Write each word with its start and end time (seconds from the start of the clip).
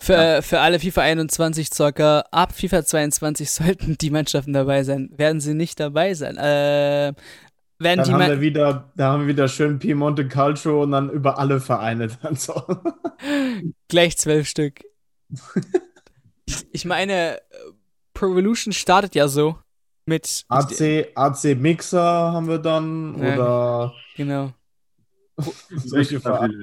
Für, 0.00 0.40
für 0.42 0.60
alle 0.60 0.78
FIFA 0.78 1.00
21 1.02 1.70
Zocker, 1.72 2.24
ab 2.30 2.52
FIFA 2.52 2.84
22 2.84 3.50
sollten 3.50 3.98
die 3.98 4.10
Mannschaften 4.10 4.52
dabei 4.52 4.84
sein. 4.84 5.10
Werden 5.16 5.40
sie 5.40 5.54
nicht 5.54 5.80
dabei 5.80 6.14
sein? 6.14 6.36
Äh, 6.36 7.12
werden 7.78 7.98
Dann 7.98 8.04
die 8.04 8.12
haben 8.12 8.20
wir 8.28 8.40
wieder, 8.40 8.92
da 8.96 9.10
haben 9.12 9.22
wir 9.22 9.28
wieder 9.28 9.48
schön 9.48 9.78
Piemonte 9.80 10.28
Calcio 10.28 10.84
und 10.84 10.92
dann 10.92 11.10
über 11.10 11.38
alle 11.38 11.60
Vereine 11.60 12.08
dann 12.22 12.36
so. 12.36 12.54
gleich 13.88 14.16
zwölf 14.16 14.46
Stück. 14.46 14.84
ich 16.70 16.84
meine, 16.84 17.40
Pro 18.14 18.26
Evolution 18.26 18.72
startet 18.72 19.14
ja 19.16 19.26
so 19.28 19.58
mit. 20.06 20.44
AC, 20.48 21.08
AC 21.16 21.56
Mixer 21.56 22.32
haben 22.32 22.46
wir 22.48 22.58
dann 22.58 23.16
Ja. 23.20 23.34
oder 23.34 23.94
Genau. 24.16 24.52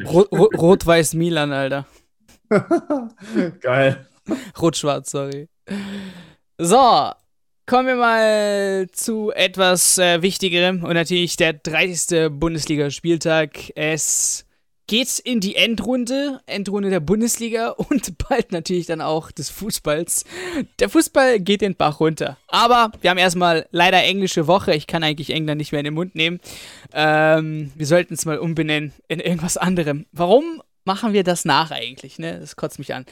Rot-Weiß 0.06 1.14
Milan, 1.14 1.52
Alter. 1.52 1.86
Geil. 3.62 4.06
Rot-Schwarz, 4.60 5.12
sorry. 5.12 5.48
So, 6.58 7.12
kommen 7.66 7.88
wir 7.88 7.96
mal 7.96 8.88
zu 8.92 9.32
etwas 9.32 9.98
äh, 9.98 10.22
Wichtigerem 10.22 10.84
und 10.84 10.94
natürlich 10.94 11.38
der 11.38 11.54
30. 11.54 12.30
Bundesligaspieltag. 12.32 13.72
Es 13.76 14.46
geht 14.88 15.20
in 15.20 15.40
die 15.40 15.56
Endrunde, 15.56 16.42
Endrunde 16.46 16.90
der 16.90 17.00
Bundesliga 17.00 17.70
und 17.90 18.18
bald 18.18 18.52
natürlich 18.52 18.86
dann 18.86 19.02
auch 19.02 19.32
des 19.32 19.50
Fußballs. 19.50 20.26
Der 20.80 20.90
Fußball 20.90 21.40
geht 21.40 21.62
den 21.62 21.76
Bach 21.76 22.00
runter. 22.00 22.38
Aber 22.48 22.92
wir 23.02 23.10
haben 23.10 23.18
erstmal 23.18 23.68
leider 23.72 24.04
englische 24.04 24.48
Woche. 24.48 24.74
Ich 24.74 24.88
kann 24.88 25.04
eigentlich 25.04 25.30
England 25.30 25.58
nicht 25.58 25.72
mehr 25.72 25.80
in 25.80 25.86
den 25.86 25.94
Mund 25.94 26.16
nehmen. 26.16 26.40
Ähm, 26.94 27.72
wir 27.76 27.86
sollten 27.86 28.14
es 28.14 28.26
mal 28.26 28.38
umbenennen 28.38 28.94
in 29.08 29.20
irgendwas 29.20 29.58
anderem. 29.58 30.06
Warum 30.12 30.62
machen 30.86 31.14
wir 31.14 31.24
das 31.24 31.46
nach 31.46 31.72
eigentlich? 31.72 32.20
Ne? 32.20 32.40
Das 32.40 32.56
kotzt 32.56 32.80
mich 32.80 32.94
an. 32.94 33.06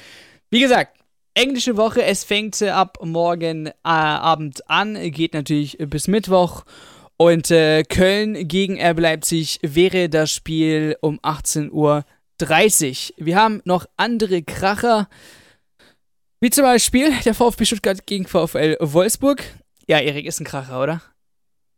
Wie 0.49 0.59
gesagt, 0.59 0.97
englische 1.33 1.77
Woche, 1.77 2.03
es 2.03 2.23
fängt 2.23 2.61
äh, 2.61 2.69
ab 2.69 2.97
morgen 3.03 3.67
äh, 3.67 3.71
Abend 3.83 4.69
an, 4.69 5.11
geht 5.11 5.33
natürlich 5.33 5.77
bis 5.77 6.07
Mittwoch. 6.07 6.63
Und 7.17 7.51
äh, 7.51 7.83
Köln 7.83 8.47
gegen 8.47 8.81
RB 8.81 8.99
Leipzig 8.99 9.59
wäre 9.61 10.09
das 10.09 10.31
Spiel 10.31 10.97
um 11.01 11.19
18.30 11.19 11.71
Uhr. 11.71 12.03
Wir 13.17 13.35
haben 13.35 13.61
noch 13.63 13.85
andere 13.95 14.41
Kracher, 14.41 15.07
wie 16.39 16.49
zum 16.49 16.63
Beispiel 16.63 17.13
der 17.23 17.35
VfB 17.35 17.65
Stuttgart 17.65 18.07
gegen 18.07 18.25
VfL 18.25 18.75
Wolfsburg. 18.79 19.43
Ja, 19.87 19.99
Erik 19.99 20.25
ist 20.25 20.39
ein 20.39 20.45
Kracher, 20.45 20.81
oder? 20.81 21.01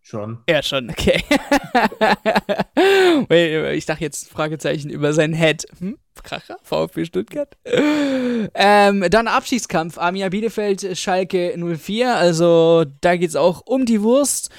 Schon. 0.06 0.40
Ja, 0.50 0.62
schon, 0.62 0.90
okay. 0.90 1.24
Ich 3.74 3.86
dachte 3.86 4.04
jetzt 4.04 4.30
Fragezeichen 4.30 4.90
über 4.90 5.14
sein 5.14 5.34
Head. 5.34 5.66
Hm? 5.80 5.98
Kracher? 6.22 6.58
VfB 6.62 7.06
Stuttgart? 7.06 7.56
ähm, 7.66 9.06
dann 9.10 9.28
Abschiedskampf. 9.28 9.98
Arminia 9.98 10.30
Bielefeld, 10.30 10.98
Schalke 10.98 11.56
04. 11.58 12.16
Also 12.16 12.86
da 13.02 13.16
geht 13.16 13.30
es 13.30 13.38
auch 13.38 13.62
um 13.66 13.86
die 13.86 14.02
Wurst. 14.02 14.50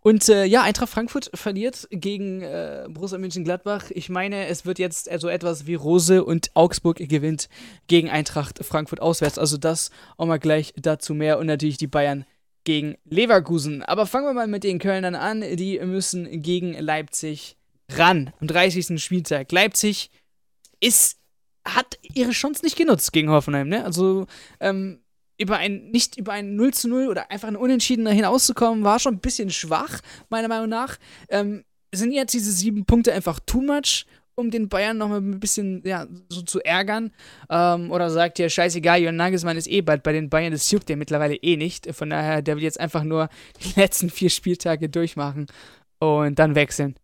Und 0.00 0.28
äh, 0.28 0.44
ja, 0.44 0.62
Eintracht 0.62 0.90
Frankfurt 0.90 1.30
verliert 1.34 1.86
gegen 1.90 2.42
äh, 2.42 2.86
Borussia 2.88 3.18
Mönchengladbach. 3.18 3.90
Ich 3.90 4.08
meine, 4.08 4.46
es 4.48 4.66
wird 4.66 4.78
jetzt 4.78 5.08
so 5.18 5.28
etwas 5.28 5.66
wie 5.66 5.74
Rose 5.74 6.24
und 6.24 6.50
Augsburg 6.54 6.96
gewinnt 6.96 7.48
gegen 7.88 8.10
Eintracht 8.10 8.64
Frankfurt 8.64 9.00
auswärts. 9.00 9.38
Also 9.38 9.58
das 9.58 9.90
auch 10.16 10.26
mal 10.26 10.38
gleich 10.38 10.72
dazu 10.76 11.14
mehr. 11.14 11.38
Und 11.38 11.46
natürlich 11.46 11.76
die 11.76 11.86
Bayern 11.86 12.24
gegen 12.64 12.96
Leverkusen. 13.04 13.82
Aber 13.82 14.06
fangen 14.06 14.26
wir 14.26 14.32
mal 14.32 14.46
mit 14.46 14.64
den 14.64 14.78
Kölnern 14.78 15.14
an. 15.14 15.40
Die 15.56 15.78
müssen 15.80 16.42
gegen 16.42 16.74
Leipzig 16.74 17.56
ran 17.92 18.32
am 18.40 18.46
30. 18.46 19.02
Spieltag. 19.02 19.52
Leipzig 19.52 20.10
ist, 20.80 21.18
hat 21.66 21.98
ihre 22.02 22.32
Chance 22.32 22.64
nicht 22.64 22.76
genutzt 22.76 23.12
gegen 23.12 23.30
Hoffenheim. 23.30 23.68
Ne? 23.68 23.84
Also 23.84 24.26
ähm, 24.60 25.00
über 25.38 25.56
ein, 25.56 25.90
nicht 25.90 26.16
über 26.16 26.32
ein 26.32 26.56
0 26.56 26.74
zu 26.74 26.88
0 26.88 27.08
oder 27.08 27.30
einfach 27.30 27.48
ein 27.48 27.56
Unentschieden 27.56 28.06
hinauszukommen, 28.06 28.84
war 28.84 28.98
schon 28.98 29.14
ein 29.14 29.20
bisschen 29.20 29.50
schwach, 29.50 30.00
meiner 30.28 30.48
Meinung 30.48 30.68
nach. 30.68 30.98
Ähm, 31.28 31.64
sind 31.92 32.12
jetzt 32.12 32.34
diese 32.34 32.52
sieben 32.52 32.84
Punkte 32.84 33.12
einfach 33.12 33.40
too 33.40 33.60
much, 33.60 34.06
um 34.36 34.50
den 34.50 34.68
Bayern 34.68 34.98
nochmal 34.98 35.20
ein 35.20 35.40
bisschen, 35.40 35.82
ja, 35.84 36.06
so 36.28 36.42
zu 36.42 36.60
ärgern? 36.64 37.12
Ähm, 37.50 37.90
oder 37.90 38.10
sagt 38.10 38.38
ihr, 38.38 38.48
scheißegal, 38.48 39.00
Jörn 39.00 39.16
Nagelsmann 39.16 39.56
ist 39.56 39.68
eh 39.68 39.82
bald 39.82 40.02
bei 40.02 40.12
den 40.12 40.30
Bayern, 40.30 40.52
das 40.52 40.70
juckt 40.70 40.88
der 40.88 40.96
mittlerweile 40.96 41.36
eh 41.36 41.56
nicht. 41.56 41.94
Von 41.94 42.10
daher, 42.10 42.42
der 42.42 42.56
will 42.56 42.62
jetzt 42.62 42.80
einfach 42.80 43.04
nur 43.04 43.28
die 43.64 43.80
letzten 43.80 44.10
vier 44.10 44.30
Spieltage 44.30 44.88
durchmachen 44.88 45.46
und 45.98 46.38
dann 46.38 46.54
wechseln. 46.54 46.96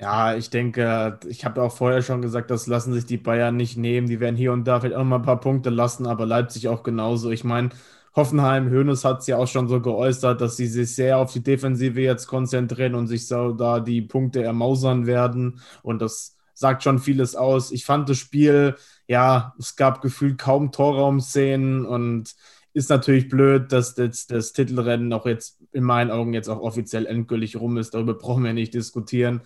Ja, 0.00 0.34
ich 0.36 0.50
denke, 0.50 1.18
ich 1.28 1.44
habe 1.44 1.62
auch 1.62 1.72
vorher 1.72 2.02
schon 2.02 2.20
gesagt, 2.20 2.50
das 2.50 2.66
lassen 2.66 2.92
sich 2.92 3.06
die 3.06 3.16
Bayern 3.16 3.56
nicht 3.56 3.76
nehmen. 3.76 4.08
Die 4.08 4.18
werden 4.20 4.34
hier 4.36 4.52
und 4.52 4.64
da 4.64 4.80
vielleicht 4.80 4.96
auch 4.96 5.00
noch 5.00 5.06
mal 5.06 5.16
ein 5.16 5.22
paar 5.22 5.40
Punkte 5.40 5.70
lassen, 5.70 6.06
aber 6.06 6.26
Leipzig 6.26 6.68
auch 6.68 6.82
genauso. 6.82 7.30
Ich 7.30 7.44
meine, 7.44 7.70
Hoffenheim, 8.16 8.70
Hoeneß 8.70 9.04
hat 9.04 9.20
es 9.20 9.26
ja 9.26 9.38
auch 9.38 9.48
schon 9.48 9.68
so 9.68 9.80
geäußert, 9.80 10.40
dass 10.40 10.56
sie 10.56 10.66
sich 10.66 10.94
sehr 10.94 11.18
auf 11.18 11.32
die 11.32 11.42
Defensive 11.42 12.00
jetzt 12.00 12.26
konzentrieren 12.26 12.94
und 12.94 13.08
sich 13.08 13.26
so 13.26 13.52
da 13.52 13.80
die 13.80 14.02
Punkte 14.02 14.42
ermausern 14.42 15.06
werden. 15.06 15.60
Und 15.82 16.00
das 16.00 16.36
sagt 16.54 16.84
schon 16.84 16.98
vieles 17.00 17.34
aus. 17.34 17.72
Ich 17.72 17.84
fand 17.84 18.08
das 18.08 18.18
Spiel, 18.18 18.76
ja, 19.08 19.54
es 19.58 19.74
gab 19.76 20.00
gefühlt 20.00 20.38
kaum 20.38 20.70
Torraumszenen 20.70 21.84
und 21.84 22.34
ist 22.72 22.90
natürlich 22.90 23.28
blöd, 23.28 23.72
dass 23.72 23.94
das, 23.94 24.26
das 24.26 24.52
Titelrennen 24.52 25.12
auch 25.12 25.26
jetzt 25.26 25.60
in 25.72 25.84
meinen 25.84 26.10
Augen 26.10 26.34
jetzt 26.34 26.48
auch 26.48 26.60
offiziell 26.60 27.06
endgültig 27.06 27.56
rum 27.56 27.76
ist. 27.76 27.94
Darüber 27.94 28.14
brauchen 28.14 28.44
wir 28.44 28.52
nicht 28.52 28.74
diskutieren 28.74 29.42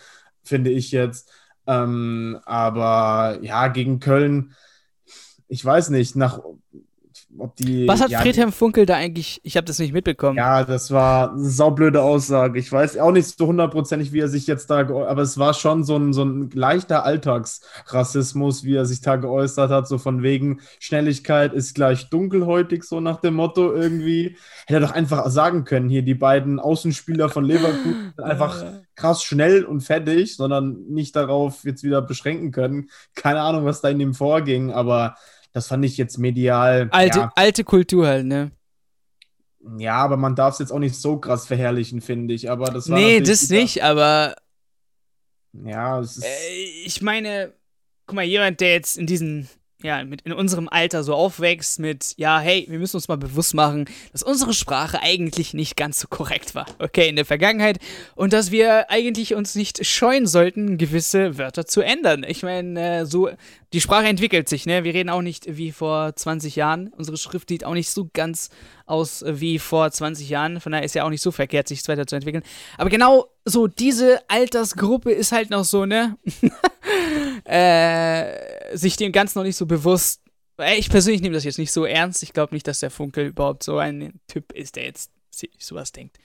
finde 0.49 0.71
ich 0.71 0.91
jetzt. 0.91 1.31
Ähm, 1.67 2.41
aber 2.45 3.39
ja, 3.43 3.69
gegen 3.69 4.01
Köln, 4.01 4.55
ich 5.49 5.65
weiß 5.65 5.91
nicht, 5.91 6.17
nach 6.17 6.41
ob 7.37 7.56
die. 7.56 7.87
Was 7.87 8.00
hat 8.00 8.11
ja, 8.11 8.21
Friedhelm 8.21 8.53
Funkel 8.53 8.87
da 8.87 8.94
eigentlich, 8.94 9.41
ich 9.43 9.56
habe 9.56 9.66
das 9.66 9.78
nicht 9.78 9.93
mitbekommen. 9.93 10.37
Ja, 10.37 10.65
das 10.65 10.91
war 10.91 11.33
eine 11.33 11.49
saublöde 11.49 12.03
Aussage. 12.03 12.59
Ich 12.59 12.71
weiß 12.72 12.97
auch 12.99 13.12
nicht 13.12 13.37
so 13.37 13.47
hundertprozentig, 13.47 14.12
wie 14.12 14.21
er 14.21 14.28
sich 14.28 14.47
jetzt 14.47 14.71
da, 14.71 14.81
aber 14.81 15.22
es 15.22 15.39
war 15.39 15.55
schon 15.55 15.84
so 15.84 15.97
ein, 15.97 16.12
so 16.12 16.25
ein 16.25 16.50
leichter 16.53 17.05
Alltagsrassismus, 17.05 18.65
wie 18.65 18.77
er 18.77 18.87
sich 18.87 19.00
da 19.00 19.16
geäußert 19.16 19.71
hat, 19.71 19.89
so 19.89 19.99
von 19.99 20.22
wegen 20.22 20.61
Schnelligkeit 20.78 21.53
ist 21.53 21.75
gleich 21.75 22.09
dunkelhäutig, 22.09 22.84
so 22.84 23.00
nach 23.00 23.21
dem 23.21 23.34
Motto 23.34 23.72
irgendwie. 23.72 24.37
Hätte 24.66 24.75
er 24.75 24.81
doch 24.81 24.93
einfach 24.93 25.28
sagen 25.28 25.65
können, 25.65 25.89
hier 25.89 26.03
die 26.03 26.15
beiden 26.15 26.59
Außenspieler 26.59 27.28
von 27.28 27.45
Leverkusen 27.45 28.12
sind 28.16 28.25
einfach 28.25 28.65
krass 28.97 29.22
schnell 29.22 29.65
und 29.65 29.81
fertig, 29.83 30.37
sondern 30.37 30.84
nicht 30.89 31.15
darauf 31.15 31.65
jetzt 31.65 31.83
wieder 31.84 32.03
beschränken 32.03 32.50
können. 32.50 32.89
Keine 33.15 33.41
Ahnung, 33.41 33.65
was 33.65 33.81
da 33.81 33.89
in 33.89 34.00
ihm 34.00 34.15
vorging, 34.15 34.72
aber 34.72 35.15
das 35.59 35.67
fand 35.69 35.85
ich 35.85 35.97
jetzt 35.97 36.19
medial. 36.19 36.89
Alte, 36.93 37.19
ja, 37.19 37.33
alte 37.35 37.65
Kultur 37.65 38.07
halt, 38.07 38.27
ne? 38.27 38.51
ja, 39.79 39.97
aber 39.97 40.17
man 40.17 40.35
darf 40.35 40.55
es 40.55 40.61
jetzt 40.61 40.71
auch 40.73 40.79
nicht 40.79 40.95
so 40.97 41.19
krass 41.19 41.47
verherrlichen, 41.47 42.01
finde 42.01 42.33
ich. 42.33 42.51
Aber 42.51 42.67
das 42.71 42.89
war 42.89 42.99
Nee, 42.99 43.21
das 43.21 43.51
wieder- 43.51 43.61
nicht, 43.61 43.83
aber 43.83 44.35
Ja, 45.53 46.01
es 46.01 46.17
ist. 46.19 46.25
äh, 46.25 46.55
ich 46.87 47.03
meine, 47.03 47.53
guck 48.07 48.15
mal, 48.17 48.25
jemand, 48.25 48.61
der 48.61 48.73
jetzt 48.73 48.97
in 48.97 49.07
diesen, 49.07 49.49
ja, 49.83 50.05
mit 50.05 50.22
in 50.22 50.33
unserem 50.33 50.69
Alter 50.69 51.05
so 51.05 51.15
aufwächst 51.15 51.78
mit, 51.78 52.15
ja, 52.16 52.41
hey, 52.41 52.66
wir 52.69 52.81
müssen 52.81 52.97
uns 52.97 53.06
mal 53.06 53.16
bewusst 53.16 53.55
machen, 53.55 53.84
dass 54.12 54.25
unsere 54.25 54.53
Sprache 54.53 55.00
eigentlich 55.00 55.55
nicht 55.55 55.77
ganz 55.77 56.00
so 56.00 56.09
korrekt 56.09 56.56
war, 56.56 56.66
okay, 56.81 57.09
in 57.09 57.15
der 57.15 57.25
Vergangenheit 57.25 57.78
und 58.16 58.33
dass 58.33 58.50
wir 58.50 58.91
eigentlich 58.91 59.34
uns 59.34 59.55
nicht 59.55 59.87
scheuen 59.87 60.27
sollten, 60.27 60.78
gewisse 60.78 61.39
Wörter 61.39 61.65
zu 61.65 61.81
ändern. 61.81 62.25
Ich 62.27 62.43
meine, 62.43 63.00
äh, 63.00 63.06
so, 63.06 63.31
die 63.72 63.81
Sprache 63.81 64.06
entwickelt 64.06 64.49
sich, 64.49 64.66
ne? 64.66 64.83
Wir 64.83 64.94
reden 64.94 65.11
auch 65.11 65.22
nicht 65.22 65.56
wie 65.56 65.72
vor 65.72 66.16
20 66.16 66.56
Jahren. 66.56 66.89
Unsere 66.97 67.19
Schrift 67.19 67.50
sieht 67.50 67.65
auch 67.65 67.75
nicht 67.75 67.91
so 67.91 68.09
ganz 68.12 68.49
aus 68.87 69.22
wie 69.27 69.59
vor 69.59 69.91
20 69.91 70.28
Jahren. 70.28 70.60
Von 70.60 70.72
daher 70.72 70.87
ist 70.87 70.95
ja 70.95 71.05
auch 71.05 71.10
nicht 71.10 71.21
so 71.21 71.31
verkehrt, 71.31 71.69
sich 71.69 71.87
weiterzuentwickeln. 71.87 72.43
Aber 72.78 72.89
genau 72.89 73.27
so 73.48 73.66
diese 73.66 74.20
Altersgruppe 74.28 75.10
ist 75.10 75.32
halt 75.32 75.50
noch 75.50 75.64
so, 75.64 75.86
ne? 75.86 76.16
äh, 77.45 78.77
sich 78.77 78.97
dem 78.97 79.12
Ganzen 79.12 79.39
noch 79.39 79.45
nicht 79.45 79.56
so 79.56 79.66
bewusst. 79.66 80.22
Ich 80.77 80.91
persönlich 80.91 81.22
nehme 81.22 81.34
das 81.34 81.45
jetzt 81.45 81.59
nicht 81.59 81.72
so 81.72 81.84
ernst. 81.84 82.22
Ich 82.22 82.33
glaube 82.33 82.54
nicht, 82.54 82.66
dass 82.66 82.80
der 82.80 82.91
Funkel 82.91 83.27
überhaupt 83.27 83.62
so 83.62 83.78
ein 83.78 84.21
Typ 84.27 84.53
ist, 84.53 84.77
der 84.77 84.84
jetzt 84.84 85.12
sowas 85.59 85.92
denkt. 85.92 86.18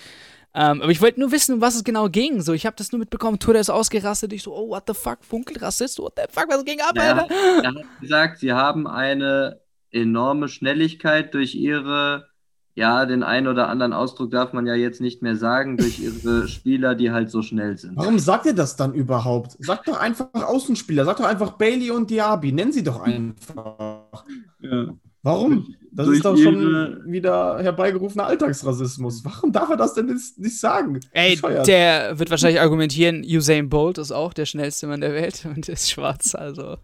Ähm, 0.55 0.81
aber 0.81 0.91
ich 0.91 1.01
wollte 1.01 1.19
nur 1.19 1.31
wissen, 1.31 1.55
um 1.55 1.61
was 1.61 1.75
es 1.75 1.83
genau 1.83 2.09
ging. 2.09 2.41
So, 2.41 2.53
ich 2.53 2.65
habe 2.65 2.75
das 2.75 2.91
nur 2.91 2.99
mitbekommen. 2.99 3.39
Twitter 3.39 3.59
ist 3.59 3.69
ausgerastet. 3.69 4.33
Ich 4.33 4.43
so, 4.43 4.55
oh, 4.55 4.69
what 4.69 4.83
the 4.87 4.93
fuck, 4.93 5.23
Funkel, 5.23 5.57
Rassist, 5.57 5.99
what 5.99 6.13
the 6.15 6.23
fuck, 6.29 6.47
was 6.49 6.63
ging 6.65 6.79
ab, 6.81 6.95
Ja, 6.95 7.13
Alter? 7.17 7.35
er 7.63 7.75
hat 7.75 7.99
gesagt, 8.01 8.39
sie 8.39 8.53
haben 8.53 8.87
eine 8.87 9.61
enorme 9.91 10.47
Schnelligkeit 10.49 11.33
durch 11.33 11.55
ihre, 11.55 12.27
ja, 12.75 13.05
den 13.05 13.23
einen 13.23 13.47
oder 13.47 13.69
anderen 13.69 13.93
Ausdruck 13.93 14.31
darf 14.31 14.53
man 14.53 14.65
ja 14.65 14.75
jetzt 14.75 15.01
nicht 15.01 15.21
mehr 15.21 15.35
sagen, 15.35 15.77
durch 15.77 15.99
ihre 15.99 16.47
Spieler, 16.47 16.95
die 16.95 17.11
halt 17.11 17.29
so 17.29 17.41
schnell 17.41 17.77
sind. 17.77 17.95
Warum 17.95 18.19
sagt 18.19 18.45
ihr 18.45 18.55
das 18.55 18.75
dann 18.75 18.93
überhaupt? 18.93 19.55
Sagt 19.59 19.87
doch 19.87 19.99
einfach 19.99 20.33
Außenspieler, 20.33 21.05
sagt 21.05 21.19
doch 21.19 21.27
einfach 21.27 21.51
Bailey 21.51 21.91
und 21.91 22.09
Diaby, 22.09 22.51
nennen 22.51 22.71
sie 22.71 22.83
doch 22.83 23.01
einfach. 23.01 24.25
Ja. 24.59 24.87
Warum? 25.23 25.75
Das 25.91 26.07
Durch 26.07 26.17
ist 26.17 26.25
doch 26.25 26.35
schon 26.35 27.03
wieder 27.05 27.61
herbeigerufener 27.61 28.25
Alltagsrassismus. 28.25 29.23
Warum 29.23 29.51
darf 29.51 29.69
er 29.69 29.77
das 29.77 29.93
denn 29.93 30.07
nicht 30.07 30.59
sagen? 30.59 30.99
Ey, 31.11 31.35
Bescheuert. 31.35 31.67
der 31.67 32.19
wird 32.19 32.29
wahrscheinlich 32.31 32.59
argumentieren, 32.59 33.23
Usain 33.23 33.69
Bolt 33.69 33.99
ist 33.99 34.11
auch 34.11 34.33
der 34.33 34.45
schnellste 34.45 34.87
Mann 34.87 35.01
der 35.01 35.13
Welt 35.13 35.45
und 35.45 35.69
ist 35.69 35.91
schwarz, 35.91 36.35
also. 36.35 36.77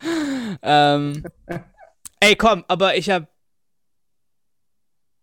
ähm, 0.62 1.22
ey, 2.20 2.34
komm, 2.36 2.64
aber 2.66 2.96
ich 2.96 3.10
hab. 3.10 3.28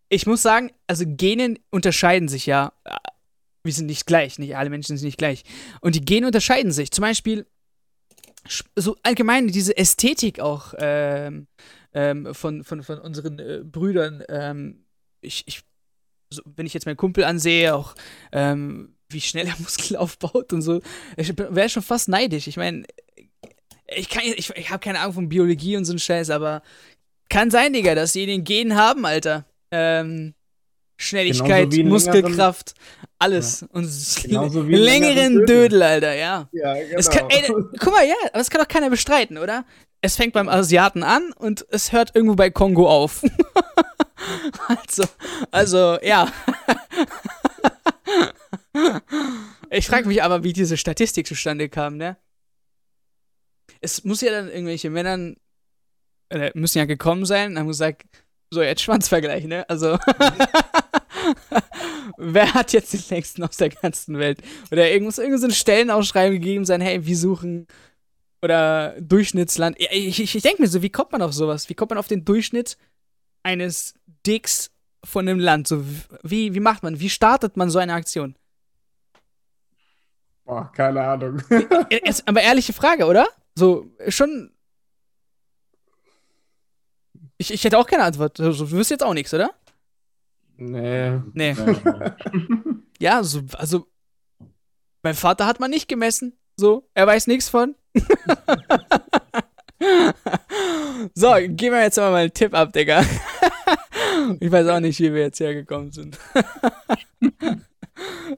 Ich 0.09 0.25
muss 0.25 0.42
sagen, 0.42 0.71
also 0.88 1.04
Genen 1.06 1.59
unterscheiden 1.69 2.27
sich 2.27 2.45
ja. 2.45 2.74
Wir 3.63 3.74
sind 3.74 3.88
nicht 3.88 4.06
gleich, 4.06 4.39
nicht 4.39 4.56
alle 4.56 4.69
Menschen 4.69 4.98
sind 4.98 5.06
nicht 5.06 5.18
gleich. 5.18 5.44
Und 5.81 5.95
die 5.95 6.06
Gene 6.06 6.27
unterscheiden 6.27 6.71
sich. 6.71 6.92
Zum 6.92 7.01
Beispiel, 7.01 7.45
so 8.75 8.95
allgemein 9.04 9.48
diese 9.48 9.75
Ästhetik 9.75 10.39
auch 10.39 10.74
ähm, 10.77 11.48
ähm, 11.94 12.33
von, 12.33 12.63
von, 12.63 12.83
von 12.83 13.00
unseren 13.00 13.39
äh, 13.39 13.62
Brüdern. 13.63 14.24
Ähm, 14.30 14.86
ich, 15.21 15.44
ich 15.48 15.63
so, 16.30 16.42
wenn 16.45 16.65
ich 16.65 16.74
jetzt 16.74 16.86
meinen 16.86 16.98
Kumpel 16.98 17.24
ansehe, 17.24 17.74
auch 17.74 17.95
ähm, 18.31 18.95
wie 19.09 19.21
schnell 19.21 19.48
er 19.48 19.56
Muskel 19.59 19.98
aufbaut 19.98 20.54
und 20.54 20.62
so, 20.62 20.81
wäre 21.15 21.69
schon 21.69 21.83
fast 21.83 22.09
neidisch. 22.09 22.48
Ich 22.48 22.57
meine, 22.57 22.86
ich 23.88 24.13
ich, 24.15 24.50
ich 24.56 24.69
habe 24.69 24.83
keine 24.83 25.00
Ahnung 25.00 25.13
von 25.13 25.30
Biologie 25.30 25.77
und 25.77 25.86
so 25.86 25.94
ein 25.94 26.00
Scheiß, 26.00 26.30
aber 26.30 26.62
kann 27.30 27.51
sein, 27.51 27.74
Digga, 27.74 27.95
dass 27.95 28.13
die 28.13 28.25
den 28.25 28.44
Gen 28.44 28.75
haben, 28.75 29.06
Alter. 29.06 29.45
Ähm, 29.71 30.33
Schnelligkeit, 30.99 31.71
Muskelkraft, 31.83 32.73
alles. 33.19 33.61
Ja. 33.61 33.67
Und 33.71 33.89
Genauso 34.23 34.61
längeren, 34.63 34.83
längeren 34.83 35.33
Dödel. 35.33 35.45
Dödel, 35.45 35.83
Alter, 35.83 36.13
ja. 36.15 36.49
Ja, 36.51 36.73
genau. 36.73 37.09
Kann, 37.09 37.29
ey, 37.29 37.47
guck 37.79 37.93
mal, 37.93 38.07
ja, 38.07 38.15
aber 38.23 38.39
das 38.39 38.49
kann 38.49 38.61
doch 38.61 38.67
keiner 38.67 38.89
bestreiten, 38.89 39.37
oder? 39.37 39.65
Es 40.01 40.15
fängt 40.15 40.33
beim 40.33 40.49
Asiaten 40.49 41.03
an 41.03 41.33
und 41.33 41.65
es 41.69 41.91
hört 41.91 42.15
irgendwo 42.15 42.35
bei 42.35 42.49
Kongo 42.49 42.89
auf. 42.89 43.23
also, 44.67 45.03
also, 45.51 45.99
ja. 46.01 46.31
ich 49.69 49.87
frage 49.87 50.07
mich 50.07 50.23
aber, 50.23 50.43
wie 50.43 50.53
diese 50.53 50.77
Statistik 50.77 51.27
zustande 51.27 51.69
kam, 51.69 51.97
ne? 51.97 52.17
Es 53.81 54.03
muss 54.03 54.21
ja 54.21 54.31
dann 54.31 54.49
irgendwelche 54.49 54.89
Männern 54.89 55.35
äh, 56.29 56.51
müssen 56.55 56.79
ja 56.79 56.85
gekommen 56.85 57.25
sein, 57.25 57.55
dann 57.55 57.65
muss 57.65 57.77
gesagt, 57.77 58.03
so 58.51 58.61
jetzt 58.61 58.81
Schwanzvergleich, 58.81 59.45
ne? 59.45 59.67
Also 59.69 59.97
wer 62.17 62.53
hat 62.53 62.73
jetzt 62.73 62.94
den 62.94 63.03
längsten 63.09 63.44
aus 63.44 63.57
der 63.57 63.69
ganzen 63.69 64.19
Welt? 64.19 64.41
Oder 64.71 64.89
irgendwas, 64.89 65.17
irgendwas 65.17 65.44
in 65.44 65.51
Stellenausschreiben 65.51 66.39
gegeben 66.39 66.65
sein, 66.65 66.81
hey, 66.81 67.05
wir 67.05 67.17
suchen 67.17 67.67
oder 68.41 68.95
Durchschnittsland. 69.01 69.77
Ich, 69.79 70.19
ich, 70.19 70.35
ich 70.35 70.41
denke 70.41 70.61
mir 70.61 70.67
so, 70.67 70.81
wie 70.81 70.89
kommt 70.89 71.11
man 71.11 71.21
auf 71.21 71.33
sowas? 71.33 71.69
Wie 71.69 71.73
kommt 71.73 71.91
man 71.91 71.97
auf 71.97 72.07
den 72.07 72.25
Durchschnitt 72.25 72.77
eines 73.44 73.95
Dicks 74.25 74.71
von 75.03 75.27
einem 75.27 75.39
Land? 75.39 75.67
So, 75.67 75.83
wie, 76.23 76.53
wie 76.53 76.59
macht 76.59 76.83
man? 76.83 76.99
Wie 76.99 77.09
startet 77.09 77.57
man 77.57 77.69
so 77.69 77.79
eine 77.79 77.94
Aktion? 77.94 78.35
Boah, 80.45 80.71
keine 80.71 81.01
Ahnung. 81.01 81.41
aber 82.25 82.41
ehrliche 82.41 82.73
Frage, 82.73 83.05
oder? 83.05 83.27
So, 83.55 83.88
schon. 84.07 84.51
Ich, 87.37 87.53
ich 87.53 87.63
hätte 87.63 87.77
auch 87.77 87.85
keine 87.85 88.03
Antwort. 88.03 88.39
Du 88.39 88.71
wirst 88.71 88.91
jetzt 88.91 89.03
auch 89.03 89.13
nichts, 89.13 89.33
oder? 89.33 89.51
Nee. 90.57 91.19
Nee. 91.33 91.55
ja, 92.99 93.23
so, 93.23 93.41
also. 93.53 93.87
Mein 95.03 95.13
Vater 95.13 95.45
hat 95.45 95.59
man 95.59 95.69
nicht 95.69 95.87
gemessen. 95.87 96.33
So, 96.57 96.89
er 96.95 97.05
weiß 97.05 97.27
nichts 97.27 97.49
von. 97.49 97.75
so, 101.13 101.33
geben 101.35 101.75
wir 101.75 101.83
jetzt 101.83 101.97
mal 101.97 102.13
einen 102.15 102.33
Tipp 102.33 102.55
ab, 102.55 102.73
Digga. 102.73 103.05
ich 104.39 104.51
weiß 104.51 104.67
auch 104.67 104.79
nicht, 104.79 104.99
wie 104.99 105.13
wir 105.13 105.21
jetzt 105.21 105.39
hergekommen 105.39 105.91
sind. 105.91 106.17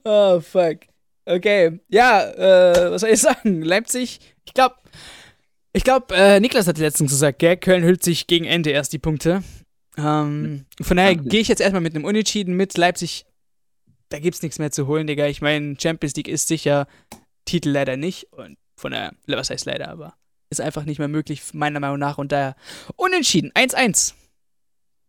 oh, 0.03 0.41
fuck. 0.41 0.79
Okay, 1.25 1.79
ja, 1.87 2.23
äh, 2.23 2.91
was 2.91 3.01
soll 3.01 3.11
ich 3.11 3.21
sagen? 3.21 3.61
Leipzig, 3.61 4.19
ich 4.45 4.53
glaube, 4.53 4.75
ich 5.73 5.83
glaube, 5.83 6.15
äh, 6.15 6.39
Niklas 6.39 6.67
hat 6.67 6.77
letztens 6.77 7.11
gesagt, 7.11 7.39
gell? 7.39 7.57
Köln 7.57 7.83
hüllt 7.83 8.03
sich 8.03 8.27
gegen 8.27 8.45
Ende 8.45 8.71
erst 8.71 8.93
die 8.93 8.99
Punkte. 8.99 9.43
Ähm, 9.97 10.65
von 10.81 10.97
daher 10.97 11.15
gehe 11.15 11.41
ich 11.41 11.47
jetzt 11.47 11.61
erstmal 11.61 11.81
mit 11.81 11.95
einem 11.95 12.05
Unentschieden 12.05 12.55
mit. 12.55 12.77
Leipzig, 12.77 13.25
da 14.09 14.19
gibt's 14.19 14.41
nichts 14.41 14.59
mehr 14.59 14.71
zu 14.71 14.87
holen, 14.87 15.07
Digga. 15.07 15.27
Ich 15.27 15.41
meine, 15.41 15.75
Champions 15.79 16.15
League 16.15 16.27
ist 16.27 16.47
sicher, 16.47 16.87
Titel 17.45 17.69
leider 17.69 17.97
nicht. 17.97 18.31
Und 18.31 18.57
von 18.77 18.91
der, 18.91 19.13
was 19.27 19.49
heißt 19.49 19.65
leider, 19.65 19.89
aber 19.89 20.15
ist 20.49 20.61
einfach 20.61 20.85
nicht 20.85 20.97
mehr 20.99 21.07
möglich, 21.07 21.41
meiner 21.53 21.79
Meinung 21.79 21.99
nach. 21.99 22.17
Und 22.17 22.31
daher 22.31 22.55
unentschieden, 22.95 23.51
1-1. 23.51 24.13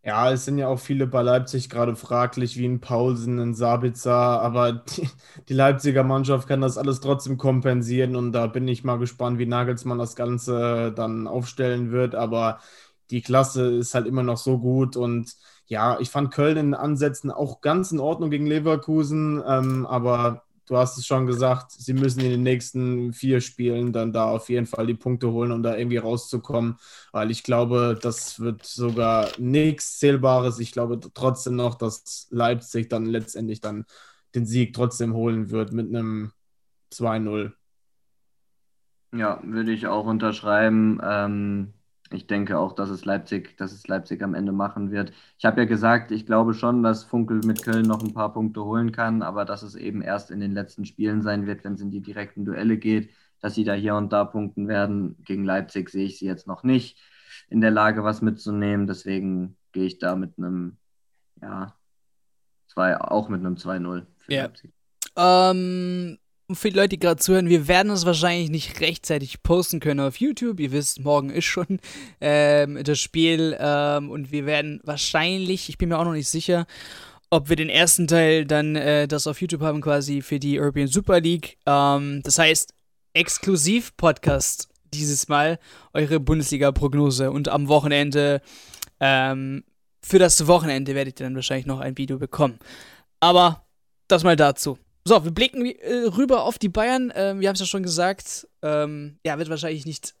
Ja, 0.03 0.31
es 0.31 0.45
sind 0.45 0.57
ja 0.57 0.67
auch 0.67 0.79
viele 0.79 1.05
bei 1.05 1.21
Leipzig 1.21 1.69
gerade 1.69 1.95
fraglich, 1.95 2.57
wie 2.57 2.65
ein 2.65 2.81
Paulsen, 2.81 3.37
ein 3.39 3.53
Sabitzer, 3.53 4.11
aber 4.41 4.71
die, 4.73 5.07
die, 5.47 5.53
Leipziger 5.53 6.03
Mannschaft 6.03 6.47
kann 6.47 6.59
das 6.61 6.79
alles 6.79 7.01
trotzdem 7.01 7.37
kompensieren 7.37 8.15
und 8.15 8.31
da 8.31 8.47
bin 8.47 8.67
ich 8.67 8.83
mal 8.83 8.97
gespannt, 8.97 9.37
wie 9.37 9.45
Nagelsmann 9.45 9.99
das 9.99 10.15
Ganze 10.15 10.91
dann 10.95 11.27
aufstellen 11.27 11.91
wird, 11.91 12.15
aber 12.15 12.59
die 13.11 13.21
Klasse 13.21 13.75
ist 13.75 13.93
halt 13.93 14.07
immer 14.07 14.23
noch 14.23 14.37
so 14.37 14.57
gut 14.57 14.95
und 14.97 15.35
ja, 15.67 15.99
ich 15.99 16.09
fand 16.09 16.33
Köln 16.33 16.57
in 16.57 16.73
Ansätzen 16.73 17.29
auch 17.29 17.61
ganz 17.61 17.91
in 17.91 17.99
Ordnung 17.99 18.31
gegen 18.31 18.47
Leverkusen, 18.47 19.43
ähm, 19.47 19.85
aber 19.85 20.43
du 20.71 20.77
hast 20.77 20.97
es 20.97 21.05
schon 21.05 21.27
gesagt, 21.27 21.71
sie 21.73 21.91
müssen 21.93 22.21
in 22.21 22.29
den 22.29 22.43
nächsten 22.43 23.11
vier 23.11 23.41
Spielen 23.41 23.91
dann 23.91 24.13
da 24.13 24.29
auf 24.29 24.47
jeden 24.47 24.67
Fall 24.67 24.87
die 24.87 24.93
Punkte 24.93 25.29
holen, 25.29 25.51
um 25.51 25.61
da 25.63 25.75
irgendwie 25.75 25.97
rauszukommen, 25.97 26.77
weil 27.11 27.29
ich 27.29 27.43
glaube, 27.43 27.99
das 28.01 28.39
wird 28.39 28.65
sogar 28.65 29.27
nichts 29.37 29.99
Zählbares. 29.99 30.59
Ich 30.59 30.71
glaube 30.71 31.01
trotzdem 31.13 31.57
noch, 31.57 31.75
dass 31.75 32.27
Leipzig 32.31 32.87
dann 32.87 33.05
letztendlich 33.05 33.59
dann 33.59 33.83
den 34.33 34.45
Sieg 34.45 34.73
trotzdem 34.73 35.13
holen 35.13 35.49
wird 35.49 35.73
mit 35.73 35.89
einem 35.89 36.31
2-0. 36.89 37.51
Ja, 39.13 39.41
würde 39.43 39.73
ich 39.73 39.87
auch 39.87 40.05
unterschreiben. 40.05 41.01
Ähm, 41.03 41.73
ich 42.13 42.27
denke 42.27 42.57
auch, 42.57 42.73
dass 42.73 42.89
es 42.89 43.05
Leipzig, 43.05 43.57
dass 43.57 43.71
es 43.71 43.87
Leipzig 43.87 44.21
am 44.23 44.33
Ende 44.33 44.51
machen 44.51 44.91
wird. 44.91 45.13
Ich 45.37 45.45
habe 45.45 45.61
ja 45.61 45.65
gesagt, 45.65 46.11
ich 46.11 46.25
glaube 46.25 46.53
schon, 46.53 46.83
dass 46.83 47.03
Funkel 47.03 47.41
mit 47.45 47.63
Köln 47.63 47.85
noch 47.85 48.03
ein 48.03 48.13
paar 48.13 48.33
Punkte 48.33 48.63
holen 48.63 48.91
kann, 48.91 49.21
aber 49.21 49.45
dass 49.45 49.63
es 49.63 49.75
eben 49.75 50.01
erst 50.01 50.31
in 50.31 50.39
den 50.39 50.53
letzten 50.53 50.85
Spielen 50.85 51.21
sein 51.21 51.47
wird, 51.47 51.63
wenn 51.63 51.73
es 51.73 51.81
in 51.81 51.91
die 51.91 52.01
direkten 52.01 52.45
Duelle 52.45 52.77
geht, 52.77 53.11
dass 53.39 53.55
sie 53.55 53.63
da 53.63 53.73
hier 53.73 53.95
und 53.95 54.13
da 54.13 54.25
punkten 54.25 54.67
werden. 54.67 55.15
Gegen 55.23 55.43
Leipzig 55.43 55.89
sehe 55.89 56.05
ich 56.05 56.19
sie 56.19 56.25
jetzt 56.25 56.47
noch 56.47 56.63
nicht 56.63 56.97
in 57.49 57.61
der 57.61 57.71
Lage, 57.71 58.03
was 58.03 58.21
mitzunehmen. 58.21 58.87
Deswegen 58.87 59.57
gehe 59.71 59.85
ich 59.85 59.99
da 59.99 60.15
mit 60.15 60.37
einem, 60.37 60.77
ja, 61.41 61.75
zwei, 62.67 62.99
auch 62.99 63.29
mit 63.29 63.39
einem 63.39 63.55
2-0 63.55 64.05
für 64.17 64.33
ja. 64.33 64.43
Leipzig. 64.43 64.71
Ähm, 65.15 66.17
für 66.55 66.69
die 66.69 66.75
Leute, 66.75 66.89
die 66.89 66.99
gerade 66.99 67.21
zuhören, 67.21 67.49
wir 67.49 67.67
werden 67.67 67.91
es 67.91 68.05
wahrscheinlich 68.05 68.49
nicht 68.49 68.79
rechtzeitig 68.79 69.43
posten 69.43 69.79
können 69.79 69.99
auf 69.99 70.17
YouTube. 70.17 70.59
Ihr 70.59 70.71
wisst, 70.71 71.01
morgen 71.01 71.29
ist 71.29 71.45
schon 71.45 71.79
ähm, 72.21 72.83
das 72.83 72.99
Spiel 72.99 73.57
ähm, 73.59 74.09
und 74.09 74.31
wir 74.31 74.45
werden 74.45 74.79
wahrscheinlich, 74.83 75.69
ich 75.69 75.77
bin 75.77 75.89
mir 75.89 75.99
auch 75.99 76.05
noch 76.05 76.13
nicht 76.13 76.29
sicher, 76.29 76.65
ob 77.29 77.49
wir 77.49 77.55
den 77.55 77.69
ersten 77.69 78.07
Teil 78.07 78.45
dann 78.45 78.75
äh, 78.75 79.07
das 79.07 79.27
auf 79.27 79.41
YouTube 79.41 79.61
haben, 79.61 79.81
quasi 79.81 80.21
für 80.21 80.39
die 80.39 80.59
European 80.59 80.87
Super 80.87 81.19
League. 81.21 81.57
Ähm, 81.65 82.21
das 82.23 82.37
heißt, 82.37 82.73
exklusiv 83.13 83.95
Podcast 83.97 84.69
dieses 84.93 85.27
Mal, 85.27 85.59
eure 85.93 86.19
Bundesliga-Prognose 86.19 87.31
und 87.31 87.47
am 87.47 87.67
Wochenende, 87.67 88.41
ähm, 88.99 89.63
für 90.03 90.19
das 90.19 90.47
Wochenende 90.47 90.95
werdet 90.95 91.19
ihr 91.19 91.25
dann 91.25 91.35
wahrscheinlich 91.35 91.65
noch 91.65 91.79
ein 91.79 91.97
Video 91.97 92.17
bekommen. 92.17 92.59
Aber 93.19 93.65
das 94.07 94.23
mal 94.23 94.35
dazu. 94.35 94.77
So, 95.03 95.23
wir 95.23 95.31
blicken 95.31 95.65
äh, 95.65 96.05
rüber 96.05 96.43
auf 96.43 96.59
die 96.59 96.69
Bayern. 96.69 97.11
Ähm, 97.15 97.39
wir 97.39 97.47
haben 97.47 97.55
es 97.55 97.59
ja 97.59 97.65
schon 97.65 97.83
gesagt. 97.83 98.47
Ähm, 98.61 99.19
ja, 99.25 99.37
wird 99.37 99.49
wahrscheinlich 99.49 99.85
nicht 99.85 100.13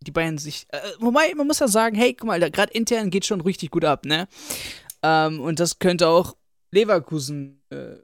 die 0.00 0.10
Bayern 0.10 0.38
sich. 0.38 0.66
Äh, 0.70 0.80
wobei, 0.98 1.32
man 1.34 1.46
muss 1.46 1.60
ja 1.60 1.68
sagen, 1.68 1.96
hey, 1.96 2.14
guck 2.14 2.26
mal, 2.26 2.38
gerade 2.50 2.72
intern 2.72 3.10
geht 3.10 3.26
schon 3.26 3.40
richtig 3.40 3.70
gut 3.70 3.84
ab, 3.84 4.04
ne? 4.04 4.28
Ähm, 5.02 5.40
und 5.40 5.60
das 5.60 5.78
könnte 5.78 6.08
auch 6.08 6.36
Leverkusen 6.72 7.62
äh, 7.70 7.96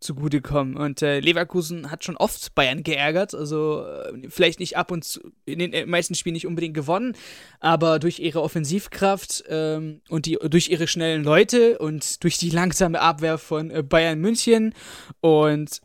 zugutekommen. 0.00 0.76
Und 0.76 1.02
äh, 1.02 1.20
Leverkusen 1.20 1.90
hat 1.90 2.04
schon 2.04 2.16
oft 2.16 2.54
Bayern 2.54 2.82
geärgert, 2.82 3.34
also 3.34 3.84
äh, 3.84 4.28
vielleicht 4.28 4.60
nicht 4.60 4.76
ab 4.76 4.90
und 4.90 5.04
zu, 5.04 5.20
in 5.44 5.58
den 5.58 5.72
äh, 5.72 5.86
meisten 5.86 6.14
Spielen 6.14 6.34
nicht 6.34 6.46
unbedingt 6.46 6.74
gewonnen, 6.74 7.16
aber 7.60 7.98
durch 7.98 8.18
ihre 8.18 8.42
Offensivkraft 8.42 9.44
ähm, 9.48 10.00
und 10.08 10.26
die, 10.26 10.38
durch 10.48 10.68
ihre 10.68 10.86
schnellen 10.86 11.24
Leute 11.24 11.78
und 11.78 12.22
durch 12.22 12.38
die 12.38 12.50
langsame 12.50 13.00
Abwehr 13.00 13.38
von 13.38 13.70
äh, 13.70 13.82
Bayern 13.82 14.20
München 14.20 14.74
und 15.20 15.80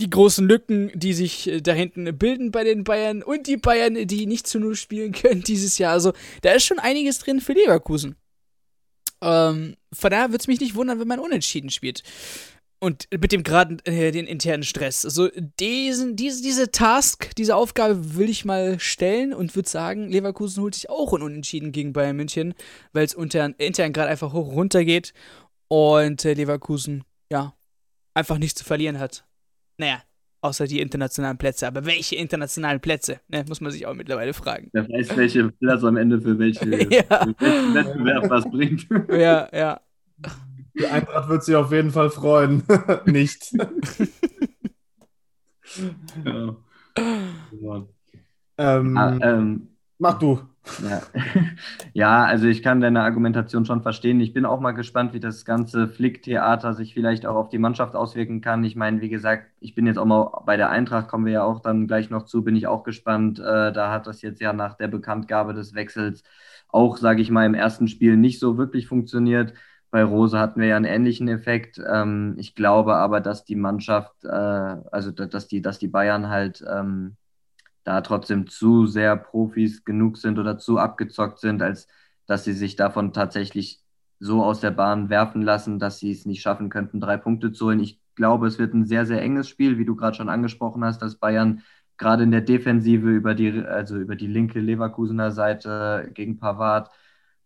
die 0.00 0.10
großen 0.10 0.46
Lücken, 0.46 0.90
die 0.94 1.12
sich 1.12 1.48
äh, 1.48 1.60
da 1.60 1.72
hinten 1.72 2.16
bilden 2.18 2.50
bei 2.50 2.64
den 2.64 2.84
Bayern 2.84 3.22
und 3.22 3.46
die 3.46 3.56
Bayern, 3.56 4.06
die 4.06 4.26
nicht 4.26 4.46
zu 4.46 4.58
Null 4.58 4.76
spielen 4.76 5.12
können 5.20 5.42
dieses 5.42 5.78
Jahr. 5.78 5.92
Also 5.92 6.12
da 6.42 6.52
ist 6.52 6.64
schon 6.64 6.78
einiges 6.78 7.18
drin 7.18 7.40
für 7.40 7.52
Leverkusen. 7.52 8.16
Ähm, 9.22 9.76
von 9.92 10.10
daher 10.10 10.28
würde 10.28 10.38
es 10.38 10.46
mich 10.46 10.60
nicht 10.60 10.74
wundern, 10.74 10.98
wenn 10.98 11.08
man 11.08 11.20
unentschieden 11.20 11.70
spielt. 11.70 12.02
Und 12.82 13.08
mit 13.12 13.30
dem 13.30 13.42
gerade 13.42 13.76
äh, 13.84 14.10
den 14.10 14.26
internen 14.26 14.62
Stress. 14.62 15.04
Also 15.04 15.28
diesen, 15.60 16.16
diese, 16.16 16.42
diese 16.42 16.70
Task, 16.70 17.34
diese 17.36 17.54
Aufgabe 17.54 18.16
will 18.16 18.30
ich 18.30 18.46
mal 18.46 18.80
stellen 18.80 19.34
und 19.34 19.54
würde 19.54 19.68
sagen, 19.68 20.08
Leverkusen 20.08 20.62
holt 20.62 20.74
sich 20.74 20.88
auch 20.88 21.12
ein 21.12 21.20
Unentschieden 21.20 21.72
gegen 21.72 21.92
Bayern 21.92 22.16
München, 22.16 22.54
weil 22.94 23.04
es 23.04 23.12
intern, 23.12 23.54
intern 23.58 23.92
gerade 23.92 24.08
einfach 24.08 24.32
hoch 24.32 24.52
runter 24.52 24.82
geht 24.86 25.12
und 25.68 26.24
äh, 26.24 26.32
Leverkusen, 26.32 27.04
ja, 27.30 27.54
einfach 28.14 28.38
nichts 28.38 28.58
zu 28.58 28.64
verlieren 28.64 28.98
hat. 28.98 29.24
Naja, 29.76 30.02
außer 30.40 30.66
die 30.66 30.80
internationalen 30.80 31.38
Plätze. 31.38 31.66
Aber 31.66 31.84
welche 31.84 32.16
internationalen 32.16 32.80
Plätze? 32.80 33.20
Ne, 33.28 33.44
muss 33.46 33.60
man 33.60 33.72
sich 33.72 33.86
auch 33.86 33.94
mittlerweile 33.94 34.32
fragen. 34.32 34.70
Wer 34.72 34.88
weiß, 34.88 35.16
welche 35.16 35.50
Platz 35.50 35.84
am 35.84 35.96
Ende 35.96 36.20
für 36.20 36.38
welche, 36.38 36.64
ja. 36.90 37.02
für 37.02 37.34
welchen 37.38 37.74
Wettbewerb 37.74 38.30
was 38.30 38.44
bringt. 38.50 38.86
Ja, 39.10 39.48
ja. 39.52 39.80
Die 40.78 40.86
Eintracht 40.86 41.28
wird 41.28 41.44
sich 41.44 41.56
auf 41.56 41.72
jeden 41.72 41.90
Fall 41.90 42.10
freuen. 42.10 42.62
Nicht. 43.06 43.52
ja. 46.24 46.56
Ähm, 48.58 48.96
ah, 48.96 49.18
ähm, 49.22 49.68
mach 49.98 50.18
du. 50.18 50.40
Ja. 50.82 51.02
ja, 51.94 52.24
also 52.24 52.46
ich 52.46 52.62
kann 52.62 52.80
deine 52.80 53.02
Argumentation 53.02 53.64
schon 53.64 53.82
verstehen. 53.82 54.20
Ich 54.20 54.32
bin 54.32 54.44
auch 54.44 54.60
mal 54.60 54.72
gespannt, 54.72 55.14
wie 55.14 55.20
das 55.20 55.44
ganze 55.44 55.88
Flick-Theater 55.88 56.74
sich 56.74 56.94
vielleicht 56.94 57.26
auch 57.26 57.36
auf 57.36 57.48
die 57.48 57.58
Mannschaft 57.58 57.96
auswirken 57.96 58.40
kann. 58.40 58.62
Ich 58.64 58.76
meine, 58.76 59.00
wie 59.00 59.08
gesagt, 59.08 59.46
ich 59.60 59.74
bin 59.74 59.86
jetzt 59.86 59.98
auch 59.98 60.04
mal 60.04 60.42
bei 60.44 60.56
der 60.56 60.70
Eintracht, 60.70 61.08
kommen 61.08 61.26
wir 61.26 61.32
ja 61.32 61.44
auch 61.44 61.60
dann 61.60 61.86
gleich 61.86 62.10
noch 62.10 62.24
zu, 62.24 62.44
bin 62.44 62.56
ich 62.56 62.66
auch 62.66 62.84
gespannt. 62.84 63.38
Äh, 63.38 63.72
da 63.72 63.90
hat 63.90 64.06
das 64.06 64.22
jetzt 64.22 64.40
ja 64.40 64.52
nach 64.52 64.74
der 64.74 64.88
Bekanntgabe 64.88 65.54
des 65.54 65.74
Wechsels 65.74 66.22
auch, 66.68 66.98
sage 66.98 67.22
ich 67.22 67.30
mal, 67.30 67.46
im 67.46 67.54
ersten 67.54 67.88
Spiel 67.88 68.16
nicht 68.16 68.38
so 68.38 68.58
wirklich 68.58 68.86
funktioniert. 68.86 69.54
Bei 69.90 70.04
Rose 70.04 70.38
hatten 70.38 70.60
wir 70.60 70.68
ja 70.68 70.76
einen 70.76 70.84
ähnlichen 70.84 71.28
Effekt. 71.28 71.80
Ähm, 71.84 72.34
ich 72.38 72.54
glaube 72.54 72.94
aber, 72.96 73.20
dass 73.20 73.44
die 73.44 73.56
Mannschaft, 73.56 74.24
äh, 74.24 74.28
also 74.28 75.10
dass 75.10 75.48
die, 75.48 75.62
dass 75.62 75.78
die 75.78 75.88
Bayern 75.88 76.28
halt 76.28 76.64
ähm, 76.68 77.16
da 77.84 78.00
trotzdem 78.02 78.46
zu 78.46 78.86
sehr 78.86 79.16
Profis 79.16 79.84
genug 79.84 80.18
sind 80.18 80.38
oder 80.38 80.58
zu 80.58 80.78
abgezockt 80.78 81.40
sind, 81.40 81.62
als 81.62 81.88
dass 82.26 82.44
sie 82.44 82.52
sich 82.52 82.76
davon 82.76 83.12
tatsächlich 83.12 83.82
so 84.20 84.44
aus 84.44 84.60
der 84.60 84.70
Bahn 84.70 85.08
werfen 85.08 85.42
lassen, 85.42 85.78
dass 85.78 85.98
sie 85.98 86.12
es 86.12 86.26
nicht 86.26 86.42
schaffen 86.42 86.68
könnten, 86.68 87.00
drei 87.00 87.16
Punkte 87.16 87.52
zu 87.52 87.66
holen. 87.66 87.80
Ich 87.80 88.00
glaube, 88.14 88.46
es 88.46 88.58
wird 88.58 88.74
ein 88.74 88.86
sehr, 88.86 89.06
sehr 89.06 89.22
enges 89.22 89.48
Spiel, 89.48 89.78
wie 89.78 89.84
du 89.86 89.96
gerade 89.96 90.16
schon 90.16 90.28
angesprochen 90.28 90.84
hast, 90.84 91.00
dass 91.02 91.16
Bayern 91.16 91.62
gerade 91.96 92.22
in 92.22 92.30
der 92.30 92.42
Defensive 92.42 93.08
über 93.08 93.34
die, 93.34 93.50
also 93.64 93.96
über 93.96 94.16
die 94.16 94.26
linke 94.26 94.60
Leverkusener 94.60 95.32
Seite 95.32 96.10
gegen 96.14 96.38
Pavard 96.38 96.90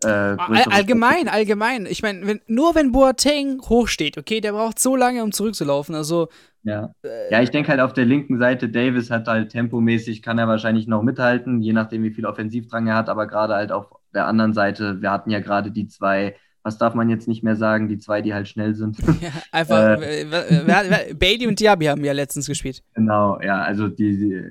äh, 0.05 0.37
allgemein, 0.71 1.29
allgemein. 1.29 1.87
Ich 1.87 2.03
meine, 2.03 2.27
wenn, 2.27 2.41
nur 2.47 2.75
wenn 2.75 2.93
Boateng 2.93 3.61
hochsteht, 3.63 4.19
okay, 4.19 4.41
der 4.41 4.53
braucht 4.53 4.79
so 4.79 4.97
lange, 4.97 5.23
um 5.23 5.33
zurückzulaufen. 5.33 5.95
Also. 5.95 6.29
Ja, 6.63 6.95
äh, 7.03 7.31
ja 7.31 7.43
ich 7.43 7.51
denke 7.51 7.71
halt 7.71 7.81
auf 7.81 7.93
der 7.93 8.05
linken 8.05 8.39
Seite, 8.39 8.69
Davis 8.69 9.11
hat 9.11 9.29
halt 9.29 9.51
tempomäßig, 9.51 10.23
kann 10.23 10.39
er 10.39 10.49
wahrscheinlich 10.49 10.87
noch 10.87 11.03
mithalten, 11.03 11.61
je 11.61 11.73
nachdem, 11.73 12.03
wie 12.03 12.11
viel 12.11 12.27
Offensivdrang 12.27 12.87
er 12.87 12.97
hat, 12.97 13.09
aber 13.09 13.27
gerade 13.27 13.55
halt 13.55 13.73
auf 13.73 13.87
der 14.15 14.27
anderen 14.27 14.55
Seite, 14.55 15.03
wir 15.03 15.11
hatten 15.11 15.31
ja 15.31 15.41
gerade 15.41 15.71
die 15.71 15.89
zwei, 15.89 16.37
was 16.65 16.79
darf 16.79 16.95
man 16.95 17.11
jetzt 17.11 17.29
nicht 17.29 17.45
mehr 17.45 17.57
sagen, 17.57 17.89
die 17.89 17.99
zwei, 17.99 18.23
die 18.23 18.35
halt 18.35 18.49
schnell 18.49 18.75
sind. 18.75 18.97
Ja, 19.21 19.31
einfach, 19.53 20.01
äh, 20.01 21.15
Bailey 21.15 21.47
und 21.47 21.61
Diaby 21.61 21.87
haben 21.87 22.05
ja 22.05 22.13
letztens 22.13 22.47
gespielt. 22.47 22.83
Genau, 22.95 23.41
ja, 23.41 23.63
also 23.63 23.89
die, 23.89 24.17
die 24.17 24.43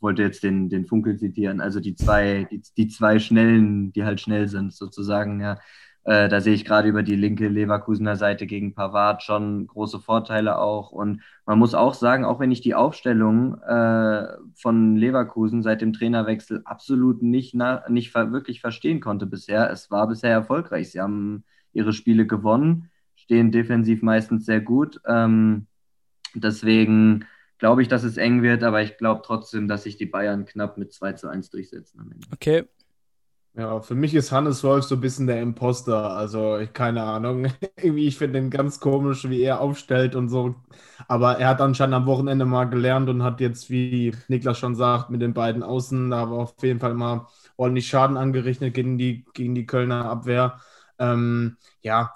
wollte 0.00 0.22
jetzt 0.22 0.42
den, 0.42 0.68
den 0.68 0.86
Funkel 0.86 1.16
zitieren, 1.16 1.60
also 1.60 1.80
die 1.80 1.94
zwei, 1.94 2.46
die, 2.50 2.62
die 2.76 2.88
zwei 2.88 3.18
Schnellen, 3.18 3.92
die 3.92 4.04
halt 4.04 4.20
schnell 4.20 4.48
sind, 4.48 4.74
sozusagen, 4.74 5.40
ja. 5.40 5.58
Äh, 6.06 6.28
da 6.28 6.40
sehe 6.40 6.54
ich 6.54 6.64
gerade 6.64 6.88
über 6.88 7.02
die 7.02 7.16
linke 7.16 7.48
Leverkusener 7.48 8.14
Seite 8.14 8.46
gegen 8.46 8.74
Pavard 8.74 9.24
schon 9.24 9.66
große 9.66 9.98
Vorteile 9.98 10.58
auch. 10.58 10.92
Und 10.92 11.22
man 11.46 11.58
muss 11.58 11.74
auch 11.74 11.94
sagen, 11.94 12.24
auch 12.24 12.38
wenn 12.38 12.52
ich 12.52 12.60
die 12.60 12.76
Aufstellung 12.76 13.60
äh, 13.62 14.28
von 14.54 14.94
Leverkusen 14.94 15.64
seit 15.64 15.80
dem 15.80 15.92
Trainerwechsel 15.92 16.62
absolut 16.64 17.22
nicht, 17.22 17.56
nicht 17.88 18.14
wirklich 18.14 18.60
verstehen 18.60 19.00
konnte 19.00 19.26
bisher, 19.26 19.68
es 19.68 19.90
war 19.90 20.06
bisher 20.06 20.30
erfolgreich. 20.30 20.92
Sie 20.92 21.00
haben 21.00 21.42
ihre 21.72 21.92
Spiele 21.92 22.24
gewonnen, 22.24 22.88
stehen 23.16 23.50
defensiv 23.50 24.00
meistens 24.02 24.46
sehr 24.46 24.60
gut. 24.60 25.00
Ähm, 25.08 25.66
deswegen 26.34 27.24
glaube 27.58 27.82
ich, 27.82 27.88
dass 27.88 28.04
es 28.04 28.16
eng 28.16 28.42
wird, 28.42 28.62
aber 28.62 28.80
ich 28.80 28.96
glaube 28.96 29.22
trotzdem, 29.24 29.66
dass 29.66 29.82
sich 29.82 29.96
die 29.96 30.06
Bayern 30.06 30.44
knapp 30.44 30.78
mit 30.78 30.92
2 30.92 31.14
zu 31.14 31.26
1 31.26 31.50
durchsetzen 31.50 31.98
am 31.98 32.12
Ende. 32.12 32.28
Okay. 32.32 32.64
Ja, 33.56 33.80
für 33.80 33.94
mich 33.94 34.14
ist 34.14 34.32
Hannes 34.32 34.62
Wolf 34.64 34.84
so 34.84 34.96
ein 34.96 35.00
bisschen 35.00 35.26
der 35.26 35.40
Imposter. 35.40 36.10
Also, 36.10 36.58
ich, 36.58 36.72
keine 36.74 37.02
Ahnung. 37.02 37.46
Irgendwie, 37.76 38.06
ich 38.06 38.18
finde 38.18 38.38
ihn 38.38 38.50
ganz 38.50 38.80
komisch, 38.80 39.28
wie 39.30 39.40
er 39.40 39.60
aufstellt 39.60 40.14
und 40.14 40.28
so. 40.28 40.54
Aber 41.08 41.38
er 41.38 41.48
hat 41.48 41.60
anscheinend 41.62 41.94
am 41.94 42.06
Wochenende 42.06 42.44
mal 42.44 42.64
gelernt 42.64 43.08
und 43.08 43.22
hat 43.22 43.40
jetzt, 43.40 43.70
wie 43.70 44.14
Niklas 44.28 44.58
schon 44.58 44.74
sagt, 44.74 45.08
mit 45.10 45.22
den 45.22 45.32
beiden 45.32 45.62
Außen 45.62 46.10
da 46.10 46.26
auf 46.26 46.54
jeden 46.62 46.80
Fall 46.80 46.94
mal 46.94 47.26
ordentlich 47.56 47.88
Schaden 47.88 48.18
angerichtet 48.18 48.74
gegen 48.74 48.98
die, 48.98 49.24
gegen 49.32 49.54
die 49.54 49.66
Kölner 49.66 50.04
Abwehr. 50.04 50.60
Ähm, 50.98 51.56
ja, 51.80 52.14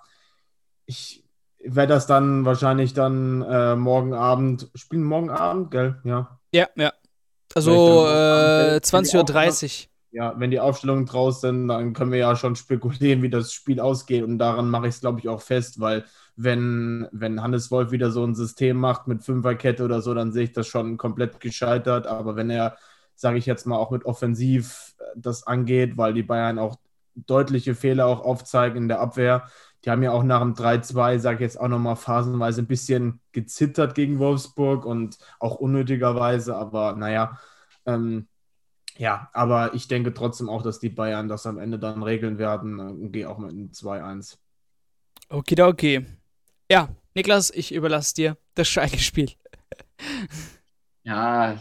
ich, 0.85 1.25
werde 1.63 1.95
das 1.95 2.07
dann 2.07 2.45
wahrscheinlich 2.45 2.95
dann 2.95 3.43
äh, 3.43 3.77
morgen 3.77 4.15
Abend 4.15 4.71
spielen. 4.75 5.05
Morgen 5.05 5.31
Abend, 5.31 5.71
gell? 5.71 6.01
Ja. 6.05 6.39
Ja, 6.53 6.69
ja. 6.75 6.93
Also 7.55 8.07
äh, 8.07 8.81
20.30 8.83 9.85
Uhr. 9.87 9.90
Ja, 10.13 10.35
wenn 10.41 10.51
die 10.51 10.59
Aufstellungen 10.59 11.07
draus 11.07 11.41
sind, 11.41 11.69
dann 11.69 11.93
können 11.93 12.11
wir 12.11 12.19
ja 12.19 12.35
schon 12.35 12.57
spekulieren, 12.57 13.23
wie 13.23 13.31
das 13.31 13.53
Spiel 13.53 13.79
ausgeht. 13.81 14.25
Und 14.25 14.39
daran 14.39 14.69
mache 14.69 14.89
ich 14.89 14.95
es, 14.97 15.01
glaube 15.01 15.21
ich, 15.21 15.29
auch 15.29 15.41
fest, 15.41 15.79
weil 15.79 16.05
wenn, 16.35 17.07
wenn 17.13 17.41
Hannes 17.43 17.71
Wolf 17.71 17.93
wieder 17.93 18.11
so 18.11 18.25
ein 18.25 18.35
System 18.35 18.77
macht 18.77 19.07
mit 19.07 19.23
Fünferkette 19.23 19.85
oder 19.85 20.03
so, 20.03 20.13
dann 20.13 20.33
sehe 20.33 20.45
ich 20.45 20.53
das 20.53 20.67
schon 20.67 20.97
komplett 20.97 21.39
gescheitert. 21.39 22.09
Aber 22.09 22.35
wenn 22.35 22.51
er, 22.51 22.77
sage 23.15 23.39
ich 23.39 23.47
jetzt 23.47 23.67
mal, 23.67 23.77
auch 23.77 23.93
mit 23.93 24.05
Offensiv 24.05 24.95
äh, 24.99 25.05
das 25.17 25.47
angeht, 25.47 25.97
weil 25.97 26.13
die 26.13 26.25
Bayern 26.25 26.59
auch 26.59 26.77
deutliche 27.15 27.75
Fehler 27.77 28.07
auch 28.07 28.21
aufzeigen 28.23 28.77
in 28.79 28.89
der 28.89 29.01
Abwehr, 29.01 29.49
die 29.85 29.91
haben 29.91 30.03
ja 30.03 30.11
auch 30.13 30.25
nach 30.25 30.41
dem 30.41 30.55
3-2, 30.55 31.19
sage 31.19 31.37
ich 31.37 31.41
jetzt 31.43 31.61
auch 31.61 31.69
nochmal 31.69 31.97
phasenweise 31.97 32.63
ein 32.63 32.67
bisschen 32.67 33.21
gezittert 33.33 33.95
gegen 33.95 34.19
Wolfsburg 34.19 34.85
und 34.85 35.19
auch 35.39 35.55
unnötigerweise, 35.57 36.57
aber 36.57 36.95
naja, 36.97 37.39
ähm, 37.87 38.27
ja, 39.01 39.31
aber 39.33 39.73
ich 39.73 39.89
denke 39.89 40.13
trotzdem 40.13 40.51
auch, 40.51 40.63
dass 40.63 40.79
die 40.79 40.91
Bayern 40.91 41.27
das 41.27 41.47
am 41.47 41.57
Ende 41.59 41.79
dann 41.79 42.03
regeln 42.03 42.37
werden 42.37 42.79
und 42.79 43.13
gehe 43.13 43.31
auch 43.31 43.39
mit 43.39 43.49
einem 43.49 43.71
2-1. 43.71 44.37
Okay, 45.31 45.63
okay. 45.63 46.05
Ja, 46.71 46.91
Niklas, 47.15 47.51
ich 47.51 47.73
überlasse 47.73 48.15
dir 48.15 48.37
das 48.57 48.69
Schalke-Spiel. 48.69 49.31
ja, 51.03 51.59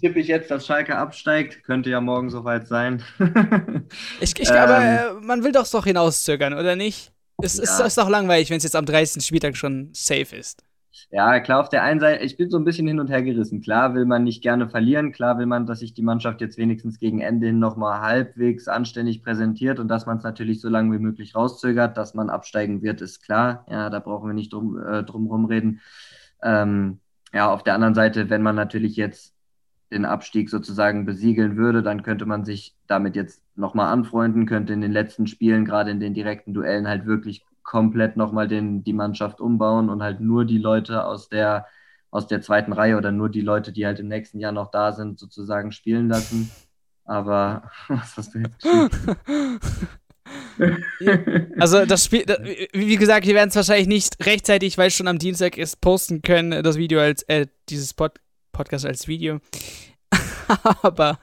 tippe 0.00 0.18
ich 0.18 0.26
jetzt, 0.26 0.50
dass 0.50 0.66
Schalke 0.66 0.98
absteigt. 0.98 1.62
Könnte 1.62 1.88
ja 1.88 2.00
morgen 2.00 2.30
soweit 2.30 2.66
sein. 2.66 3.04
ich 4.20 4.36
ich 4.36 4.48
glaube, 4.48 4.72
ähm, 4.72 5.18
äh, 5.18 5.24
man 5.24 5.44
will 5.44 5.52
doch 5.52 5.68
doch 5.68 5.84
hinauszögern, 5.84 6.52
oder 6.52 6.74
nicht? 6.74 7.12
Es 7.40 7.58
ja. 7.58 7.62
ist, 7.62 7.78
ist 7.78 7.98
doch 7.98 8.08
langweilig, 8.08 8.50
wenn 8.50 8.56
es 8.56 8.64
jetzt 8.64 8.74
am 8.74 8.86
30. 8.86 9.24
Spieltag 9.24 9.56
schon 9.56 9.90
safe 9.94 10.34
ist. 10.34 10.64
Ja, 11.10 11.40
klar, 11.40 11.60
auf 11.60 11.68
der 11.68 11.82
einen 11.82 12.00
Seite, 12.00 12.24
ich 12.24 12.36
bin 12.36 12.50
so 12.50 12.58
ein 12.58 12.64
bisschen 12.64 12.86
hin 12.86 13.00
und 13.00 13.08
her 13.08 13.22
gerissen. 13.22 13.60
Klar 13.60 13.94
will 13.94 14.04
man 14.04 14.24
nicht 14.24 14.42
gerne 14.42 14.68
verlieren, 14.68 15.12
klar 15.12 15.38
will 15.38 15.46
man, 15.46 15.66
dass 15.66 15.80
sich 15.80 15.94
die 15.94 16.02
Mannschaft 16.02 16.40
jetzt 16.40 16.58
wenigstens 16.58 16.98
gegen 16.98 17.20
Ende 17.20 17.46
hin 17.46 17.58
nochmal 17.58 18.00
halbwegs 18.00 18.68
anständig 18.68 19.22
präsentiert 19.22 19.78
und 19.78 19.88
dass 19.88 20.06
man 20.06 20.18
es 20.18 20.24
natürlich 20.24 20.60
so 20.60 20.68
lange 20.68 20.94
wie 20.94 21.02
möglich 21.02 21.34
rauszögert, 21.34 21.96
dass 21.96 22.14
man 22.14 22.30
absteigen 22.30 22.82
wird, 22.82 23.00
ist 23.00 23.22
klar. 23.22 23.66
Ja, 23.70 23.90
da 23.90 23.98
brauchen 24.00 24.28
wir 24.28 24.34
nicht 24.34 24.52
drum, 24.52 24.78
äh, 24.78 25.02
drum 25.02 25.26
rumreden. 25.26 25.80
Ähm, 26.42 27.00
ja, 27.32 27.50
auf 27.50 27.62
der 27.62 27.74
anderen 27.74 27.94
Seite, 27.94 28.30
wenn 28.30 28.42
man 28.42 28.56
natürlich 28.56 28.96
jetzt 28.96 29.34
den 29.90 30.04
Abstieg 30.04 30.50
sozusagen 30.50 31.04
besiegeln 31.04 31.56
würde, 31.56 31.82
dann 31.82 32.02
könnte 32.02 32.26
man 32.26 32.44
sich 32.44 32.74
damit 32.86 33.14
jetzt 33.16 33.42
nochmal 33.54 33.92
anfreunden, 33.92 34.46
könnte 34.46 34.72
in 34.72 34.80
den 34.80 34.92
letzten 34.92 35.26
Spielen, 35.26 35.64
gerade 35.64 35.90
in 35.90 36.00
den 36.00 36.14
direkten 36.14 36.54
Duellen, 36.54 36.88
halt 36.88 37.06
wirklich 37.06 37.44
komplett 37.72 38.18
nochmal 38.18 38.48
die 38.48 38.92
Mannschaft 38.92 39.40
umbauen 39.40 39.88
und 39.88 40.02
halt 40.02 40.20
nur 40.20 40.44
die 40.44 40.58
Leute 40.58 41.06
aus 41.06 41.30
der, 41.30 41.66
aus 42.10 42.26
der 42.26 42.42
zweiten 42.42 42.74
Reihe 42.74 42.98
oder 42.98 43.12
nur 43.12 43.30
die 43.30 43.40
Leute, 43.40 43.72
die 43.72 43.86
halt 43.86 43.98
im 43.98 44.08
nächsten 44.08 44.40
Jahr 44.40 44.52
noch 44.52 44.70
da 44.70 44.92
sind, 44.92 45.18
sozusagen 45.18 45.72
spielen 45.72 46.10
lassen. 46.10 46.50
Aber 47.06 47.70
was 47.88 48.14
hast 48.18 48.34
du 48.34 48.40
jetzt 48.40 48.62
Also 51.58 51.86
das 51.86 52.04
Spiel, 52.04 52.26
wie 52.74 52.96
gesagt, 52.96 53.26
wir 53.26 53.34
werden 53.34 53.48
es 53.48 53.56
wahrscheinlich 53.56 53.88
nicht 53.88 54.26
rechtzeitig, 54.26 54.76
weil 54.76 54.88
es 54.88 54.94
schon 54.94 55.08
am 55.08 55.18
Dienstag 55.18 55.56
ist, 55.56 55.80
posten 55.80 56.20
können, 56.20 56.62
das 56.62 56.76
Video 56.76 57.00
als, 57.00 57.22
äh, 57.22 57.46
dieses 57.70 57.94
Pod 57.94 58.20
Podcast 58.52 58.84
als 58.84 59.08
Video. 59.08 59.40
Aber 60.82 61.18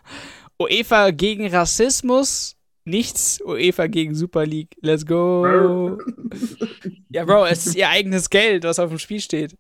UEFA 0.60 1.12
gegen 1.12 1.46
Rassismus, 1.46 2.59
nichts. 2.86 3.42
UEFA 3.44 3.88
gegen 3.88 4.16
Super 4.16 4.46
League. 4.46 4.76
Let's 4.82 5.06
go. 5.06 5.98
ja, 7.10 7.26
Bro, 7.26 7.46
es 7.48 7.68
ist 7.68 7.76
ihr 7.76 7.90
eigenes 7.90 8.30
Geld, 8.30 8.64
was 8.64 8.80
auf 8.80 8.90
dem 8.90 9.00
Spiel 9.00 9.20
steht. 9.20 9.56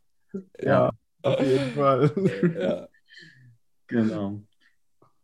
Ja, 0.61 0.91
auf 1.23 1.41
jeden 1.41 1.71
Fall. 1.71 2.11
ja. 2.59 2.87
Genau. 3.87 4.41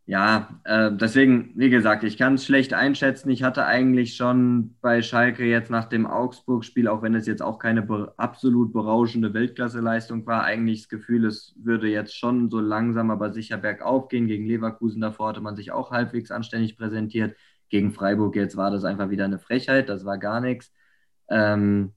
Ja, 0.08 0.60
äh, 0.62 0.92
deswegen, 0.92 1.52
wie 1.56 1.68
gesagt, 1.68 2.04
ich 2.04 2.16
kann 2.16 2.34
es 2.34 2.44
schlecht 2.44 2.72
einschätzen. 2.72 3.28
Ich 3.28 3.42
hatte 3.42 3.66
eigentlich 3.66 4.14
schon 4.14 4.76
bei 4.80 5.02
Schalke 5.02 5.44
jetzt 5.44 5.68
nach 5.68 5.86
dem 5.86 6.06
Augsburg-Spiel, 6.06 6.86
auch 6.86 7.02
wenn 7.02 7.16
es 7.16 7.26
jetzt 7.26 7.42
auch 7.42 7.58
keine 7.58 7.82
be 7.82 8.14
absolut 8.16 8.72
berauschende 8.72 9.34
Weltklasseleistung 9.34 10.24
war, 10.24 10.44
eigentlich 10.44 10.82
das 10.82 10.88
Gefühl, 10.88 11.24
es 11.24 11.54
würde 11.56 11.88
jetzt 11.88 12.16
schon 12.16 12.50
so 12.50 12.60
langsam, 12.60 13.10
aber 13.10 13.32
sicher 13.32 13.56
bergauf 13.56 14.06
gehen. 14.06 14.28
Gegen 14.28 14.46
Leverkusen 14.46 15.00
davor 15.00 15.30
hatte 15.30 15.40
man 15.40 15.56
sich 15.56 15.72
auch 15.72 15.90
halbwegs 15.90 16.30
anständig 16.30 16.76
präsentiert. 16.76 17.36
Gegen 17.68 17.92
Freiburg 17.92 18.36
jetzt 18.36 18.56
war 18.56 18.70
das 18.70 18.84
einfach 18.84 19.10
wieder 19.10 19.24
eine 19.24 19.38
Frechheit, 19.38 19.88
das 19.88 20.04
war 20.04 20.18
gar 20.18 20.40
nichts. 20.40 20.72
Ähm, 21.28 21.92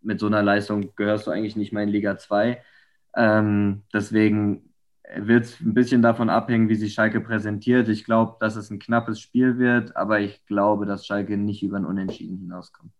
mit 0.00 0.20
so 0.20 0.26
einer 0.26 0.42
Leistung 0.42 0.94
gehörst 0.96 1.26
du 1.26 1.30
eigentlich 1.30 1.56
nicht 1.56 1.72
mehr 1.72 1.82
in 1.82 1.88
Liga 1.88 2.18
2. 2.18 2.62
Ähm, 3.16 3.82
deswegen 3.92 4.74
wird 5.16 5.44
es 5.44 5.60
ein 5.60 5.74
bisschen 5.74 6.02
davon 6.02 6.30
abhängen, 6.30 6.68
wie 6.68 6.74
sich 6.74 6.94
Schalke 6.94 7.20
präsentiert. 7.20 7.88
Ich 7.88 8.04
glaube, 8.04 8.36
dass 8.40 8.56
es 8.56 8.70
ein 8.70 8.78
knappes 8.78 9.20
Spiel 9.20 9.58
wird, 9.58 9.96
aber 9.96 10.20
ich 10.20 10.44
glaube, 10.46 10.86
dass 10.86 11.06
Schalke 11.06 11.36
nicht 11.36 11.62
über 11.62 11.76
ein 11.76 11.84
Unentschieden 11.84 12.38
hinauskommt. 12.38 12.92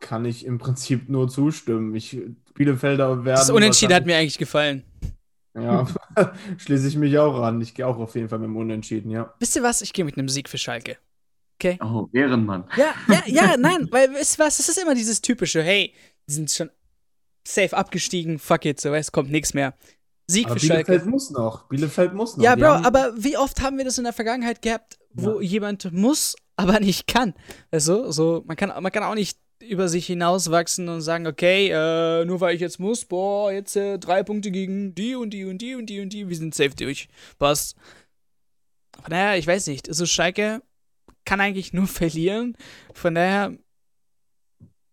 Kann 0.00 0.24
ich 0.24 0.44
im 0.44 0.58
Prinzip 0.58 1.08
nur 1.08 1.28
zustimmen. 1.28 1.94
Ich, 1.94 2.20
Bielefelder 2.54 3.24
werden. 3.24 3.36
Das 3.36 3.50
Unentschieden 3.50 3.94
hat 3.94 4.04
mir 4.04 4.16
eigentlich 4.16 4.38
gefallen. 4.38 4.82
Ja, 5.54 5.86
schließe 6.58 6.88
ich 6.88 6.96
mich 6.96 7.18
auch 7.18 7.40
an. 7.42 7.60
Ich 7.60 7.74
gehe 7.74 7.86
auch 7.86 7.98
auf 7.98 8.14
jeden 8.14 8.28
Fall 8.28 8.38
mit 8.38 8.46
dem 8.48 8.56
Unentschieden, 8.56 9.10
ja. 9.10 9.32
Wisst 9.38 9.56
ihr 9.56 9.62
was? 9.62 9.82
Ich 9.82 9.92
gehe 9.92 10.04
mit 10.04 10.16
einem 10.16 10.28
Sieg 10.28 10.48
für 10.48 10.58
Schalke. 10.58 10.96
Okay? 11.60 11.78
Oh, 11.82 12.08
Ehrenmann. 12.12 12.64
Ja, 12.76 12.94
ja, 13.08 13.22
ja, 13.26 13.56
nein, 13.56 13.86
weil, 13.90 14.12
wisst 14.14 14.38
ihr 14.38 14.44
was? 14.44 14.58
Es 14.58 14.68
ist 14.68 14.78
immer 14.80 14.94
dieses 14.94 15.20
typische, 15.20 15.62
hey, 15.62 15.94
die 16.28 16.32
sind 16.32 16.50
schon 16.50 16.70
safe 17.46 17.76
abgestiegen, 17.76 18.38
fuck 18.38 18.64
it, 18.64 18.80
so, 18.80 18.94
es 18.94 19.12
kommt 19.12 19.30
nichts 19.30 19.52
mehr. 19.54 19.74
Sieg 20.26 20.46
Aber 20.46 20.54
für 20.54 20.60
Bielefeld 20.60 20.86
Schalke. 20.86 21.08
muss 21.10 21.30
noch. 21.30 21.68
Bielefeld 21.68 22.14
muss 22.14 22.36
noch. 22.36 22.44
Ja, 22.44 22.54
Bro, 22.56 22.86
aber 22.86 23.12
wie 23.16 23.36
oft 23.36 23.60
haben 23.60 23.76
wir 23.76 23.84
das 23.84 23.98
in 23.98 24.04
der 24.04 24.12
Vergangenheit 24.12 24.62
gehabt, 24.62 24.98
wo 25.12 25.40
Ja. 25.40 25.42
jemand 25.42 25.92
muss, 25.92 26.34
aber 26.56 26.80
nicht 26.80 27.06
kann? 27.06 27.34
Also, 27.70 28.10
so, 28.10 28.42
man 28.46 28.56
kann, 28.56 28.70
man 28.82 28.90
kann 28.92 29.02
auch 29.02 29.14
nicht 29.14 29.38
über 29.68 29.88
sich 29.88 30.06
hinauswachsen 30.06 30.88
und 30.88 31.00
sagen, 31.00 31.26
okay, 31.26 31.68
äh, 31.68 32.24
nur 32.24 32.40
weil 32.40 32.54
ich 32.54 32.60
jetzt 32.60 32.78
muss, 32.78 33.04
boah, 33.04 33.52
jetzt 33.52 33.76
äh, 33.76 33.98
drei 33.98 34.22
Punkte 34.22 34.50
gegen 34.50 34.94
die 34.94 35.14
und 35.14 35.30
die 35.30 35.44
und 35.44 35.58
die 35.58 35.74
und 35.74 35.86
die 35.86 36.00
und 36.00 36.10
die, 36.10 36.28
wir 36.28 36.36
sind 36.36 36.54
safe 36.54 36.74
durch. 36.76 37.08
Passt. 37.38 37.76
Von 39.00 39.10
daher, 39.10 39.38
ich 39.38 39.46
weiß 39.46 39.66
nicht, 39.68 39.88
also 39.88 40.06
Schalke 40.06 40.62
kann 41.24 41.40
eigentlich 41.40 41.72
nur 41.72 41.86
verlieren. 41.88 42.56
Von 42.94 43.14
daher, 43.14 43.56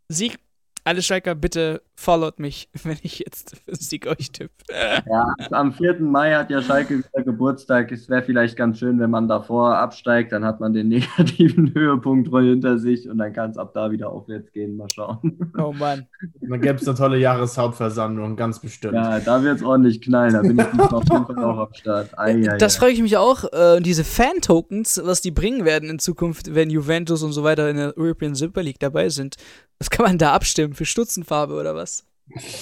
Sieg, 0.08 0.40
alle 0.84 1.02
Schalker, 1.02 1.36
bitte 1.36 1.82
followt 1.96 2.40
mich, 2.40 2.70
wenn 2.84 2.98
ich 3.04 3.20
jetzt 3.20 3.56
für 3.66 3.76
Sieg 3.76 4.08
euch 4.08 4.32
tippe. 4.32 4.52
Ja, 4.72 5.34
am 5.52 5.74
4. 5.74 6.00
Mai 6.00 6.34
hat 6.34 6.50
ja 6.50 6.62
Schalke 6.62 7.00
wieder 7.00 7.24
Geburtstag. 7.24 7.92
Es 7.92 8.10
wäre 8.10 8.24
vielleicht 8.24 8.56
ganz 8.56 8.80
schön, 8.80 9.00
wenn 9.00 9.10
man 9.10 9.28
davor 9.28 9.78
absteigt, 9.78 10.32
dann 10.32 10.46
hat 10.46 10.60
man 10.60 10.74
den 10.74 10.88
negativen 10.90 11.74
Höhepunkt 11.74 12.30
hinter 12.30 12.78
sich 12.78 13.10
und 13.10 13.18
dann 13.18 13.34
kann 13.34 13.52
es 13.52 13.58
ab 13.58 13.74
da 13.74 13.92
wieder 13.92 14.10
aufwärts 14.10 14.52
gehen. 14.52 14.78
Mal 14.78 14.88
schauen. 14.94 15.38
Oh 15.58 15.74
Mann. 15.74 16.08
Dann 16.42 16.62
gäbe 16.62 16.76
es 16.76 16.88
eine 16.88 16.98
tolle 16.98 17.18
Jahreshauptversammlung, 17.18 18.36
ganz 18.36 18.60
bestimmt. 18.60 18.94
Ja, 18.94 19.20
da 19.20 19.44
wird 19.44 19.58
es 19.58 19.64
ordentlich 19.64 20.02
knallen. 20.02 20.34
Da 20.34 20.42
bin 20.42 20.58
ich 20.58 20.80
auf 20.80 21.04
jeden 21.04 21.26
Fall 21.26 21.44
auch 21.44 21.58
am 21.58 21.74
Start. 21.74 22.18
Ei, 22.18 22.50
ei, 22.50 22.58
Das 22.58 22.78
frage 22.78 22.94
ich 22.94 23.02
mich 23.02 23.18
auch, 23.18 23.44
äh, 23.52 23.82
diese 23.82 24.04
Fan-Tokens, 24.04 25.02
was 25.04 25.22
die 25.22 25.32
bringen 25.32 25.66
werden 25.66 25.90
in 25.90 26.00
Zukunft, 26.00 26.56
wenn 26.56 26.70
Juventus 26.70 27.24
und 27.24 27.34
so 27.34 27.44
weiter 27.44 27.70
in 27.70 27.78
der 27.78 27.98
European 27.98 28.36
Super 28.36 28.64
League 28.64 28.80
dabei 28.80 29.10
sind. 29.10 29.36
Was 29.80 29.90
kann 29.90 30.06
man 30.06 30.18
da 30.18 30.34
abstimmen? 30.34 30.74
Für 30.74 30.86
Stutzenfarbe 30.86 31.54
oder 31.54 31.76
was? 31.76 32.06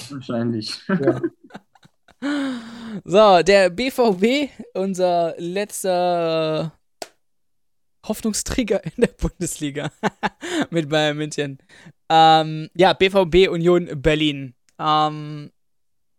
Wahrscheinlich. 0.10 0.80
So, 3.04 3.44
der 3.44 3.70
BVB, 3.70 4.50
unser 4.74 5.36
letzter 5.38 6.74
Hoffnungsträger 8.08 8.84
in 8.84 8.92
der 8.98 9.08
Bundesliga 9.08 9.92
mit 10.70 10.90
Bayern 10.90 11.18
München. 11.18 11.60
Ähm, 12.10 12.70
ja, 12.76 12.94
BVB 12.94 13.50
Union 13.50 13.90
Berlin. 14.02 14.56
Ähm, 14.80 15.52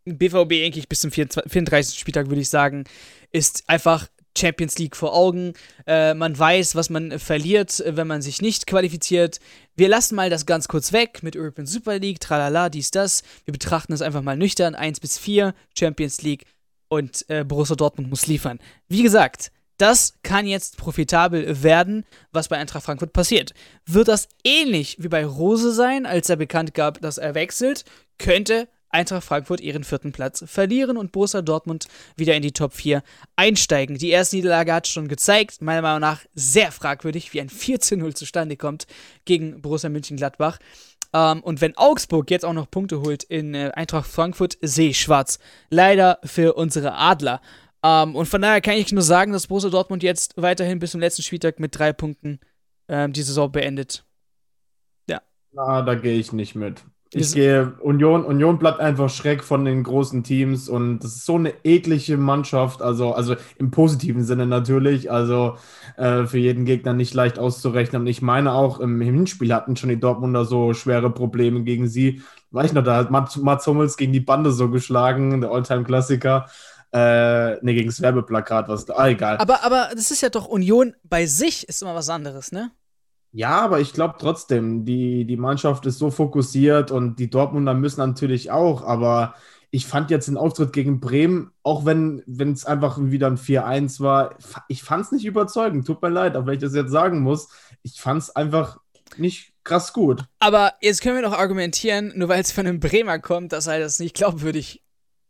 BVB 0.04 0.64
eigentlich 0.64 0.88
bis 0.88 1.00
zum 1.00 1.10
24, 1.10 1.50
34. 1.50 1.98
Spieltag, 1.98 2.28
würde 2.28 2.42
ich 2.42 2.48
sagen, 2.48 2.84
ist 3.32 3.64
einfach 3.68 4.06
Champions 4.38 4.78
League 4.78 4.96
vor 4.96 5.14
Augen. 5.14 5.54
Äh, 5.86 6.14
man 6.14 6.38
weiß, 6.38 6.74
was 6.74 6.90
man 6.90 7.18
verliert, 7.18 7.80
äh, 7.80 7.96
wenn 7.96 8.06
man 8.06 8.22
sich 8.22 8.40
nicht 8.40 8.66
qualifiziert. 8.66 9.40
Wir 9.76 9.88
lassen 9.88 10.14
mal 10.14 10.30
das 10.30 10.46
ganz 10.46 10.68
kurz 10.68 10.92
weg 10.92 11.22
mit 11.22 11.36
European 11.36 11.66
Super 11.66 11.98
League, 11.98 12.20
tralala, 12.20 12.68
dies, 12.68 12.90
das. 12.90 13.22
Wir 13.44 13.52
betrachten 13.52 13.92
es 13.92 14.02
einfach 14.02 14.22
mal 14.22 14.36
nüchtern. 14.36 14.74
1 14.74 15.00
bis 15.00 15.18
4, 15.18 15.54
Champions 15.76 16.22
League 16.22 16.44
und 16.88 17.24
äh, 17.28 17.44
Borussia 17.44 17.76
Dortmund 17.76 18.10
muss 18.10 18.26
liefern. 18.26 18.58
Wie 18.88 19.02
gesagt, 19.02 19.50
das 19.78 20.14
kann 20.24 20.46
jetzt 20.46 20.76
profitabel 20.76 21.62
werden, 21.62 22.04
was 22.32 22.48
bei 22.48 22.56
Eintracht 22.58 22.84
Frankfurt 22.84 23.12
passiert. 23.12 23.54
Wird 23.86 24.08
das 24.08 24.28
ähnlich 24.44 24.96
wie 24.98 25.08
bei 25.08 25.24
Rose 25.24 25.72
sein, 25.72 26.04
als 26.04 26.28
er 26.28 26.36
bekannt 26.36 26.74
gab, 26.74 27.00
dass 27.00 27.16
er 27.16 27.34
wechselt, 27.34 27.84
könnte 28.18 28.68
Eintracht 28.90 29.24
Frankfurt 29.24 29.60
ihren 29.60 29.84
vierten 29.84 30.12
Platz 30.12 30.44
verlieren 30.46 30.96
und 30.96 31.12
Borussia 31.12 31.42
Dortmund 31.42 31.88
wieder 32.16 32.34
in 32.34 32.42
die 32.42 32.52
Top 32.52 32.72
4 32.72 33.02
einsteigen. 33.36 33.98
Die 33.98 34.10
erste 34.10 34.36
Niederlage 34.36 34.72
hat 34.72 34.88
schon 34.88 35.08
gezeigt, 35.08 35.60
meiner 35.60 35.82
Meinung 35.82 36.00
nach 36.00 36.22
sehr 36.34 36.72
fragwürdig, 36.72 37.32
wie 37.32 37.40
ein 37.40 37.48
14-0 37.50 38.14
zustande 38.14 38.56
kommt 38.56 38.86
gegen 39.24 39.60
Borussia 39.60 39.90
Mönchengladbach. 39.90 40.58
Ähm, 41.12 41.42
und 41.42 41.60
wenn 41.60 41.76
Augsburg 41.76 42.30
jetzt 42.30 42.44
auch 42.44 42.52
noch 42.52 42.70
Punkte 42.70 43.00
holt 43.00 43.24
in 43.24 43.54
äh, 43.54 43.70
Eintracht 43.74 44.10
Frankfurt, 44.10 44.58
sehe 44.60 44.90
ich 44.90 45.00
schwarz. 45.00 45.38
Leider 45.70 46.18
für 46.24 46.54
unsere 46.54 46.94
Adler. 46.94 47.40
Ähm, 47.82 48.16
und 48.16 48.26
von 48.26 48.42
daher 48.42 48.60
kann 48.60 48.74
ich 48.74 48.92
nur 48.92 49.02
sagen, 49.02 49.32
dass 49.32 49.46
Borussia 49.46 49.70
Dortmund 49.70 50.02
jetzt 50.02 50.34
weiterhin 50.36 50.78
bis 50.78 50.92
zum 50.92 51.00
letzten 51.00 51.22
Spieltag 51.22 51.60
mit 51.60 51.78
drei 51.78 51.92
Punkten 51.92 52.40
ähm, 52.88 53.12
die 53.12 53.22
Saison 53.22 53.50
beendet. 53.50 54.04
Na, 55.52 55.82
da 55.82 55.94
gehe 55.94 56.18
ich 56.18 56.32
nicht 56.32 56.54
mit. 56.54 56.84
Ich 57.12 57.32
gehe, 57.32 57.72
Union, 57.80 58.24
Union 58.24 58.58
bleibt 58.58 58.80
einfach 58.80 59.08
schreck 59.08 59.42
von 59.42 59.64
den 59.64 59.82
großen 59.82 60.24
Teams 60.24 60.68
und 60.68 60.98
das 60.98 61.16
ist 61.16 61.26
so 61.26 61.36
eine 61.36 61.54
eklige 61.64 62.18
Mannschaft, 62.18 62.82
also, 62.82 63.12
also 63.12 63.34
im 63.56 63.70
positiven 63.70 64.24
Sinne 64.24 64.46
natürlich, 64.46 65.10
also 65.10 65.56
äh, 65.96 66.26
für 66.26 66.36
jeden 66.36 66.66
Gegner 66.66 66.92
nicht 66.92 67.14
leicht 67.14 67.38
auszurechnen. 67.38 68.02
Und 68.02 68.08
ich 68.08 68.20
meine 68.20 68.52
auch, 68.52 68.78
im 68.78 69.00
Hinspiel 69.00 69.54
hatten 69.54 69.76
schon 69.76 69.88
die 69.88 70.00
Dortmunder 70.00 70.44
so 70.44 70.74
schwere 70.74 71.08
Probleme 71.08 71.62
gegen 71.62 71.88
sie. 71.88 72.20
Weiß 72.50 72.66
ich 72.66 72.72
noch, 72.74 72.84
da 72.84 72.96
hat 72.96 73.10
Mats, 73.10 73.36
Mats 73.36 73.66
Hummels 73.66 73.96
gegen 73.96 74.12
die 74.12 74.20
Bande 74.20 74.52
so 74.52 74.68
geschlagen, 74.68 75.40
der 75.40 75.50
Alltime-Klassiker. 75.50 76.46
Äh, 76.90 77.62
ne, 77.62 77.74
gegen 77.74 77.88
das 77.88 78.00
Werbeplakat, 78.00 78.68
was 78.68 78.86
da, 78.86 78.94
ah, 78.94 79.08
egal. 79.08 79.36
Aber, 79.38 79.62
aber 79.62 79.90
das 79.94 80.10
ist 80.10 80.22
ja 80.22 80.30
doch 80.30 80.46
Union 80.46 80.94
bei 81.04 81.26
sich, 81.26 81.68
ist 81.68 81.82
immer 81.82 81.94
was 81.94 82.08
anderes, 82.08 82.50
ne? 82.50 82.70
Ja, 83.32 83.60
aber 83.60 83.80
ich 83.80 83.92
glaube 83.92 84.14
trotzdem, 84.18 84.84
die, 84.84 85.24
die 85.24 85.36
Mannschaft 85.36 85.84
ist 85.86 85.98
so 85.98 86.10
fokussiert 86.10 86.90
und 86.90 87.18
die 87.18 87.30
Dortmunder 87.30 87.74
müssen 87.74 88.00
natürlich 88.00 88.50
auch, 88.50 88.82
aber 88.82 89.34
ich 89.70 89.86
fand 89.86 90.10
jetzt 90.10 90.28
den 90.28 90.38
Auftritt 90.38 90.72
gegen 90.72 90.98
Bremen, 90.98 91.50
auch 91.62 91.84
wenn 91.84 92.24
es 92.26 92.64
einfach 92.64 92.98
wieder 92.98 93.26
ein 93.26 93.36
4-1 93.36 94.00
war, 94.00 94.36
ich 94.68 94.82
fand 94.82 95.04
es 95.04 95.12
nicht 95.12 95.26
überzeugend. 95.26 95.86
Tut 95.86 96.00
mir 96.00 96.08
leid, 96.08 96.36
auch 96.36 96.46
wenn 96.46 96.54
ich 96.54 96.60
das 96.60 96.74
jetzt 96.74 96.90
sagen 96.90 97.20
muss. 97.20 97.48
Ich 97.82 98.00
fand 98.00 98.22
es 98.22 98.34
einfach 98.34 98.78
nicht 99.18 99.52
krass 99.64 99.92
gut. 99.92 100.24
Aber 100.38 100.72
jetzt 100.80 101.02
können 101.02 101.16
wir 101.16 101.22
doch 101.22 101.38
argumentieren, 101.38 102.12
nur 102.16 102.28
weil 102.30 102.40
es 102.40 102.52
von 102.52 102.66
einem 102.66 102.80
Bremer 102.80 103.18
kommt, 103.18 103.52
dass 103.52 103.66
er 103.66 103.78
das 103.78 103.98
nicht 103.98 104.16
glaubwürdig 104.16 104.82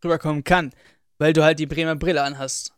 rüberkommen 0.05 0.45
kann. 0.45 0.71
Weil 1.19 1.33
du 1.33 1.43
halt 1.43 1.59
die 1.59 1.67
Bremer 1.67 1.97
Brille 1.97 2.23
anhast. 2.23 2.73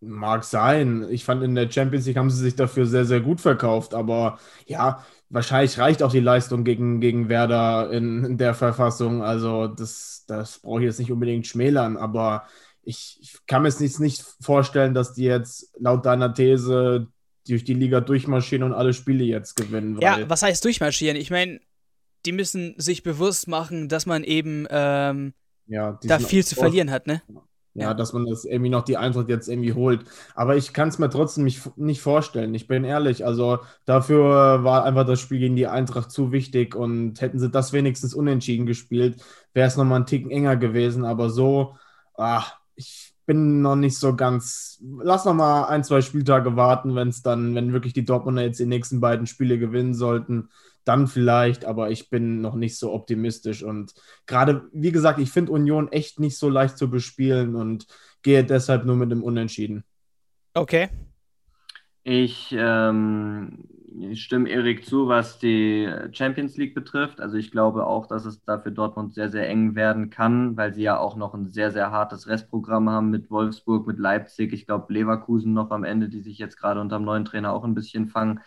Mag 0.00 0.44
sein. 0.44 1.06
Ich 1.10 1.24
fand 1.24 1.42
in 1.42 1.54
der 1.54 1.70
Champions 1.70 2.06
League 2.06 2.16
haben 2.16 2.30
sie 2.30 2.42
sich 2.42 2.54
dafür 2.54 2.86
sehr, 2.86 3.04
sehr 3.04 3.20
gut 3.20 3.40
verkauft, 3.40 3.94
aber 3.94 4.38
ja, 4.66 5.04
wahrscheinlich 5.30 5.78
reicht 5.78 6.02
auch 6.02 6.12
die 6.12 6.20
Leistung 6.20 6.64
gegen, 6.64 7.00
gegen 7.00 7.28
Werder 7.28 7.90
in, 7.90 8.24
in 8.24 8.38
der 8.38 8.54
Verfassung. 8.54 9.22
Also 9.22 9.66
das, 9.68 10.24
das 10.26 10.58
brauche 10.58 10.80
ich 10.80 10.86
jetzt 10.86 10.98
nicht 10.98 11.10
unbedingt 11.10 11.46
schmälern, 11.46 11.96
aber 11.96 12.46
ich, 12.82 13.18
ich 13.20 13.38
kann 13.46 13.62
mir 13.62 13.68
jetzt 13.68 13.80
nicht, 13.80 13.98
nicht 13.98 14.24
vorstellen, 14.40 14.94
dass 14.94 15.14
die 15.14 15.24
jetzt 15.24 15.74
laut 15.78 16.06
deiner 16.06 16.32
These 16.32 17.08
durch 17.48 17.64
die 17.64 17.74
Liga 17.74 18.00
durchmarschieren 18.00 18.64
und 18.64 18.72
alle 18.72 18.92
Spiele 18.92 19.24
jetzt 19.24 19.56
gewinnen. 19.56 19.98
Ja, 20.00 20.28
was 20.28 20.42
heißt 20.42 20.64
durchmarschieren? 20.64 21.16
Ich 21.16 21.30
meine, 21.30 21.60
die 22.24 22.32
müssen 22.32 22.74
sich 22.76 23.02
bewusst 23.02 23.48
machen, 23.48 23.88
dass 23.88 24.06
man 24.06 24.24
eben 24.24 24.66
ähm, 24.70 25.32
ja, 25.66 25.98
da 26.02 26.18
viel 26.18 26.44
zu 26.44 26.54
verlieren 26.54 26.90
hat, 26.90 27.06
ne? 27.06 27.22
Ja, 27.28 27.45
Ja. 27.82 27.94
dass 27.94 28.12
man 28.12 28.26
das 28.26 28.44
irgendwie 28.44 28.70
noch 28.70 28.82
die 28.84 28.96
Eintracht 28.96 29.28
jetzt 29.28 29.48
irgendwie 29.48 29.72
holt. 29.74 30.04
Aber 30.34 30.56
ich 30.56 30.72
kann 30.72 30.88
es 30.88 30.98
mir 30.98 31.10
trotzdem 31.10 31.44
nicht, 31.44 31.76
nicht 31.76 32.00
vorstellen. 32.00 32.54
Ich 32.54 32.66
bin 32.66 32.84
ehrlich. 32.84 33.24
Also 33.24 33.58
dafür 33.84 34.64
war 34.64 34.84
einfach 34.84 35.06
das 35.06 35.20
Spiel 35.20 35.38
gegen 35.40 35.56
die 35.56 35.66
Eintracht 35.66 36.10
zu 36.10 36.32
wichtig 36.32 36.74
und 36.74 37.20
hätten 37.20 37.38
sie 37.38 37.50
das 37.50 37.72
wenigstens 37.72 38.14
unentschieden 38.14 38.66
gespielt, 38.66 39.22
wäre 39.52 39.68
es 39.68 39.76
nochmal 39.76 39.96
einen 39.96 40.06
Ticken 40.06 40.30
enger 40.30 40.56
gewesen. 40.56 41.04
Aber 41.04 41.30
so, 41.30 41.76
ah, 42.16 42.44
ich 42.74 43.14
bin 43.26 43.60
noch 43.60 43.76
nicht 43.76 43.98
so 43.98 44.14
ganz. 44.16 44.82
Lass 45.02 45.24
noch 45.24 45.34
mal 45.34 45.64
ein, 45.64 45.84
zwei 45.84 46.00
Spieltage 46.00 46.56
warten, 46.56 46.94
wenn 46.94 47.08
es 47.08 47.22
dann, 47.22 47.54
wenn 47.54 47.72
wirklich 47.72 47.92
die 47.92 48.04
Dortmunder 48.04 48.42
jetzt 48.42 48.60
die 48.60 48.66
nächsten 48.66 49.00
beiden 49.00 49.26
Spiele 49.26 49.58
gewinnen 49.58 49.94
sollten, 49.94 50.48
dann 50.86 51.06
vielleicht, 51.06 51.64
aber 51.64 51.90
ich 51.90 52.10
bin 52.10 52.40
noch 52.40 52.54
nicht 52.54 52.78
so 52.78 52.92
optimistisch. 52.92 53.62
Und 53.62 53.94
gerade, 54.26 54.68
wie 54.72 54.92
gesagt, 54.92 55.18
ich 55.18 55.30
finde 55.30 55.52
Union 55.52 55.90
echt 55.92 56.20
nicht 56.20 56.38
so 56.38 56.48
leicht 56.48 56.78
zu 56.78 56.90
bespielen 56.90 57.54
und 57.54 57.86
gehe 58.22 58.44
deshalb 58.44 58.84
nur 58.84 58.96
mit 58.96 59.10
dem 59.10 59.22
Unentschieden. 59.22 59.84
Okay. 60.54 60.88
Ich 62.02 62.54
ähm, 62.56 63.64
ich 63.98 64.22
stimme 64.22 64.48
Erik 64.48 64.84
zu, 64.84 65.08
was 65.08 65.38
die 65.38 65.90
Champions 66.12 66.56
League 66.56 66.74
betrifft. 66.74 67.20
Also 67.20 67.36
ich 67.36 67.50
glaube 67.50 67.86
auch, 67.86 68.06
dass 68.06 68.26
es 68.26 68.42
da 68.44 68.58
für 68.58 68.72
Dortmund 68.72 69.14
sehr, 69.14 69.30
sehr 69.30 69.48
eng 69.48 69.74
werden 69.74 70.10
kann, 70.10 70.56
weil 70.56 70.74
sie 70.74 70.82
ja 70.82 70.98
auch 70.98 71.16
noch 71.16 71.34
ein 71.34 71.46
sehr, 71.46 71.70
sehr 71.70 71.90
hartes 71.90 72.26
Restprogramm 72.26 72.90
haben 72.90 73.10
mit 73.10 73.30
Wolfsburg, 73.30 73.86
mit 73.86 73.98
Leipzig. 73.98 74.52
Ich 74.52 74.66
glaube, 74.66 74.92
Leverkusen 74.92 75.52
noch 75.54 75.70
am 75.70 75.84
Ende, 75.84 76.08
die 76.08 76.20
sich 76.20 76.38
jetzt 76.38 76.56
gerade 76.56 76.80
unter 76.80 76.98
dem 76.98 77.04
neuen 77.04 77.24
Trainer 77.24 77.52
auch 77.52 77.64
ein 77.64 77.74
bisschen 77.74 78.08
fangen. 78.08 78.40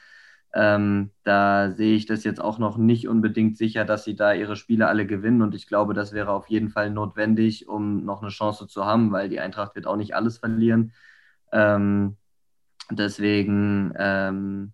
Ähm, 0.53 1.11
da 1.23 1.71
sehe 1.71 1.95
ich 1.95 2.05
das 2.07 2.23
jetzt 2.23 2.41
auch 2.41 2.57
noch 2.57 2.77
nicht 2.77 3.07
unbedingt 3.07 3.57
sicher, 3.57 3.85
dass 3.85 4.03
sie 4.03 4.15
da 4.15 4.33
ihre 4.33 4.55
Spiele 4.55 4.87
alle 4.87 5.05
gewinnen. 5.05 5.41
Und 5.41 5.53
ich 5.55 5.67
glaube, 5.67 5.93
das 5.93 6.11
wäre 6.13 6.31
auf 6.31 6.47
jeden 6.47 6.69
Fall 6.69 6.89
notwendig, 6.89 7.67
um 7.67 8.03
noch 8.03 8.21
eine 8.21 8.31
Chance 8.31 8.67
zu 8.67 8.85
haben, 8.85 9.11
weil 9.11 9.29
die 9.29 9.39
Eintracht 9.39 9.75
wird 9.75 9.85
auch 9.87 9.95
nicht 9.97 10.15
alles 10.15 10.39
verlieren. 10.39 10.93
Ähm, 11.51 12.17
deswegen 12.89 13.93
ähm, 13.97 14.73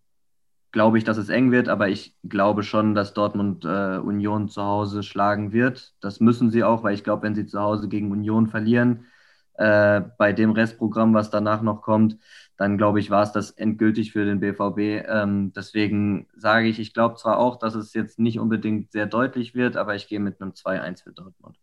glaube 0.71 0.97
ich, 0.97 1.03
dass 1.05 1.17
es 1.17 1.29
eng 1.29 1.51
wird, 1.51 1.69
aber 1.69 1.89
ich 1.89 2.15
glaube 2.23 2.63
schon, 2.63 2.95
dass 2.95 3.13
Dortmund 3.13 3.65
äh, 3.65 3.97
Union 3.97 4.49
zu 4.49 4.61
Hause 4.61 5.03
schlagen 5.03 5.53
wird. 5.53 5.93
Das 6.01 6.19
müssen 6.19 6.51
sie 6.51 6.63
auch, 6.63 6.83
weil 6.83 6.93
ich 6.93 7.03
glaube, 7.03 7.23
wenn 7.23 7.35
sie 7.35 7.47
zu 7.47 7.61
Hause 7.61 7.88
gegen 7.88 8.11
Union 8.11 8.47
verlieren, 8.47 9.05
äh, 9.53 10.01
bei 10.17 10.33
dem 10.33 10.51
Restprogramm, 10.51 11.13
was 11.13 11.29
danach 11.29 11.61
noch 11.61 11.81
kommt, 11.81 12.17
dann 12.57 12.77
glaube 12.77 12.99
ich, 12.99 13.09
war 13.09 13.23
es 13.23 13.31
das 13.31 13.51
endgültig 13.51 14.11
für 14.13 14.25
den 14.25 14.39
BVB. 14.39 15.05
Ähm, 15.07 15.53
deswegen 15.53 16.27
sage 16.35 16.67
ich, 16.67 16.79
ich 16.79 16.93
glaube 16.93 17.15
zwar 17.15 17.37
auch, 17.39 17.57
dass 17.57 17.75
es 17.75 17.93
jetzt 17.93 18.19
nicht 18.19 18.39
unbedingt 18.39 18.91
sehr 18.91 19.05
deutlich 19.07 19.55
wird, 19.55 19.77
aber 19.77 19.95
ich 19.95 20.07
gehe 20.07 20.19
mit 20.19 20.41
einem 20.41 20.53
2-1 20.53 21.03
für 21.03 21.11
Dortmund. 21.11 21.57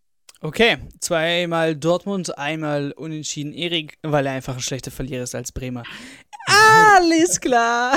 Okay, 0.45 0.79
zweimal 0.99 1.77
Dortmund, 1.77 2.37
einmal 2.37 2.91
unentschieden 2.97 3.53
Erik, 3.53 3.97
weil 4.03 4.27
er 4.27 4.33
einfach 4.33 4.57
ein 4.57 4.61
schlechter 4.61 4.91
Verlierer 4.91 5.23
ist 5.23 5.37
als 5.37 5.53
Bremer. 5.53 5.85
Alles 6.47 7.41
klar. 7.41 7.97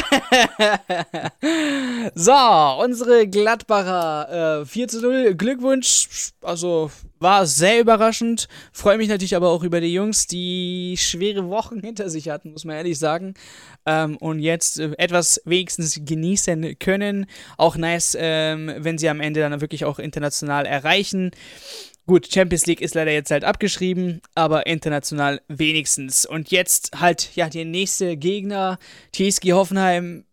so, 2.13 2.83
unsere 2.83 3.27
Gladbacher 3.27 4.61
äh, 4.61 4.65
4 4.67 4.87
zu 4.87 5.01
0. 5.01 5.33
Glückwunsch. 5.33 6.33
Also 6.43 6.91
war 7.19 7.47
sehr 7.47 7.81
überraschend. 7.81 8.47
Freue 8.71 8.97
mich 8.97 9.09
natürlich 9.09 9.35
aber 9.35 9.49
auch 9.49 9.63
über 9.63 9.81
die 9.81 9.93
Jungs, 9.93 10.27
die 10.27 10.95
schwere 10.99 11.49
Wochen 11.49 11.79
hinter 11.79 12.11
sich 12.11 12.29
hatten, 12.29 12.51
muss 12.51 12.65
man 12.65 12.75
ehrlich 12.75 12.99
sagen. 12.99 13.33
Ähm, 13.87 14.17
und 14.17 14.37
jetzt 14.37 14.79
äh, 14.79 14.91
etwas 14.99 15.41
wenigstens 15.45 15.99
genießen 16.05 16.77
können. 16.77 17.25
Auch 17.57 17.75
nice, 17.75 18.15
ähm, 18.19 18.71
wenn 18.77 18.99
sie 18.99 19.09
am 19.09 19.19
Ende 19.19 19.39
dann 19.39 19.61
wirklich 19.61 19.85
auch 19.85 19.97
international 19.97 20.67
erreichen. 20.67 21.31
Gut, 22.07 22.31
Champions 22.31 22.67
League 22.67 22.81
ist 22.81 22.93
leider 22.93 23.11
jetzt 23.11 23.31
halt 23.31 23.43
abgeschrieben, 23.43 24.21
aber 24.35 24.67
international 24.67 25.41
wenigstens. 25.47 26.25
Und 26.25 26.51
jetzt 26.51 26.99
halt, 26.99 27.35
ja, 27.35 27.49
der 27.49 27.65
nächste 27.65 28.15
Gegner, 28.15 28.77
TSG 29.11 29.53
Hoffenheim, 29.53 30.23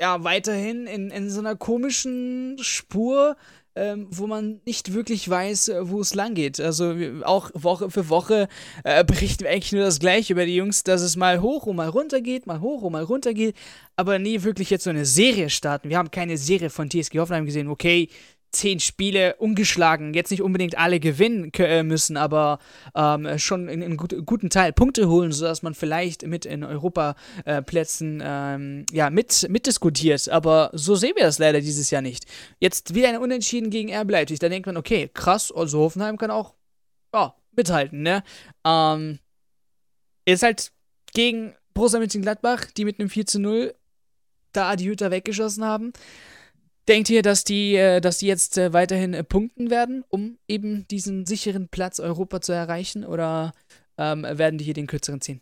ja, 0.00 0.24
weiterhin 0.24 0.88
in, 0.88 1.10
in 1.10 1.30
so 1.30 1.38
einer 1.38 1.54
komischen 1.54 2.56
Spur, 2.60 3.36
ähm, 3.76 4.08
wo 4.10 4.26
man 4.26 4.60
nicht 4.66 4.92
wirklich 4.92 5.28
weiß, 5.28 5.68
äh, 5.68 5.88
wo 5.88 6.00
es 6.00 6.14
lang 6.14 6.34
geht. 6.34 6.60
Also 6.60 6.94
auch 7.22 7.50
Woche 7.54 7.90
für 7.90 8.08
Woche 8.08 8.48
äh, 8.84 9.04
berichten 9.04 9.44
wir 9.44 9.50
eigentlich 9.50 9.72
nur 9.72 9.84
das 9.84 10.00
Gleiche 10.00 10.32
über 10.32 10.46
die 10.46 10.56
Jungs, 10.56 10.82
dass 10.82 11.02
es 11.02 11.14
mal 11.14 11.40
hoch 11.42 11.66
und 11.66 11.76
mal 11.76 11.88
runter 11.88 12.20
geht, 12.20 12.46
mal 12.46 12.60
hoch 12.60 12.82
und 12.82 12.92
mal 12.92 13.04
runter 13.04 13.34
geht, 13.34 13.54
aber 13.94 14.18
nie 14.18 14.42
wirklich 14.42 14.70
jetzt 14.70 14.84
so 14.84 14.90
eine 14.90 15.04
Serie 15.04 15.50
starten. 15.50 15.90
Wir 15.90 15.98
haben 15.98 16.10
keine 16.10 16.38
Serie 16.38 16.70
von 16.70 16.90
TSG 16.90 17.18
Hoffenheim 17.18 17.44
gesehen, 17.46 17.68
okay, 17.68 18.08
zehn 18.56 18.80
Spiele 18.80 19.36
ungeschlagen, 19.36 20.14
jetzt 20.14 20.30
nicht 20.30 20.42
unbedingt 20.42 20.78
alle 20.78 21.00
gewinnen 21.00 21.52
äh, 21.58 21.82
müssen, 21.82 22.16
aber 22.16 22.58
ähm, 22.94 23.38
schon 23.38 23.68
in 23.68 23.82
einem 23.82 23.96
gut, 23.96 24.14
guten 24.24 24.50
Teil 24.50 24.72
Punkte 24.72 25.08
holen, 25.08 25.32
sodass 25.32 25.62
man 25.62 25.74
vielleicht 25.74 26.26
mit 26.26 26.46
in 26.46 26.64
Europaplätzen 26.64 28.20
äh, 28.20 28.54
ähm, 28.54 28.86
ja, 28.90 29.10
mit, 29.10 29.46
mitdiskutiert. 29.48 30.28
Aber 30.28 30.70
so 30.72 30.94
sehen 30.94 31.12
wir 31.16 31.24
das 31.24 31.38
leider 31.38 31.60
dieses 31.60 31.90
Jahr 31.90 32.02
nicht. 32.02 32.26
Jetzt 32.58 32.94
wieder 32.94 33.08
ein 33.08 33.18
Unentschieden 33.18 33.70
gegen 33.70 33.94
RB 33.94 34.10
Leipzig. 34.10 34.38
Da 34.38 34.48
denkt 34.48 34.66
man, 34.66 34.76
okay, 34.76 35.10
krass, 35.12 35.52
also 35.54 35.80
Hoffenheim 35.80 36.16
kann 36.16 36.30
auch 36.30 36.54
ja, 37.14 37.34
mithalten, 37.52 38.02
ne? 38.02 38.22
Ähm, 38.64 39.18
ist 40.24 40.42
halt 40.42 40.72
gegen 41.14 41.54
Borussia 41.74 41.98
Mönchengladbach, 41.98 42.66
die 42.76 42.84
mit 42.84 42.98
einem 42.98 43.08
4 43.08 43.26
zu 43.26 43.40
0 43.40 43.74
da 44.52 44.76
die 44.76 44.88
Hüter 44.88 45.10
weggeschossen 45.10 45.64
haben. 45.64 45.92
Denkt 46.88 47.10
ihr, 47.10 47.22
dass 47.22 47.42
die, 47.42 47.74
äh, 47.74 48.00
dass 48.00 48.18
die 48.18 48.26
jetzt 48.26 48.58
äh, 48.58 48.72
weiterhin 48.72 49.12
äh, 49.12 49.24
punkten 49.24 49.70
werden, 49.70 50.04
um 50.08 50.38
eben 50.46 50.86
diesen 50.88 51.26
sicheren 51.26 51.68
Platz 51.68 51.98
Europa 51.98 52.40
zu 52.40 52.52
erreichen? 52.52 53.04
Oder 53.04 53.52
ähm, 53.98 54.22
werden 54.22 54.58
die 54.58 54.64
hier 54.64 54.74
den 54.74 54.86
kürzeren 54.86 55.20
ziehen? 55.20 55.40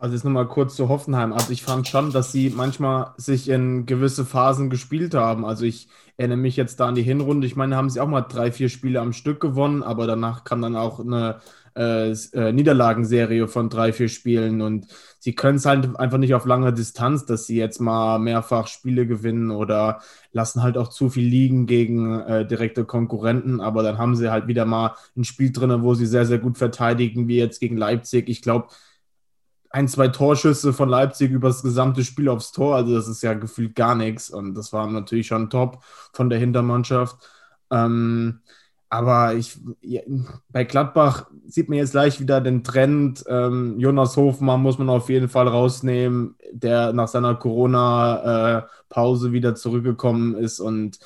Also 0.00 0.14
jetzt 0.14 0.24
nochmal 0.24 0.46
kurz 0.46 0.76
zu 0.76 0.88
Hoffenheim. 0.88 1.32
Also 1.32 1.50
ich 1.50 1.62
fand 1.62 1.88
schon, 1.88 2.12
dass 2.12 2.30
sie 2.30 2.50
manchmal 2.50 3.14
sich 3.16 3.48
in 3.48 3.84
gewisse 3.84 4.24
Phasen 4.24 4.70
gespielt 4.70 5.14
haben. 5.14 5.44
Also 5.44 5.64
ich 5.64 5.88
erinnere 6.16 6.38
mich 6.38 6.56
jetzt 6.56 6.78
da 6.78 6.86
an 6.86 6.94
die 6.94 7.02
Hinrunde. 7.02 7.48
Ich 7.48 7.56
meine, 7.56 7.74
haben 7.74 7.90
sie 7.90 7.98
auch 7.98 8.06
mal 8.06 8.20
drei, 8.20 8.52
vier 8.52 8.68
Spiele 8.68 9.00
am 9.00 9.12
Stück 9.12 9.40
gewonnen, 9.40 9.82
aber 9.82 10.06
danach 10.06 10.44
kam 10.44 10.62
dann 10.62 10.76
auch 10.76 11.00
eine 11.00 11.40
äh, 11.78 12.10
äh, 12.10 12.52
Niederlagenserie 12.52 13.46
von 13.46 13.70
drei, 13.70 13.92
vier 13.92 14.08
Spielen 14.08 14.60
und 14.60 14.88
sie 15.20 15.34
können 15.34 15.58
es 15.58 15.64
halt 15.64 15.96
einfach 15.96 16.18
nicht 16.18 16.34
auf 16.34 16.44
lange 16.44 16.72
Distanz, 16.72 17.24
dass 17.24 17.46
sie 17.46 17.56
jetzt 17.56 17.80
mal 17.80 18.18
mehrfach 18.18 18.66
Spiele 18.66 19.06
gewinnen 19.06 19.52
oder 19.52 20.00
lassen 20.32 20.62
halt 20.62 20.76
auch 20.76 20.88
zu 20.88 21.08
viel 21.08 21.26
liegen 21.26 21.66
gegen 21.66 22.18
äh, 22.20 22.46
direkte 22.46 22.84
Konkurrenten, 22.84 23.60
aber 23.60 23.84
dann 23.84 23.96
haben 23.96 24.16
sie 24.16 24.30
halt 24.30 24.48
wieder 24.48 24.64
mal 24.64 24.96
ein 25.16 25.24
Spiel 25.24 25.52
drin, 25.52 25.82
wo 25.82 25.94
sie 25.94 26.06
sehr, 26.06 26.26
sehr 26.26 26.38
gut 26.38 26.58
verteidigen, 26.58 27.28
wie 27.28 27.38
jetzt 27.38 27.60
gegen 27.60 27.76
Leipzig. 27.76 28.28
Ich 28.28 28.42
glaube, 28.42 28.68
ein, 29.70 29.86
zwei 29.86 30.08
Torschüsse 30.08 30.72
von 30.72 30.88
Leipzig 30.88 31.30
über 31.30 31.48
das 31.48 31.62
gesamte 31.62 32.02
Spiel 32.02 32.28
aufs 32.28 32.50
Tor, 32.50 32.74
also 32.74 32.94
das 32.94 33.06
ist 33.06 33.22
ja 33.22 33.34
gefühlt 33.34 33.76
gar 33.76 33.94
nichts 33.94 34.30
und 34.30 34.54
das 34.54 34.72
war 34.72 34.86
natürlich 34.88 35.28
schon 35.28 35.50
top 35.50 35.84
von 36.12 36.28
der 36.28 36.40
Hintermannschaft. 36.40 37.18
Ähm, 37.70 38.40
aber 38.90 39.34
ich, 39.34 39.58
bei 40.48 40.64
Gladbach 40.64 41.30
sieht 41.46 41.68
man 41.68 41.78
jetzt 41.78 41.92
gleich 41.92 42.20
wieder 42.20 42.40
den 42.40 42.64
Trend. 42.64 43.22
Ähm, 43.28 43.78
Jonas 43.78 44.16
Hofmann 44.16 44.62
muss 44.62 44.78
man 44.78 44.88
auf 44.88 45.10
jeden 45.10 45.28
Fall 45.28 45.46
rausnehmen, 45.46 46.36
der 46.52 46.92
nach 46.94 47.08
seiner 47.08 47.34
Corona-Pause 47.34 49.28
äh, 49.28 49.32
wieder 49.32 49.54
zurückgekommen 49.54 50.34
ist 50.36 50.60
und 50.60 50.98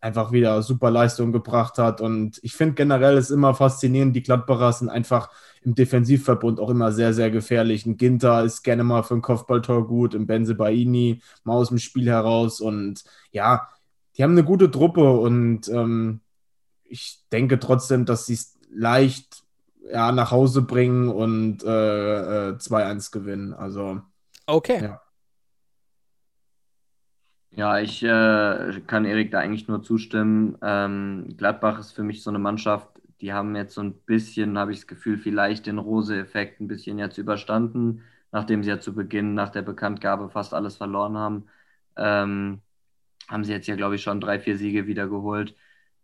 einfach 0.00 0.32
wieder 0.32 0.62
super 0.62 0.90
Leistung 0.90 1.32
gebracht 1.32 1.76
hat. 1.78 2.00
Und 2.00 2.38
ich 2.42 2.54
finde 2.54 2.74
generell 2.74 3.16
ist 3.18 3.30
immer 3.30 3.54
faszinierend, 3.54 4.16
die 4.16 4.22
Gladbacher 4.22 4.72
sind 4.72 4.88
einfach 4.88 5.30
im 5.62 5.74
Defensivverbund 5.74 6.60
auch 6.60 6.70
immer 6.70 6.92
sehr, 6.92 7.12
sehr 7.12 7.30
gefährlich. 7.30 7.84
Ein 7.84 7.96
Ginter 7.96 8.44
ist 8.44 8.62
gerne 8.62 8.84
mal 8.84 9.02
für 9.02 9.14
ein 9.14 9.22
Kopfballtor 9.22 9.86
gut, 9.86 10.14
im 10.14 10.26
Benze 10.26 10.54
Baini 10.54 11.20
mal 11.44 11.54
aus 11.54 11.68
dem 11.68 11.78
Spiel 11.78 12.08
heraus. 12.08 12.60
Und 12.60 13.04
ja, 13.32 13.68
die 14.16 14.22
haben 14.22 14.32
eine 14.32 14.44
gute 14.44 14.70
Truppe 14.70 15.10
und 15.12 15.68
ähm, 15.68 16.20
ich 16.88 17.24
denke 17.30 17.58
trotzdem, 17.58 18.04
dass 18.04 18.26
sie 18.26 18.34
es 18.34 18.58
leicht 18.70 19.44
ja, 19.90 20.12
nach 20.12 20.30
Hause 20.30 20.62
bringen 20.62 21.08
und 21.08 21.62
äh, 21.64 22.50
äh, 22.50 22.56
2-1 22.56 23.12
gewinnen. 23.12 23.54
Also. 23.54 24.02
Okay. 24.46 24.82
Ja. 24.82 25.00
Ja, 27.50 27.80
ich 27.80 28.02
äh, 28.04 28.80
kann 28.86 29.04
Erik 29.04 29.32
da 29.32 29.40
eigentlich 29.40 29.66
nur 29.66 29.82
zustimmen. 29.82 30.56
Ähm, 30.62 31.34
Gladbach 31.36 31.80
ist 31.80 31.92
für 31.92 32.04
mich 32.04 32.22
so 32.22 32.30
eine 32.30 32.38
Mannschaft, 32.38 32.88
die 33.20 33.32
haben 33.32 33.56
jetzt 33.56 33.74
so 33.74 33.80
ein 33.80 33.94
bisschen, 33.94 34.58
habe 34.58 34.72
ich 34.72 34.78
das 34.78 34.86
Gefühl, 34.86 35.18
vielleicht 35.18 35.66
den 35.66 35.78
Rose-Effekt 35.78 36.60
ein 36.60 36.68
bisschen 36.68 36.98
jetzt 36.98 37.18
überstanden, 37.18 38.04
nachdem 38.30 38.62
sie 38.62 38.70
ja 38.70 38.78
zu 38.78 38.94
Beginn 38.94 39.34
nach 39.34 39.48
der 39.48 39.62
Bekanntgabe 39.62 40.28
fast 40.30 40.54
alles 40.54 40.76
verloren 40.76 41.16
haben. 41.16 41.46
Ähm, 41.96 42.60
haben 43.28 43.44
sie 43.44 43.52
jetzt 43.52 43.66
ja, 43.66 43.76
glaube 43.76 43.96
ich, 43.96 44.02
schon 44.02 44.20
drei, 44.20 44.38
vier 44.38 44.56
Siege 44.56 44.86
wieder 44.86 45.08
geholt. 45.08 45.56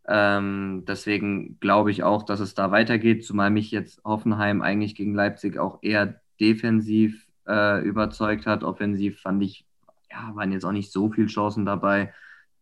Ähm, 0.06 0.84
deswegen 0.86 1.58
glaube 1.60 1.90
ich 1.90 2.02
auch, 2.02 2.22
dass 2.22 2.40
es 2.40 2.54
da 2.54 2.70
weitergeht, 2.70 3.24
zumal 3.24 3.50
mich 3.50 3.70
jetzt 3.70 4.02
Hoffenheim 4.04 4.60
eigentlich 4.62 4.94
gegen 4.94 5.14
Leipzig 5.14 5.58
auch 5.58 5.78
eher 5.82 6.20
defensiv 6.40 7.26
äh, 7.46 7.82
überzeugt 7.82 8.46
hat. 8.46 8.64
Offensiv 8.64 9.20
fand 9.20 9.42
ich, 9.42 9.66
ja, 10.10 10.34
waren 10.34 10.52
jetzt 10.52 10.64
auch 10.64 10.72
nicht 10.72 10.92
so 10.92 11.10
viele 11.10 11.28
Chancen 11.28 11.64
dabei. 11.64 12.12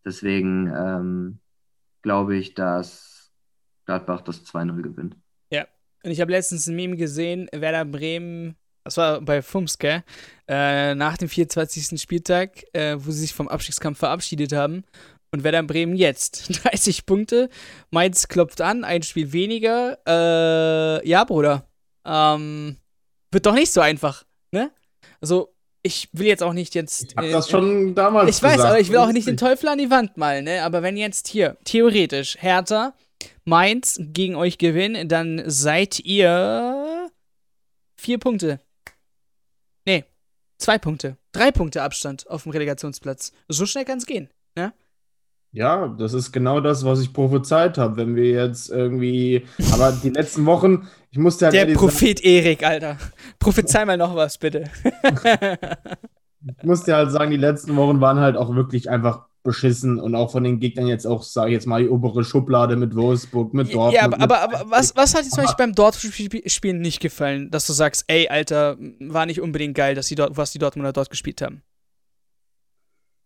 Deswegen 0.05 0.71
ähm, 0.75 1.39
glaube 2.01 2.35
ich, 2.37 2.53
dass 2.53 3.31
Gladbach 3.85 4.21
das 4.21 4.45
2-0 4.45 4.81
gewinnt. 4.81 5.17
Ja, 5.51 5.65
und 6.03 6.11
ich 6.11 6.21
habe 6.21 6.31
letztens 6.31 6.67
ein 6.67 6.75
Meme 6.75 6.95
gesehen, 6.95 7.49
Werder 7.51 7.85
Bremen 7.85 8.55
das 8.83 8.97
war 8.97 9.21
bei 9.21 9.41
Fums, 9.41 9.77
gell? 9.77 10.03
Äh, 10.47 10.93
nach 10.95 11.17
dem 11.17 11.29
24. 11.29 11.99
Spieltag, 12.01 12.63
äh, 12.73 12.97
wo 12.99 13.11
sie 13.11 13.21
sich 13.21 13.33
vom 13.33 13.47
Abstiegskampf 13.47 13.99
verabschiedet 13.99 14.51
haben. 14.51 14.83
Und 15.33 15.43
Werder 15.43 15.63
Bremen 15.63 15.95
jetzt 15.95 16.49
30 16.63 17.07
Punkte. 17.07 17.49
Mainz 17.89 18.27
klopft 18.27 18.61
an, 18.61 18.83
ein 18.83 19.01
Spiel 19.01 19.33
weniger. 19.33 19.97
Äh, 20.07 21.07
ja, 21.09 21.23
Bruder. 21.23 21.67
Ähm, 22.05 22.77
wird 23.31 23.47
doch 23.47 23.55
nicht 23.55 23.71
so 23.71 23.81
einfach, 23.81 24.25
ne? 24.51 24.71
Also, 25.21 25.55
ich 25.81 26.07
will 26.13 26.27
jetzt 26.27 26.43
auch 26.43 26.53
nicht 26.53 26.75
jetzt. 26.75 27.03
Ich 27.09 27.17
hab 27.17 27.25
äh, 27.25 27.31
das 27.31 27.49
schon 27.49 27.95
damals 27.95 28.37
Ich 28.37 28.43
weiß, 28.43 28.59
aber 28.59 28.79
ich 28.79 28.89
will 28.89 28.97
auch 28.97 29.11
nicht 29.11 29.27
den 29.27 29.37
Teufel 29.37 29.69
an 29.69 29.79
die 29.79 29.89
Wand 29.89 30.17
malen, 30.17 30.45
ne? 30.45 30.61
Aber 30.63 30.83
wenn 30.83 30.97
jetzt 30.97 31.27
hier, 31.27 31.57
theoretisch, 31.63 32.37
Hertha, 32.39 32.93
Mainz 33.43 33.97
gegen 33.99 34.35
euch 34.35 34.59
gewinnen, 34.59 35.09
dann 35.09 35.41
seid 35.47 35.99
ihr 35.99 37.09
vier 37.97 38.19
Punkte. 38.19 38.59
Nee, 39.85 40.05
zwei 40.59 40.77
Punkte. 40.77 41.17
Drei 41.31 41.51
Punkte 41.51 41.81
Abstand 41.81 42.29
auf 42.29 42.43
dem 42.43 42.51
Relegationsplatz. 42.51 43.31
So 43.47 43.65
schnell 43.65 43.85
kann 43.85 43.97
es 43.97 44.05
gehen, 44.05 44.29
ne? 44.55 44.73
Ja, 45.53 45.87
das 45.87 46.13
ist 46.13 46.31
genau 46.31 46.59
das, 46.59 46.83
was 46.83 46.99
ich 46.99 47.13
prophezeit 47.13 47.77
habe. 47.77 47.95
Wenn 47.95 48.15
wir 48.15 48.31
jetzt 48.31 48.71
irgendwie, 48.71 49.45
aber 49.71 49.91
die 49.91 50.09
letzten 50.09 50.47
Wochen, 50.47 50.87
ich 51.11 51.19
musste 51.19 51.45
halt. 51.45 51.53
Der 51.53 51.67
Prophet 51.73 52.17
sagen, 52.17 52.27
Erik, 52.27 52.63
Alter. 52.65 52.97
Prophezei 53.37 53.85
mal 53.85 53.95
noch 53.95 54.15
was, 54.15 54.39
bitte. 54.39 54.63
ich 56.57 56.63
muss 56.63 56.83
dir 56.83 56.95
halt 56.95 57.11
sagen, 57.11 57.29
die 57.29 57.37
letzten 57.37 57.75
Wochen 57.75 58.01
waren 58.01 58.19
halt 58.19 58.35
auch 58.35 58.55
wirklich 58.55 58.89
einfach 58.89 59.25
beschissen 59.43 59.99
und 59.99 60.15
auch 60.15 60.31
von 60.31 60.43
den 60.43 60.59
Gegnern 60.59 60.87
jetzt 60.87 61.05
auch, 61.05 61.21
sage 61.21 61.49
ich 61.49 61.53
jetzt 61.53 61.67
mal, 61.67 61.83
die 61.83 61.89
obere 61.89 62.23
Schublade 62.23 62.75
mit 62.75 62.95
Wolfsburg, 62.95 63.53
mit 63.53 63.71
Dortmund. 63.73 63.93
Ja, 63.93 64.05
aber, 64.05 64.19
aber, 64.21 64.41
aber 64.41 64.71
was, 64.71 64.95
was 64.95 65.13
hat 65.13 65.25
dir 65.25 65.29
zum 65.29 65.43
Beispiel 65.43 65.65
beim 65.65 65.75
Dortmund-Spiel 65.75 66.73
nicht 66.73 66.99
gefallen, 66.99 67.51
dass 67.51 67.67
du 67.67 67.73
sagst, 67.73 68.05
ey, 68.07 68.27
Alter, 68.29 68.77
war 68.99 69.27
nicht 69.27 69.41
unbedingt 69.41 69.75
geil, 69.75 69.93
dass 69.93 70.07
die 70.07 70.15
dort, 70.15 70.35
was 70.35 70.51
die 70.51 70.59
Dortmunder 70.59 70.93
dort 70.93 71.11
gespielt 71.11 71.41
haben? 71.43 71.61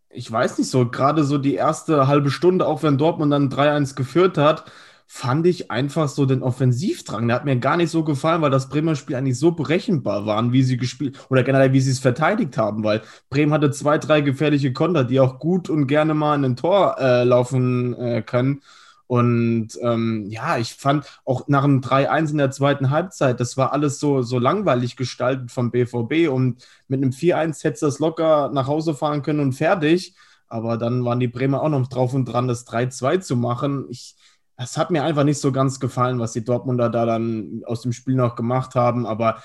Ich 0.10 0.32
weiß 0.32 0.58
nicht 0.58 0.70
so, 0.70 0.89
gerade 0.89 1.24
so 1.24 1.38
die 1.38 1.56
erste 1.56 2.08
halbe 2.08 2.32
Stunde, 2.32 2.65
auch 2.65 2.82
wenn 2.84 2.98
Dortmund 2.98 3.32
dann 3.32 3.50
3-1 3.50 3.96
geführt 3.96 4.38
hat, 4.38 4.72
fand 5.06 5.48
ich 5.48 5.72
einfach 5.72 6.10
so 6.10 6.26
den 6.26 6.43
Offensivdrang. 6.43 7.28
Der 7.28 7.36
hat 7.38 7.46
mir 7.46 7.58
gar 7.58 7.78
nicht 7.78 7.89
so 7.91 8.04
gefallen, 8.04 8.41
weil 8.41 8.52
das 8.52 8.70
Bremer 8.70 8.96
Spiel 8.96 9.15
eigentlich 9.15 9.39
so 9.39 9.52
berechenbar 9.52 10.26
waren, 10.26 10.52
wie 10.52 10.63
sie 10.63 10.78
gespielt 10.78 11.17
oder 11.30 11.43
generell 11.43 11.72
wie 11.74 11.80
sie 11.80 11.91
es 11.91 12.00
verteidigt 12.00 12.58
haben, 12.58 12.84
weil 12.84 13.02
Bremen 13.30 13.54
hatte 13.54 13.72
zwei, 13.72 13.98
drei 13.98 14.22
gefährliche 14.22 14.74
Konter, 14.74 15.04
die 15.06 15.20
auch 15.20 15.39
gut 15.39 15.70
und 15.70 15.88
gerne 15.88 16.13
mal 16.13 16.36
in 16.36 16.46
ein 16.46 16.56
Tor 16.58 16.98
äh, 17.00 17.24
laufen 17.24 17.93
äh, 17.96 18.22
können. 18.22 18.62
Und 19.08 19.70
ähm, 19.82 20.26
ja, 20.28 20.58
ich 20.58 20.74
fand 20.74 21.06
auch 21.24 21.48
nach 21.48 21.63
einem 21.63 21.80
3-1 21.80 22.32
in 22.32 22.38
der 22.38 22.52
zweiten 22.52 22.89
Halbzeit, 22.89 23.39
das 23.39 23.56
war 23.56 23.72
alles 23.72 24.00
so, 24.00 24.22
so 24.22 24.38
langweilig 24.38 24.98
gestaltet 24.98 25.50
vom 25.50 25.72
BVB 25.72 26.30
und 26.30 26.65
mit 26.89 27.02
einem 27.02 27.12
4-1 27.12 27.63
hättest 27.63 27.84
du 27.84 27.86
das 27.86 28.00
locker 28.00 28.50
nach 28.54 28.67
Hause 28.67 28.93
fahren 28.93 29.22
können 29.22 29.39
und 29.39 29.54
fertig. 29.54 30.13
Aber 30.50 30.78
dann 30.78 31.04
waren 31.06 31.20
die 31.20 31.28
Bremer 31.28 31.62
auch 31.62 31.70
noch 31.70 31.88
drauf 31.88 32.13
und 32.13 32.26
dran, 32.26 32.48
das 32.48 32.67
3-2 32.67 33.20
zu 33.20 33.36
machen. 33.38 33.86
Ich, 33.89 34.15
es 34.58 34.78
hat 34.78 34.91
mir 34.91 35.04
einfach 35.04 35.24
nicht 35.24 35.39
so 35.39 35.52
ganz 35.52 35.80
gefallen, 35.80 36.20
was 36.20 36.34
die 36.34 36.43
Dortmunder 36.43 36.89
da 36.89 37.06
dann 37.06 37.63
aus 37.65 37.82
dem 37.82 37.93
Spiel 37.93 38.15
noch 38.15 38.36
gemacht 38.36 38.76
haben. 38.76 39.06
Aber 39.06 39.41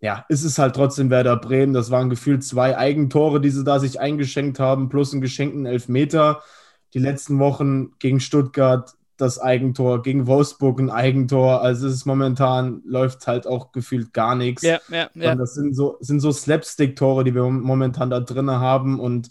ja, 0.00 0.24
ist 0.28 0.44
es 0.44 0.58
halt 0.58 0.74
trotzdem 0.74 1.10
Werder 1.10 1.36
Bremen. 1.36 1.72
Das 1.72 1.90
waren 1.90 2.10
gefühlt 2.10 2.44
zwei 2.44 2.76
Eigentore, 2.76 3.40
die 3.40 3.50
sie 3.50 3.64
da 3.64 3.78
sich 3.78 4.00
eingeschenkt 4.00 4.58
haben, 4.60 4.88
plus 4.88 5.12
einen 5.12 5.22
geschenkten 5.22 5.66
Elfmeter. 5.66 6.42
Die 6.94 6.98
letzten 6.98 7.38
Wochen 7.38 7.92
gegen 7.98 8.20
Stuttgart 8.20 8.94
das 9.16 9.38
Eigentor, 9.40 10.02
gegen 10.02 10.26
Wolfsburg 10.26 10.80
ein 10.80 10.90
Eigentor. 10.90 11.60
Also 11.60 11.86
es 11.86 11.94
ist 11.94 12.04
momentan 12.04 12.82
läuft 12.84 13.26
halt 13.26 13.46
auch 13.46 13.72
gefühlt 13.72 14.12
gar 14.12 14.34
nichts. 14.34 14.62
Ja, 14.62 14.80
ja, 14.90 15.08
ja. 15.14 15.34
Das 15.34 15.54
sind 15.54 15.74
so, 15.74 15.96
sind 16.00 16.20
so 16.20 16.32
Slapstick-Tore, 16.32 17.24
die 17.24 17.34
wir 17.34 17.44
momentan 17.44 18.10
da 18.10 18.20
drin 18.20 18.50
haben. 18.50 18.98
Und 18.98 19.28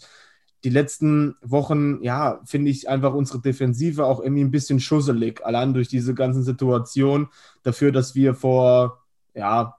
die 0.64 0.70
letzten 0.70 1.36
Wochen, 1.42 2.02
ja, 2.02 2.40
finde 2.46 2.70
ich 2.70 2.88
einfach 2.88 3.12
unsere 3.12 3.40
Defensive 3.40 4.06
auch 4.06 4.20
irgendwie 4.20 4.44
ein 4.44 4.50
bisschen 4.50 4.80
schusselig, 4.80 5.44
allein 5.44 5.74
durch 5.74 5.88
diese 5.88 6.14
ganzen 6.14 6.42
Situationen. 6.42 7.28
Dafür, 7.62 7.92
dass 7.92 8.14
wir 8.14 8.34
vor, 8.34 9.04
ja, 9.34 9.76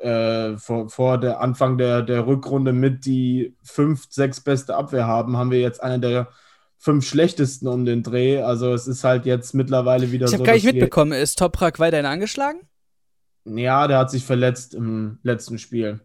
äh, 0.00 0.56
vor, 0.56 0.88
vor 0.88 1.18
der 1.18 1.40
Anfang 1.40 1.78
der, 1.78 2.02
der 2.02 2.26
Rückrunde 2.26 2.72
mit 2.72 3.04
die 3.06 3.56
fünf, 3.62 4.06
sechs 4.08 4.40
beste 4.40 4.76
Abwehr 4.76 5.08
haben, 5.08 5.36
haben 5.36 5.50
wir 5.50 5.60
jetzt 5.60 5.82
eine 5.82 5.98
der 5.98 6.28
fünf 6.78 7.06
schlechtesten 7.06 7.68
um 7.68 7.84
den 7.84 8.02
Dreh. 8.02 8.42
Also 8.42 8.72
es 8.72 8.86
ist 8.86 9.04
halt 9.04 9.26
jetzt 9.26 9.54
mittlerweile 9.54 10.12
wieder 10.12 10.26
ich 10.26 10.30
so. 10.30 10.36
Ich 10.36 10.40
habe 10.40 10.46
gar 10.46 10.54
nicht 10.54 10.64
mitbekommen, 10.64 11.12
ist 11.12 11.38
Toprak 11.38 11.78
weiterhin 11.78 12.06
angeschlagen? 12.06 12.60
Ja, 13.44 13.86
der 13.86 13.98
hat 13.98 14.10
sich 14.10 14.24
verletzt 14.24 14.74
im 14.74 15.18
letzten 15.22 15.58
Spiel 15.58 16.00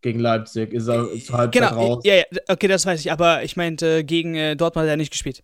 gegen 0.00 0.20
Leipzig. 0.20 0.72
Ist 0.72 0.88
er 0.88 1.08
zur 1.24 1.38
Halbzeit 1.38 1.70
genau, 1.70 1.74
raus. 1.74 2.02
Ja, 2.04 2.16
ja, 2.16 2.24
okay, 2.48 2.68
das 2.68 2.86
weiß 2.86 3.00
ich. 3.00 3.12
Aber 3.12 3.42
ich 3.42 3.56
meinte, 3.56 4.04
gegen 4.04 4.34
äh, 4.34 4.56
Dortmund 4.56 4.84
hat 4.84 4.90
er 4.90 4.96
nicht 4.96 5.10
gespielt. 5.10 5.42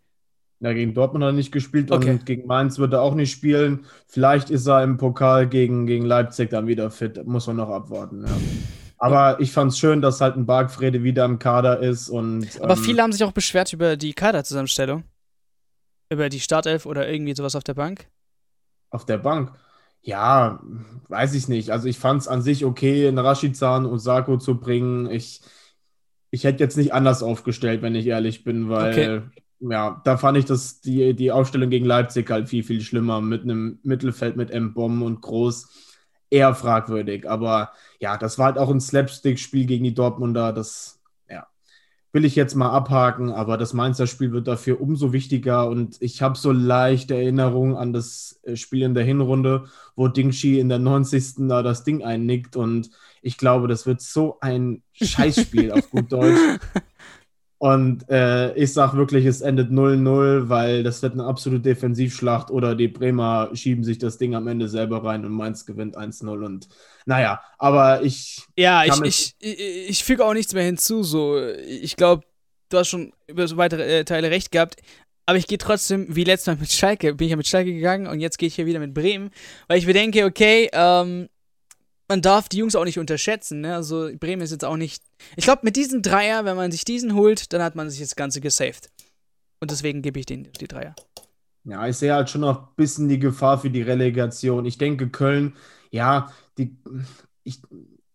Ja, 0.61 0.73
gegen 0.73 0.95
Dortmund 0.95 1.25
hat 1.25 1.31
er 1.31 1.37
nicht 1.37 1.53
gespielt 1.53 1.91
Okay. 1.91 2.11
und 2.11 2.27
gegen 2.27 2.47
Mainz 2.47 2.79
wird 2.79 2.93
er 2.95 3.03
auch 3.03 3.15
nicht 3.15 3.31
spielen. 3.33 3.85
Vielleicht 4.07 4.51
ist 4.51 4.67
er 4.67 4.83
im 4.83 4.97
Pokal 4.97 5.47
gegen, 5.47 5.87
gegen 5.87 6.07
Leipzig 6.07 6.51
dann 6.51 6.67
wieder 6.67 6.91
fit. 6.91 7.27
Muss 7.27 7.47
man 7.47 7.57
noch 7.57 7.69
abwarten. 7.69 8.25
Ja. 8.27 8.33
Aber 9.05 9.39
ich 9.39 9.53
fand 9.53 9.71
es 9.73 9.79
schön, 9.79 10.01
dass 10.01 10.23
halt 10.23 10.35
ein 10.35 10.47
Bargfrede 10.47 11.03
wieder 11.03 11.27
im 11.27 11.39
Kader 11.39 11.81
ist. 11.81 12.09
Und, 12.09 12.49
Aber 12.63 12.73
ähm, 12.73 12.83
viele 12.83 13.03
haben 13.03 13.13
sich 13.13 13.23
auch 13.23 13.33
beschwert 13.33 13.71
über 13.75 13.99
die 13.99 14.15
Kaderzusammenstellung. 14.15 15.05
Über 16.09 16.31
die 16.31 16.41
Startelf 16.41 16.87
oder 16.87 17.07
irgendwie 17.07 17.35
sowas 17.35 17.55
auf 17.55 17.65
der 17.65 17.75
Bank. 17.75 18.07
auf 18.91 19.05
der 19.05 19.19
Bank. 19.19 19.53
Ja, 20.01 20.61
weiß 21.09 21.35
ich 21.35 21.49
nicht. 21.49 21.71
Also 21.71 21.87
ich 21.89 21.99
fand 21.99 22.23
es 22.23 22.29
an 22.29 22.41
sich 22.41 22.65
okay, 22.65 23.07
einen 23.07 23.19
Rashizan 23.19 23.85
und 23.85 23.99
Sako 23.99 24.39
zu 24.39 24.59
bringen. 24.59 25.11
Ich, 25.11 25.43
ich 26.31 26.45
hätte 26.45 26.63
jetzt 26.63 26.77
nicht 26.77 26.95
anders 26.95 27.23
aufgestellt, 27.23 27.83
wenn 27.83 27.95
ich 27.95 28.07
ehrlich 28.07 28.45
bin, 28.45 28.71
weil 28.71 29.31
ja, 29.61 30.01
da 30.05 30.17
fand 30.17 30.39
ich 30.39 30.45
das, 30.47 30.81
die, 30.81 31.15
die 31.15 31.31
Aufstellung 31.31 31.71
gegen 31.71 31.87
Leipzig 31.87 32.31
halt 32.31 32.49
viel, 32.49 32.63
viel 32.65 32.81
schlimmer 32.81 33.21
mit 33.21 33.43
einem 33.43 33.81
Mittelfeld 33.83 34.37
mit 34.37 34.51
M-Bomb 34.51 35.03
und 35.03 35.21
Groß. 35.21 35.69
Eher 36.35 36.55
fragwürdig. 36.57 37.31
Aber 37.31 37.71
ja, 38.01 38.17
das 38.17 38.39
war 38.39 38.47
halt 38.47 38.59
auch 38.59 38.69
ein 38.69 38.81
Slapstick-Spiel 38.81 39.67
gegen 39.67 39.85
die 39.85 39.95
Dortmunder. 39.95 40.53
Das 40.53 41.01
ja, 41.31 41.47
will 42.13 42.25
ich 42.25 42.35
jetzt 42.35 42.57
mal 42.57 42.71
abhaken, 42.71 43.31
aber 43.31 43.57
das 43.57 43.73
Mainzer 43.73 44.09
Spiel 44.09 44.33
wird 44.33 44.49
dafür 44.49 44.81
umso 44.81 45.13
wichtiger 45.13 45.69
und 45.69 45.97
ich 46.01 46.23
habe 46.23 46.37
so 46.37 46.51
leichte 46.51 47.15
Erinnerungen 47.15 47.77
an 47.77 47.93
das 47.93 48.41
äh, 48.43 48.57
Spiel 48.57 48.83
in 48.83 48.95
der 48.95 49.05
Hinrunde, 49.05 49.67
wo 49.95 50.09
Dingshi 50.09 50.59
in 50.59 50.69
der 50.69 50.81
90. 50.81 51.47
da 51.49 51.63
das 51.63 51.85
Ding 51.85 52.03
einnickt 52.03 52.57
und 52.57 52.91
ich 53.23 53.39
glaube, 53.39 53.69
das 53.69 53.87
wird 53.87 54.01
so 54.01 54.39
ein 54.41 54.83
Scheißspiel 54.93 55.71
auf 55.71 55.89
gut 55.91 56.11
Deutsch. 56.11 56.41
Und 57.59 58.09
äh, 58.11 58.53
ich 58.55 58.73
sage 58.73 58.97
wirklich, 58.97 59.25
es 59.25 59.41
endet 59.41 59.71
0-0, 59.71 60.49
weil 60.49 60.83
das 60.83 61.03
wird 61.03 61.15
eine 61.15 61.25
absolute 61.25 61.63
Defensivschlacht 61.63 62.51
oder 62.51 62.75
die 62.75 62.89
Bremer 62.89 63.51
schieben 63.55 63.85
sich 63.85 63.99
das 63.99 64.19
Ding 64.19 64.35
am 64.35 64.49
Ende 64.49 64.69
selber 64.69 65.05
rein 65.05 65.25
und 65.25 65.33
Mainz 65.33 65.65
gewinnt 65.65 65.97
1-0 65.97 66.45
und 66.45 66.69
naja, 67.07 67.41
aber 67.59 68.03
ich 68.03 68.43
Ja, 68.57 68.85
ich, 68.85 69.01
ich, 69.03 69.35
ich, 69.39 69.91
ich 69.91 70.05
füge 70.05 70.25
auch 70.25 70.35
nichts 70.35 70.53
mehr 70.53 70.65
hinzu. 70.65 71.03
So, 71.03 71.41
ich 71.41 71.97
glaube, 71.97 72.25
du 72.71 72.79
hast 72.79 72.89
schon 72.89 73.13
über 73.29 73.47
so 73.47 73.57
weitere 73.57 74.01
äh, 74.01 74.05
Teile 74.05 74.31
recht 74.31 74.51
gehabt. 74.51 74.81
Aber 75.27 75.39
ich 75.39 75.47
gehe 75.47 75.59
trotzdem, 75.59 76.15
wie 76.15 76.25
letztes 76.25 76.49
Mal 76.49 76.61
mit 76.61 76.71
Schalke, 76.71 77.15
bin 77.15 77.27
ich 77.27 77.31
ja 77.31 77.37
mit 77.37 77.47
Schalke 77.47 77.73
gegangen 77.73 78.07
und 78.07 78.21
jetzt 78.21 78.37
gehe 78.39 78.47
ich 78.47 78.57
hier 78.57 78.67
wieder 78.67 78.79
mit 78.79 78.93
Bremen, 78.93 79.31
weil 79.69 79.79
ich 79.79 79.87
mir 79.87 79.95
denke, 79.95 80.25
okay, 80.25 80.69
ähm, 80.73 81.29
man 82.09 82.21
darf 82.21 82.49
die 82.49 82.59
Jungs 82.59 82.77
auch 82.77 82.85
nicht 82.85 82.99
unterschätzen. 82.99 83.61
Ne? 83.63 83.75
Also 83.75 84.11
Bremen 84.19 84.43
ist 84.43 84.51
jetzt 84.51 84.65
auch 84.65 84.77
nicht. 84.77 85.03
Ich 85.37 85.45
glaube, 85.45 85.63
mit 85.65 85.77
diesem 85.77 86.03
Dreier, 86.03 86.45
wenn 86.45 86.57
man 86.57 86.71
sich 86.71 86.85
diesen 86.85 87.15
holt, 87.15 87.53
dann 87.53 87.63
hat 87.63 87.75
man 87.75 87.91
sich 87.91 88.01
das 88.01 88.17
Ganze 88.17 88.41
gesaved. 88.41 88.91
Und 89.61 89.71
deswegen 89.71 90.03
gebe 90.03 90.21
ich 90.21 90.27
denen 90.27 90.49
die 90.61 90.69
Dreier. 90.69 90.95
Ja, 91.65 91.87
ich 91.89 91.97
sehe 91.97 92.13
halt 92.13 92.29
schon 92.29 92.43
noch 92.43 92.61
ein 92.61 92.69
bisschen 92.77 93.09
die 93.09 93.19
Gefahr 93.19 93.59
für 93.59 93.71
die 93.71 93.83
Relegation. 93.83 94.67
Ich 94.67 94.77
denke, 94.77 95.09
Köln, 95.09 95.55
ja, 95.91 96.31
die, 96.59 96.77
ich 97.43 97.63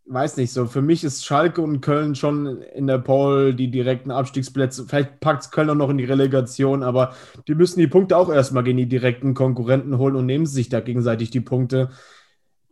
weiß 0.06 0.38
nicht 0.38 0.52
so. 0.52 0.68
Für 0.68 0.84
mich 0.84 1.04
ist 1.04 1.26
Schalke 1.26 1.62
und 1.62 1.82
Köln 1.82 2.14
schon 2.14 2.62
in 2.62 2.86
der 2.86 3.00
Pole 3.00 3.56
die 3.56 3.72
direkten 3.72 4.12
Abstiegsplätze. 4.12 4.86
Vielleicht 4.88 5.20
packt 5.20 5.44
es 5.44 5.52
Köln 5.52 5.72
auch 5.72 5.76
noch 5.76 5.90
in 5.90 5.98
die 5.98 6.06
Relegation, 6.06 6.84
aber 6.84 7.16
die 7.48 7.56
müssen 7.56 7.80
die 7.80 7.88
Punkte 7.88 8.18
auch 8.18 8.30
erstmal 8.32 8.64
gegen 8.64 8.78
die 8.78 8.90
direkten 8.90 9.34
Konkurrenten 9.34 9.98
holen 9.98 10.16
und 10.16 10.28
nehmen 10.28 10.46
sich 10.46 10.70
da 10.70 10.80
gegenseitig 10.80 11.32
die 11.32 11.42
Punkte. 11.42 11.90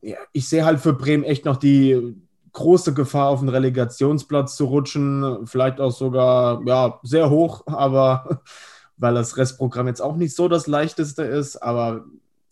Ja, 0.08 0.20
ich 0.32 0.48
sehe 0.48 0.64
halt 0.64 0.80
für 0.80 0.94
Bremen 0.94 1.26
echt 1.26 1.44
noch 1.44 1.58
die 1.58 2.16
große 2.54 2.94
Gefahr, 2.94 3.28
auf 3.28 3.42
den 3.42 3.50
Relegationsplatz 3.50 4.56
zu 4.56 4.64
rutschen. 4.64 5.46
Vielleicht 5.46 5.82
auch 5.82 5.92
sogar, 5.92 6.66
ja, 6.66 7.02
sehr 7.04 7.30
hoch, 7.30 7.68
aber 7.68 8.42
weil 8.98 9.16
das 9.16 9.36
Restprogramm 9.36 9.88
jetzt 9.88 10.02
auch 10.02 10.16
nicht 10.16 10.34
so 10.34 10.48
das 10.48 10.66
leichteste 10.66 11.24
ist. 11.24 11.58
Aber 11.58 12.06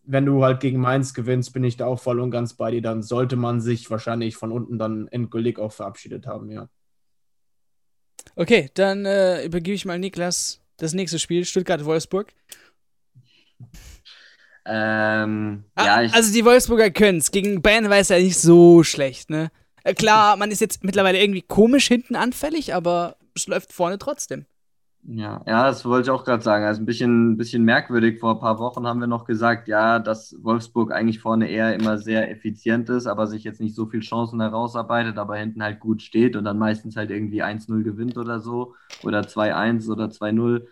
wenn 0.03 0.25
du 0.25 0.43
halt 0.43 0.59
gegen 0.59 0.81
Mainz 0.81 1.13
gewinnst, 1.13 1.53
bin 1.53 1.63
ich 1.63 1.77
da 1.77 1.85
auch 1.85 2.01
voll 2.01 2.19
und 2.19 2.29
ganz 2.29 2.55
bei 2.55 2.71
dir. 2.71 2.81
Dann 2.81 3.01
sollte 3.01 3.37
man 3.37 3.61
sich 3.61 3.89
wahrscheinlich 3.89 4.35
von 4.35 4.51
unten 4.51 4.77
dann 4.77 5.07
endgültig 5.07 5.57
auch 5.57 5.71
verabschiedet 5.71 6.27
haben, 6.27 6.51
ja. 6.51 6.67
Okay, 8.35 8.69
dann 8.73 9.05
äh, 9.05 9.45
übergebe 9.45 9.75
ich 9.75 9.85
mal 9.85 9.97
Niklas 9.97 10.59
das 10.75 10.93
nächste 10.93 11.19
Spiel, 11.19 11.45
Stuttgart-Wolfsburg. 11.45 12.33
Ähm, 14.65 15.63
Ah, 15.75 15.85
ja, 15.85 16.01
ich, 16.03 16.13
also 16.13 16.33
die 16.33 16.45
Wolfsburger 16.45 16.89
können 16.91 17.19
es. 17.19 17.31
Gegen 17.31 17.61
Bayern 17.61 17.89
war 17.89 17.97
es 17.97 18.09
ja 18.09 18.17
nicht 18.17 18.39
so 18.39 18.83
schlecht, 18.83 19.29
ne? 19.29 19.51
Äh, 19.83 19.93
klar, 19.93 20.37
man 20.37 20.51
ist 20.51 20.61
jetzt 20.61 20.83
mittlerweile 20.83 21.21
irgendwie 21.21 21.41
komisch 21.43 21.87
hinten 21.87 22.15
anfällig, 22.15 22.73
aber 22.73 23.17
es 23.35 23.47
läuft 23.47 23.73
vorne 23.73 23.99
trotzdem. 23.99 24.45
Ja, 25.07 25.43
ja, 25.45 25.65
das 25.67 25.85
wollte 25.85 26.07
ich 26.07 26.09
auch 26.09 26.23
gerade 26.23 26.41
sagen. 26.41 26.65
Also 26.65 26.81
ein 26.81 26.85
bisschen, 26.87 27.37
bisschen 27.37 27.63
merkwürdig. 27.63 28.19
Vor 28.19 28.31
ein 28.31 28.39
paar 28.39 28.57
Wochen 28.57 28.87
haben 28.87 28.99
wir 28.99 29.05
noch 29.07 29.25
gesagt, 29.25 29.67
ja, 29.67 29.99
dass 29.99 30.35
Wolfsburg 30.41 30.91
eigentlich 30.91 31.19
vorne 31.19 31.47
eher 31.47 31.75
immer 31.75 31.99
sehr 31.99 32.31
effizient 32.31 32.89
ist, 32.89 33.05
aber 33.05 33.27
sich 33.27 33.43
jetzt 33.43 33.61
nicht 33.61 33.75
so 33.75 33.85
viel 33.85 33.99
Chancen 33.99 34.41
herausarbeitet, 34.41 35.19
aber 35.19 35.35
hinten 35.37 35.61
halt 35.61 35.79
gut 35.79 36.01
steht 36.01 36.35
und 36.35 36.43
dann 36.43 36.57
meistens 36.57 36.95
halt 36.95 37.11
irgendwie 37.11 37.43
1-0 37.43 37.83
gewinnt 37.83 38.17
oder 38.17 38.39
so 38.39 38.73
oder 39.03 39.27
2-1 39.27 39.89
oder 39.89 40.09
2-0. 40.09 40.65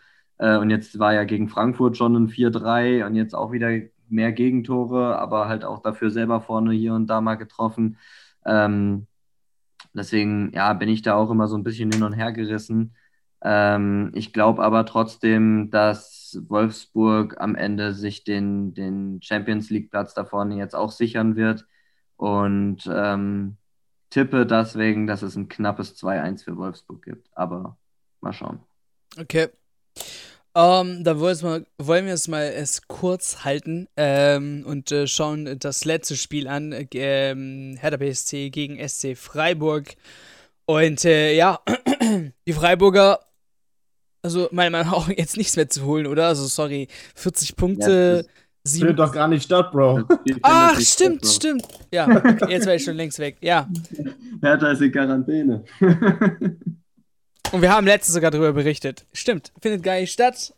Äh, 0.43 0.57
und 0.57 0.69
jetzt 0.69 0.99
war 0.99 1.13
ja 1.13 1.23
gegen 1.23 1.47
Frankfurt 1.47 1.95
schon 1.97 2.15
ein 2.15 2.27
4-3 2.29 3.05
und 3.05 3.15
jetzt 3.15 3.33
auch 3.33 3.53
wieder 3.53 3.69
mehr 4.09 4.33
Gegentore, 4.33 5.17
aber 5.17 5.47
halt 5.47 5.63
auch 5.63 5.81
dafür 5.81 6.11
selber 6.11 6.41
vorne 6.41 6.73
hier 6.73 6.93
und 6.93 7.07
da 7.07 7.21
mal 7.21 7.35
getroffen. 7.35 7.97
Ähm, 8.45 9.07
deswegen, 9.93 10.51
ja, 10.53 10.73
bin 10.73 10.89
ich 10.89 11.01
da 11.01 11.15
auch 11.15 11.31
immer 11.31 11.47
so 11.47 11.57
ein 11.57 11.63
bisschen 11.63 11.91
hin 11.93 12.03
und 12.03 12.13
her 12.13 12.33
gerissen. 12.33 12.95
Ähm, 13.41 14.11
ich 14.15 14.33
glaube 14.33 14.63
aber 14.65 14.85
trotzdem, 14.85 15.69
dass 15.71 16.37
Wolfsburg 16.49 17.39
am 17.39 17.55
Ende 17.55 17.93
sich 17.93 18.25
den, 18.25 18.73
den 18.73 19.21
Champions 19.21 19.69
League-Platz 19.69 20.13
da 20.13 20.25
vorne 20.25 20.57
jetzt 20.57 20.75
auch 20.75 20.91
sichern 20.91 21.37
wird. 21.37 21.65
Und 22.17 22.89
ähm, 22.93 23.57
tippe 24.09 24.45
deswegen, 24.45 25.07
dass 25.07 25.21
es 25.21 25.37
ein 25.37 25.47
knappes 25.47 25.95
2-1 25.97 26.43
für 26.43 26.57
Wolfsburg 26.57 27.01
gibt. 27.03 27.29
Aber 27.33 27.77
mal 28.21 28.33
schauen. 28.33 28.59
Okay. 29.17 29.49
Ähm, 30.55 31.03
dann 31.03 31.19
wollen 31.19 32.05
wir 32.05 32.13
es 32.13 32.27
mal 32.27 32.43
es 32.43 32.87
kurz 32.87 33.43
halten 33.43 33.87
ähm, 33.97 34.63
und 34.67 34.91
äh, 34.91 35.07
schauen 35.07 35.57
das 35.57 35.83
letzte 35.83 36.15
Spiel 36.15 36.47
an. 36.47 36.87
Ähm, 36.93 37.75
Hertha 37.79 37.97
BSC 37.97 38.51
gegen 38.51 38.77
SC 38.87 39.17
Freiburg. 39.17 39.95
Und 40.65 41.05
äh, 41.05 41.35
ja, 41.35 41.59
die 42.47 42.53
Freiburger, 42.53 43.19
also 44.21 44.47
meiner 44.51 44.69
Meinung 44.69 44.91
nach 44.91 44.97
auch 44.97 45.09
jetzt 45.09 45.37
nichts 45.37 45.55
mehr 45.55 45.69
zu 45.69 45.85
holen, 45.85 46.05
oder? 46.05 46.27
Also 46.27 46.45
sorry, 46.45 46.87
40 47.15 47.55
Punkte. 47.55 48.25
Ja, 48.63 48.71
findet 48.71 48.99
doch 48.99 49.11
gar 49.11 49.27
nicht 49.27 49.43
statt, 49.43 49.71
Bro. 49.71 50.03
Ach, 50.43 50.79
stimmt, 50.79 51.25
statt, 51.25 51.33
stimmt. 51.33 51.67
Ja, 51.91 52.07
okay, 52.07 52.45
jetzt 52.49 52.67
wäre 52.67 52.75
ich 52.75 52.83
schon 52.83 52.95
längst 52.95 53.17
weg. 53.17 53.37
Ja. 53.41 53.67
Hertha 54.41 54.71
ist 54.71 54.81
in 54.81 54.91
Quarantäne. 54.91 55.63
Und 57.53 57.61
wir 57.61 57.71
haben 57.71 57.85
letztens 57.85 58.15
sogar 58.15 58.31
darüber 58.31 58.51
berichtet. 58.51 59.05
Stimmt, 59.13 59.53
findet 59.61 59.83
gar 59.83 59.99
nicht 59.99 60.11
statt. 60.11 60.55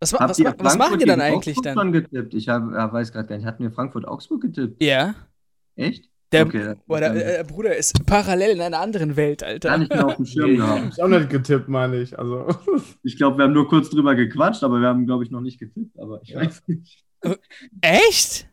Was, 0.00 0.12
was, 0.12 0.38
was, 0.38 0.54
was 0.58 0.78
machen 0.78 0.98
die 0.98 1.06
dann 1.06 1.20
eigentlich 1.20 1.56
Augsburg 1.56 1.74
dann? 1.74 1.92
getippt? 1.92 2.34
Ich 2.34 2.46
hab, 2.50 2.62
weiß 2.70 3.10
gerade 3.10 3.26
gar 3.26 3.36
nicht. 3.36 3.46
Hatten 3.46 3.62
wir 3.62 3.70
Frankfurt-Augsburg 3.70 4.42
getippt? 4.42 4.82
Ja. 4.82 5.14
Echt? 5.76 6.10
Der, 6.30 6.46
okay, 6.46 6.74
boah, 6.86 7.00
der, 7.00 7.14
der, 7.14 7.44
Bruder 7.44 7.74
ist 7.74 8.04
parallel 8.04 8.50
in 8.50 8.60
einer 8.60 8.80
anderen 8.80 9.16
Welt, 9.16 9.42
Alter. 9.42 9.70
Gar 9.70 9.78
nicht 9.78 9.92
mehr 9.92 10.06
auf 10.06 10.16
dem 10.16 10.26
Schirm 10.26 10.56
gehabt. 10.56 10.92
Ich 10.92 11.02
auch 11.02 11.08
nicht 11.08 11.30
getippt, 11.30 11.68
meine 11.68 11.96
ich. 12.02 12.18
Also. 12.18 12.48
Ich 13.02 13.16
glaube, 13.16 13.38
wir 13.38 13.44
haben 13.44 13.54
nur 13.54 13.66
kurz 13.66 13.88
drüber 13.88 14.14
gequatscht, 14.14 14.62
aber 14.62 14.78
wir 14.80 14.88
haben, 14.88 15.06
glaube 15.06 15.24
ich, 15.24 15.30
noch 15.30 15.40
nicht 15.40 15.58
getippt. 15.58 15.98
Aber 15.98 16.20
ich 16.22 16.28
ja. 16.30 16.40
weiß 16.40 16.64
nicht. 16.66 17.02
Echt? 17.80 18.49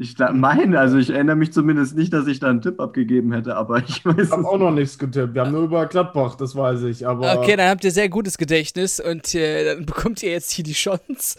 Ich 0.00 0.16
meine, 0.16 0.78
also 0.78 0.96
ich 0.96 1.10
erinnere 1.10 1.34
mich 1.34 1.52
zumindest 1.52 1.96
nicht, 1.96 2.12
dass 2.12 2.28
ich 2.28 2.38
da 2.38 2.48
einen 2.48 2.62
Tipp 2.62 2.78
abgegeben 2.78 3.32
hätte, 3.32 3.56
aber 3.56 3.78
ich 3.88 4.04
weiß. 4.04 4.26
Ich 4.26 4.30
habe 4.30 4.46
auch 4.46 4.58
noch 4.58 4.70
nichts 4.70 4.96
getippt. 4.96 5.34
Wir 5.34 5.42
haben 5.42 5.50
nur 5.50 5.64
über 5.64 5.86
Gladbach, 5.86 6.36
das 6.36 6.54
weiß 6.54 6.84
ich. 6.84 7.04
Aber 7.04 7.36
okay, 7.36 7.56
dann 7.56 7.68
habt 7.68 7.82
ihr 7.82 7.90
sehr 7.90 8.08
gutes 8.08 8.38
Gedächtnis 8.38 9.00
und 9.00 9.34
äh, 9.34 9.64
dann 9.64 9.86
bekommt 9.86 10.22
ihr 10.22 10.30
jetzt 10.30 10.52
hier 10.52 10.62
die 10.62 10.72
Chance. 10.72 11.36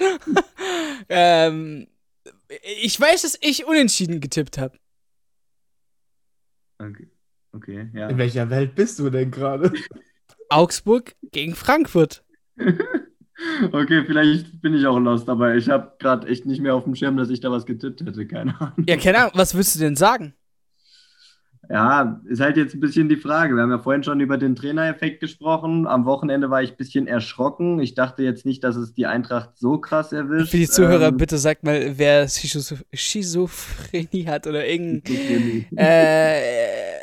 ähm, 1.10 1.88
ich 2.82 3.00
weiß, 3.00 3.22
dass 3.22 3.38
ich 3.39 3.65
unentschieden 3.65 4.19
getippt 4.19 4.58
habe. 4.58 4.78
Okay. 6.80 7.08
okay, 7.54 7.89
ja. 7.93 8.10
In 8.10 8.17
welcher 8.17 8.50
Welt 8.50 8.76
bist 8.76 9.00
du 9.00 9.10
denn 9.10 9.32
gerade? 9.32 9.72
Augsburg 10.50 11.15
gegen 11.32 11.56
Frankfurt. 11.56 12.26
Okay, 13.71 14.03
vielleicht 14.05 14.62
bin 14.62 14.73
ich 14.73 14.85
auch 14.88 14.99
lost, 14.99 15.29
aber 15.29 15.55
ich 15.55 15.69
habe 15.69 15.93
gerade 15.99 16.27
echt 16.27 16.45
nicht 16.45 16.62
mehr 16.62 16.75
auf 16.75 16.83
dem 16.85 16.95
Schirm, 16.95 17.17
dass 17.17 17.29
ich 17.29 17.39
da 17.39 17.51
was 17.51 17.65
getippt 17.65 18.01
hätte. 18.01 18.25
Keine 18.25 18.59
Ahnung. 18.59 18.85
Ja, 18.88 18.97
keine 18.97 19.19
Ahnung. 19.19 19.31
Was 19.35 19.53
würdest 19.53 19.75
du 19.75 19.79
denn 19.79 19.95
sagen? 19.95 20.33
Ja, 21.71 22.19
ist 22.25 22.41
halt 22.41 22.57
jetzt 22.57 22.73
ein 22.73 22.79
bisschen 22.79 23.09
die 23.09 23.15
Frage. 23.15 23.53
Wir 23.53 23.62
haben 23.62 23.69
ja 23.69 23.77
vorhin 23.77 24.03
schon 24.03 24.19
über 24.21 24.39
den 24.39 24.55
Trainereffekt 24.55 25.19
gesprochen. 25.19 25.85
Am 25.85 26.05
Wochenende 26.05 26.49
war 26.49 26.63
ich 26.63 26.71
ein 26.71 26.77
bisschen 26.77 27.05
erschrocken. 27.05 27.79
Ich 27.79 27.93
dachte 27.93 28.23
jetzt 28.23 28.43
nicht, 28.43 28.63
dass 28.63 28.75
es 28.75 28.93
die 28.93 29.05
Eintracht 29.05 29.51
so 29.55 29.77
krass 29.77 30.12
erwischt. 30.12 30.49
Für 30.49 30.57
die 30.57 30.67
Zuhörer, 30.67 31.09
ähm, 31.09 31.17
bitte 31.17 31.38
sagt 31.38 31.63
mal, 31.63 31.93
wer 31.97 32.27
Schizophrenie 32.27 34.25
hat 34.25 34.47
oder 34.47 34.65
irgendein. 34.65 35.67
äh, 35.77 36.98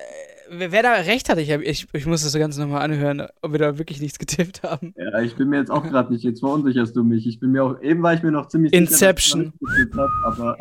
wer 0.51 0.83
da 0.83 0.93
recht 0.93 1.29
hatte, 1.29 1.41
ich, 1.41 1.53
hab, 1.53 1.61
ich, 1.61 1.87
ich 1.93 2.07
muss 2.07 2.23
das 2.23 2.33
so 2.33 2.39
ganz 2.39 2.57
nochmal 2.59 2.83
anhören, 2.83 3.27
ob 3.43 3.53
wir 3.53 3.59
da 3.59 3.79
wirklich 3.79 4.01
nichts 4.01 4.19
getippt 4.19 4.63
haben. 4.63 4.95
Ja, 4.97 5.21
ich 5.21 5.37
bin 5.37 5.49
mir 5.49 5.59
jetzt 5.59 5.71
auch 5.71 5.85
gerade 5.85 6.13
nicht, 6.13 6.25
jetzt 6.25 6.41
verunsicherst 6.41 6.95
du 6.97 7.05
mich. 7.05 7.27
Ich 7.27 7.41
bin 7.41 7.53
mir 7.53 7.65
auch, 7.65 7.81
eben 7.81 8.03
war 8.03 8.15
ich 8.15 8.23
mir 8.23 8.33
noch 8.33 8.49
ziemlich 8.49 8.73
Inception. 8.73 9.53
sicher, 9.61 9.87
dass 9.97 10.09
ich 10.09 10.27
aber 10.27 10.57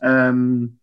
ähm, 0.02 0.78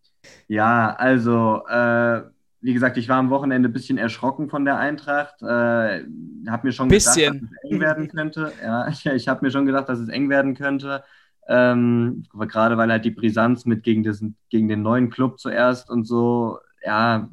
ja, 0.48 0.94
also, 0.94 1.62
äh, 1.68 2.22
wie 2.60 2.74
gesagt, 2.74 2.96
ich 2.98 3.08
war 3.08 3.16
am 3.16 3.30
Wochenende 3.30 3.68
ein 3.68 3.72
bisschen 3.72 3.98
erschrocken 3.98 4.50
von 4.50 4.64
der 4.64 4.78
Eintracht. 4.78 5.40
Äh, 5.42 5.46
habe 5.46 6.66
mir 6.66 6.72
schon 6.72 6.88
bisschen. 6.88 7.32
gedacht, 7.32 7.42
dass 7.42 7.62
es 7.62 7.70
eng 7.70 7.80
werden 7.80 8.08
könnte. 8.08 8.52
Ja, 8.62 8.88
ich, 8.90 9.06
ich 9.06 9.28
habe 9.28 9.44
mir 9.44 9.50
schon 9.50 9.66
gedacht, 9.66 9.88
dass 9.88 9.98
es 9.98 10.08
eng 10.08 10.28
werden 10.28 10.54
könnte. 10.54 11.04
Ähm, 11.48 12.24
gerade 12.32 12.76
weil 12.76 12.90
halt 12.90 13.04
die 13.04 13.10
Brisanz 13.10 13.64
mit 13.64 13.82
gegen, 13.82 14.02
diesen, 14.02 14.36
gegen 14.50 14.68
den 14.68 14.82
neuen 14.82 15.10
Club 15.10 15.40
zuerst 15.40 15.90
und 15.90 16.04
so, 16.04 16.58
ja, 16.84 17.28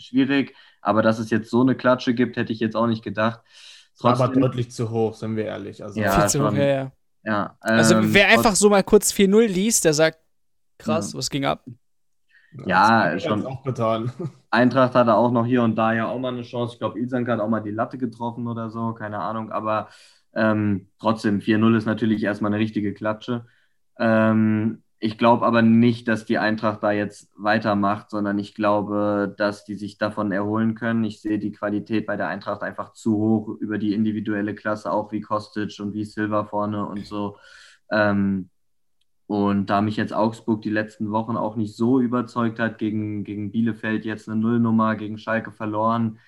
schwierig. 0.00 0.54
Aber 0.80 1.02
dass 1.02 1.18
es 1.18 1.30
jetzt 1.30 1.50
so 1.50 1.60
eine 1.60 1.74
Klatsche 1.74 2.14
gibt, 2.14 2.36
hätte 2.36 2.52
ich 2.52 2.60
jetzt 2.60 2.76
auch 2.76 2.86
nicht 2.86 3.04
gedacht. 3.04 3.40
Trotzdem, 3.98 4.24
aber 4.24 4.34
deutlich 4.34 4.70
zu 4.70 4.90
hoch, 4.90 5.14
sind 5.14 5.36
wir 5.36 5.44
ehrlich. 5.44 5.82
Also, 5.82 6.00
ja, 6.00 6.12
viel 6.12 6.28
zu 6.28 6.46
hoch, 6.46 6.54
ja, 6.54 6.64
ja. 6.64 6.92
ja 7.24 7.56
also 7.60 7.96
ähm, 7.96 8.14
wer 8.14 8.28
einfach 8.28 8.56
so 8.56 8.70
mal 8.70 8.82
kurz 8.82 9.12
4-0 9.12 9.46
liest, 9.46 9.84
der 9.84 9.92
sagt, 9.92 10.18
krass, 10.78 11.12
ja. 11.12 11.18
was 11.18 11.28
ging 11.28 11.44
ab? 11.44 11.64
Ja, 12.66 13.18
schon. 13.18 13.46
Auch 13.46 13.62
getan. 13.62 14.12
Eintracht 14.50 14.94
hatte 14.94 15.14
auch 15.14 15.30
noch 15.30 15.46
hier 15.46 15.62
und 15.62 15.76
da 15.76 15.92
ja 15.92 16.08
auch 16.08 16.18
mal 16.18 16.32
eine 16.32 16.42
Chance. 16.42 16.74
Ich 16.74 16.78
glaube, 16.78 16.98
Ilsank 16.98 17.28
hat 17.28 17.40
auch 17.40 17.48
mal 17.48 17.60
die 17.60 17.70
Latte 17.70 17.98
getroffen 17.98 18.48
oder 18.48 18.70
so, 18.70 18.92
keine 18.94 19.18
Ahnung. 19.18 19.52
Aber 19.52 19.88
ähm, 20.34 20.88
trotzdem, 20.98 21.40
4-0 21.40 21.76
ist 21.76 21.86
natürlich 21.86 22.22
erstmal 22.22 22.52
eine 22.52 22.60
richtige 22.60 22.94
Klatsche. 22.94 23.46
Ähm, 23.98 24.82
ich 25.02 25.16
glaube 25.16 25.46
aber 25.46 25.62
nicht, 25.62 26.08
dass 26.08 26.26
die 26.26 26.36
Eintracht 26.36 26.82
da 26.82 26.92
jetzt 26.92 27.30
weitermacht, 27.34 28.10
sondern 28.10 28.38
ich 28.38 28.54
glaube, 28.54 29.34
dass 29.38 29.64
die 29.64 29.74
sich 29.74 29.96
davon 29.96 30.30
erholen 30.30 30.74
können. 30.74 31.04
Ich 31.04 31.22
sehe 31.22 31.38
die 31.38 31.52
Qualität 31.52 32.06
bei 32.06 32.18
der 32.18 32.28
Eintracht 32.28 32.62
einfach 32.62 32.92
zu 32.92 33.16
hoch 33.16 33.48
über 33.60 33.78
die 33.78 33.94
individuelle 33.94 34.54
Klasse, 34.54 34.92
auch 34.92 35.10
wie 35.10 35.22
Kostic 35.22 35.80
und 35.80 35.94
wie 35.94 36.04
Silva 36.04 36.44
vorne 36.44 36.84
und 36.84 37.06
so. 37.06 37.38
Ähm, 37.90 38.50
und 39.26 39.70
da 39.70 39.80
mich 39.80 39.96
jetzt 39.96 40.12
Augsburg 40.12 40.60
die 40.60 40.70
letzten 40.70 41.10
Wochen 41.12 41.38
auch 41.38 41.56
nicht 41.56 41.74
so 41.76 41.98
überzeugt 41.98 42.58
hat, 42.58 42.76
gegen, 42.76 43.24
gegen 43.24 43.52
Bielefeld 43.52 44.04
jetzt 44.04 44.28
eine 44.28 44.38
Nullnummer, 44.38 44.96
gegen 44.96 45.16
Schalke 45.16 45.50
verloren, 45.50 46.18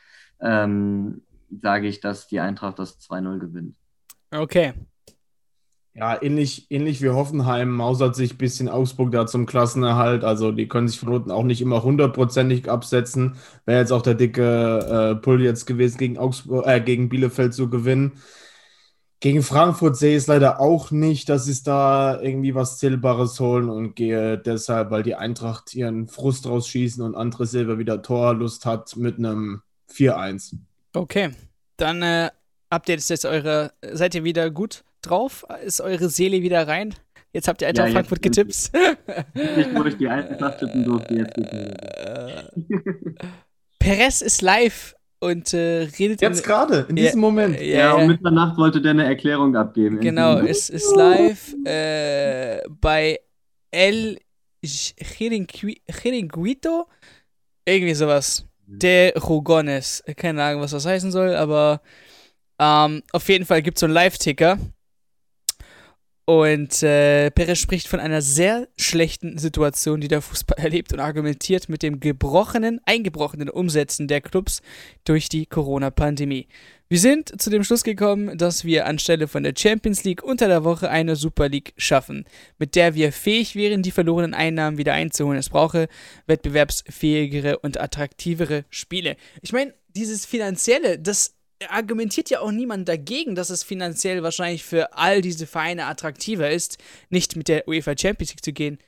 ähm, 0.41 1.21
sage 1.61 1.89
ich, 1.89 2.01
dass 2.01 2.27
die 2.27 2.41
Eintracht 2.41 2.79
das 2.79 2.99
2-0 3.01 3.39
gewinnt. 3.39 3.77
Okay, 4.31 4.73
ja, 5.95 6.23
ähnlich, 6.23 6.71
ähnlich 6.71 7.03
wie 7.03 7.11
Hoffenheim 7.11 7.71
mausert 7.71 8.17
sich 8.17 8.35
ein 8.35 8.39
bisschen 8.39 8.69
Augsburg 8.71 9.13
da 9.13 9.27
zum 9.27 9.45
Klassenerhalt. 9.45 10.25
Also 10.25 10.51
die 10.51 10.67
können 10.67 10.89
sich 10.89 10.99
von 10.99 11.11
unten 11.11 11.31
auch 11.31 11.43
nicht 11.43 11.61
immer 11.61 11.83
hundertprozentig 11.83 12.71
absetzen. 12.71 13.37
Wäre 13.67 13.81
jetzt 13.81 13.93
auch 13.93 14.01
der 14.01 14.15
dicke 14.15 15.13
äh, 15.13 15.15
Pull 15.17 15.43
jetzt 15.43 15.67
gewesen, 15.67 15.99
gegen, 15.99 16.17
Augsburg, 16.17 16.67
äh, 16.67 16.81
gegen 16.81 17.11
Bielefeld 17.11 17.53
zu 17.53 17.69
gewinnen. 17.69 18.13
Gegen 19.21 19.43
Frankfurt 19.43 19.97
sehe 19.97 20.17
ich 20.17 20.23
es 20.23 20.27
leider 20.27 20.61
auch 20.61 20.91
nicht, 20.91 21.29
dass 21.29 21.45
sie 21.45 21.63
da 21.63 22.21
irgendwie 22.21 22.55
was 22.55 22.79
Zählbares 22.79 23.39
holen 23.39 23.69
und 23.69 23.95
gehe 23.95 24.39
deshalb, 24.39 24.91
weil 24.91 25.03
die 25.03 25.15
Eintracht 25.15 25.75
ihren 25.75 26.09
Frust 26.09 26.47
rausschießen 26.47 27.05
und 27.05 27.15
andere 27.15 27.47
Silber 27.47 27.79
wieder 27.79 28.03
Torlust 28.03 28.65
hat 28.65 28.97
mit 28.97 29.19
einem 29.19 29.61
4-1. 29.93 30.57
Okay, 30.95 31.31
dann 31.77 32.03
äh, 32.03 32.31
habt 32.71 32.89
ihr 32.89 32.97
jetzt 32.97 33.25
eure, 33.27 33.73
seid 33.93 34.15
ihr 34.15 34.25
wieder 34.25 34.51
gut 34.51 34.83
drauf? 35.03 35.45
Ist 35.65 35.81
eure 35.81 36.09
Seele 36.09 36.43
wieder 36.43 36.67
rein? 36.67 36.95
Jetzt 37.33 37.49
habt 37.49 37.63
ihr 37.63 37.69
Eintracht 37.69 37.89
ja, 37.89 37.95
Frankfurt 37.95 38.23
getippt. 38.23 38.71
Nicht, 39.35 39.75
wo 39.75 39.85
ich 39.85 39.97
die 39.97 40.09
Eintracht 40.09 40.59
tippen 40.59 40.85
durfte, 40.85 41.15
jetzt 41.15 41.35
Perez 43.79 44.21
ist 44.21 44.43
live 44.43 44.95
und 45.19 45.55
äh, 45.55 45.89
redet. 45.99 46.21
Jetzt 46.21 46.45
gerade, 46.45 46.87
in 46.89 46.97
diesem 46.97 47.21
ja, 47.21 47.27
Moment. 47.27 47.59
Ja, 47.61 47.79
ja, 47.79 47.95
um 47.95 48.07
Mitternacht 48.07 48.59
wollte 48.59 48.83
der 48.83 48.91
eine 48.91 49.05
Erklärung 49.05 49.57
abgeben. 49.57 49.99
Genau, 50.01 50.39
es 50.39 50.69
ist 50.69 50.95
live 50.95 51.55
äh, 51.65 52.61
bei 52.69 53.19
El 53.71 54.19
Chiringuito. 54.65 55.79
Irgendwie 57.65 57.95
sowas. 57.95 58.45
Mhm. 58.67 58.79
De 58.79 59.19
Rugones. 59.19 60.05
Keine 60.17 60.43
Ahnung, 60.43 60.63
was 60.63 60.73
das 60.73 60.85
heißen 60.85 61.11
soll, 61.11 61.35
aber 61.35 61.81
ähm, 62.59 63.03
auf 63.13 63.29
jeden 63.29 63.47
Fall 63.47 63.63
gibt 63.63 63.79
es 63.79 63.81
so 63.81 63.87
einen 63.87 63.95
Live-Ticker 63.95 64.59
und 66.33 66.83
äh, 66.83 67.31
Perez 67.31 67.59
spricht 67.59 67.89
von 67.89 68.01
einer 68.01 68.23
sehr 68.23 68.67
schlechten 68.79 69.37
Situation, 69.37 70.01
die 70.01 70.09
der 70.09 70.23
Fußball 70.23 70.57
erlebt 70.65 70.91
und 70.95 71.01
argumentiert 71.01 71.69
mit 71.69 71.83
dem 71.83 72.01
gebrochenen, 72.01 72.81
eingebrochenen 72.87 73.51
Umsetzen 73.51 74.09
der 74.09 74.23
Clubs 74.23 74.63
durch 75.05 75.29
die 75.29 75.45
Corona-Pandemie. 75.45 76.49
Wir 76.89 76.99
sind 76.99 77.39
zu 77.41 77.51
dem 77.51 77.65
Schluss 77.65 77.85
gekommen, 77.85 78.39
dass 78.39 78.65
wir 78.65 78.87
anstelle 78.87 79.29
von 79.29 79.43
der 79.43 79.53
Champions 79.57 80.05
League 80.05 80.23
unter 80.23 80.49
der 80.49 80.65
Woche 80.65 80.89
eine 80.89 81.17
Super 81.17 81.51
League 81.51 81.75
schaffen, 81.77 82.25
mit 82.59 82.77
der 82.77 82.95
wir 82.95 83.13
fähig 83.13 83.55
wären, 83.55 83.83
die 83.83 83.91
verlorenen 83.91 84.33
Einnahmen 84.33 84.79
wieder 84.79 84.95
einzuholen. 84.95 85.39
Es 85.39 85.51
brauche 85.51 85.89
wettbewerbsfähigere 86.27 87.59
und 87.59 87.79
attraktivere 87.79 88.65
Spiele. 88.71 89.17
Ich 89.43 89.53
meine, 89.53 89.75
dieses 89.95 90.25
Finanzielle, 90.25 90.99
das 90.99 91.35
argumentiert 91.69 92.31
ja 92.31 92.41
auch 92.41 92.51
niemand 92.51 92.89
dagegen, 92.89 93.35
dass 93.35 93.51
es 93.51 93.63
finanziell 93.63 94.23
wahrscheinlich 94.23 94.65
für 94.65 94.97
all 94.97 95.21
diese 95.21 95.47
Vereine 95.47 95.87
attraktiver 95.87 96.51
ist, 96.51 96.79
nicht 97.11 97.37
mit 97.37 97.49
der 97.49 97.67
UEFA 97.69 97.95
Champions 97.99 98.31
League 98.31 98.45
zu 98.45 98.53
gehen. 98.53 98.79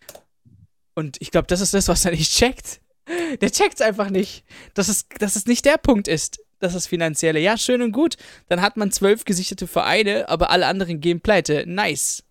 Und 0.94 1.16
ich 1.20 1.30
glaube, 1.30 1.46
das 1.48 1.60
ist 1.60 1.74
das, 1.74 1.88
was 1.88 2.04
er 2.04 2.12
nicht 2.12 2.32
checkt. 2.32 2.80
Der 3.40 3.50
checkt 3.50 3.74
es 3.74 3.80
einfach 3.82 4.08
nicht, 4.08 4.44
dass 4.72 4.88
es, 4.88 5.06
dass 5.18 5.36
es 5.36 5.44
nicht 5.44 5.66
der 5.66 5.76
Punkt 5.76 6.08
ist, 6.08 6.38
dass 6.60 6.74
es 6.74 6.86
finanzielle. 6.86 7.38
Ja, 7.38 7.58
schön 7.58 7.82
und 7.82 7.92
gut. 7.92 8.16
Dann 8.48 8.62
hat 8.62 8.78
man 8.78 8.90
zwölf 8.90 9.26
gesicherte 9.26 9.66
Vereine, 9.66 10.28
aber 10.30 10.48
alle 10.48 10.66
anderen 10.66 11.00
gehen 11.00 11.20
pleite. 11.20 11.64
Nice. 11.66 12.24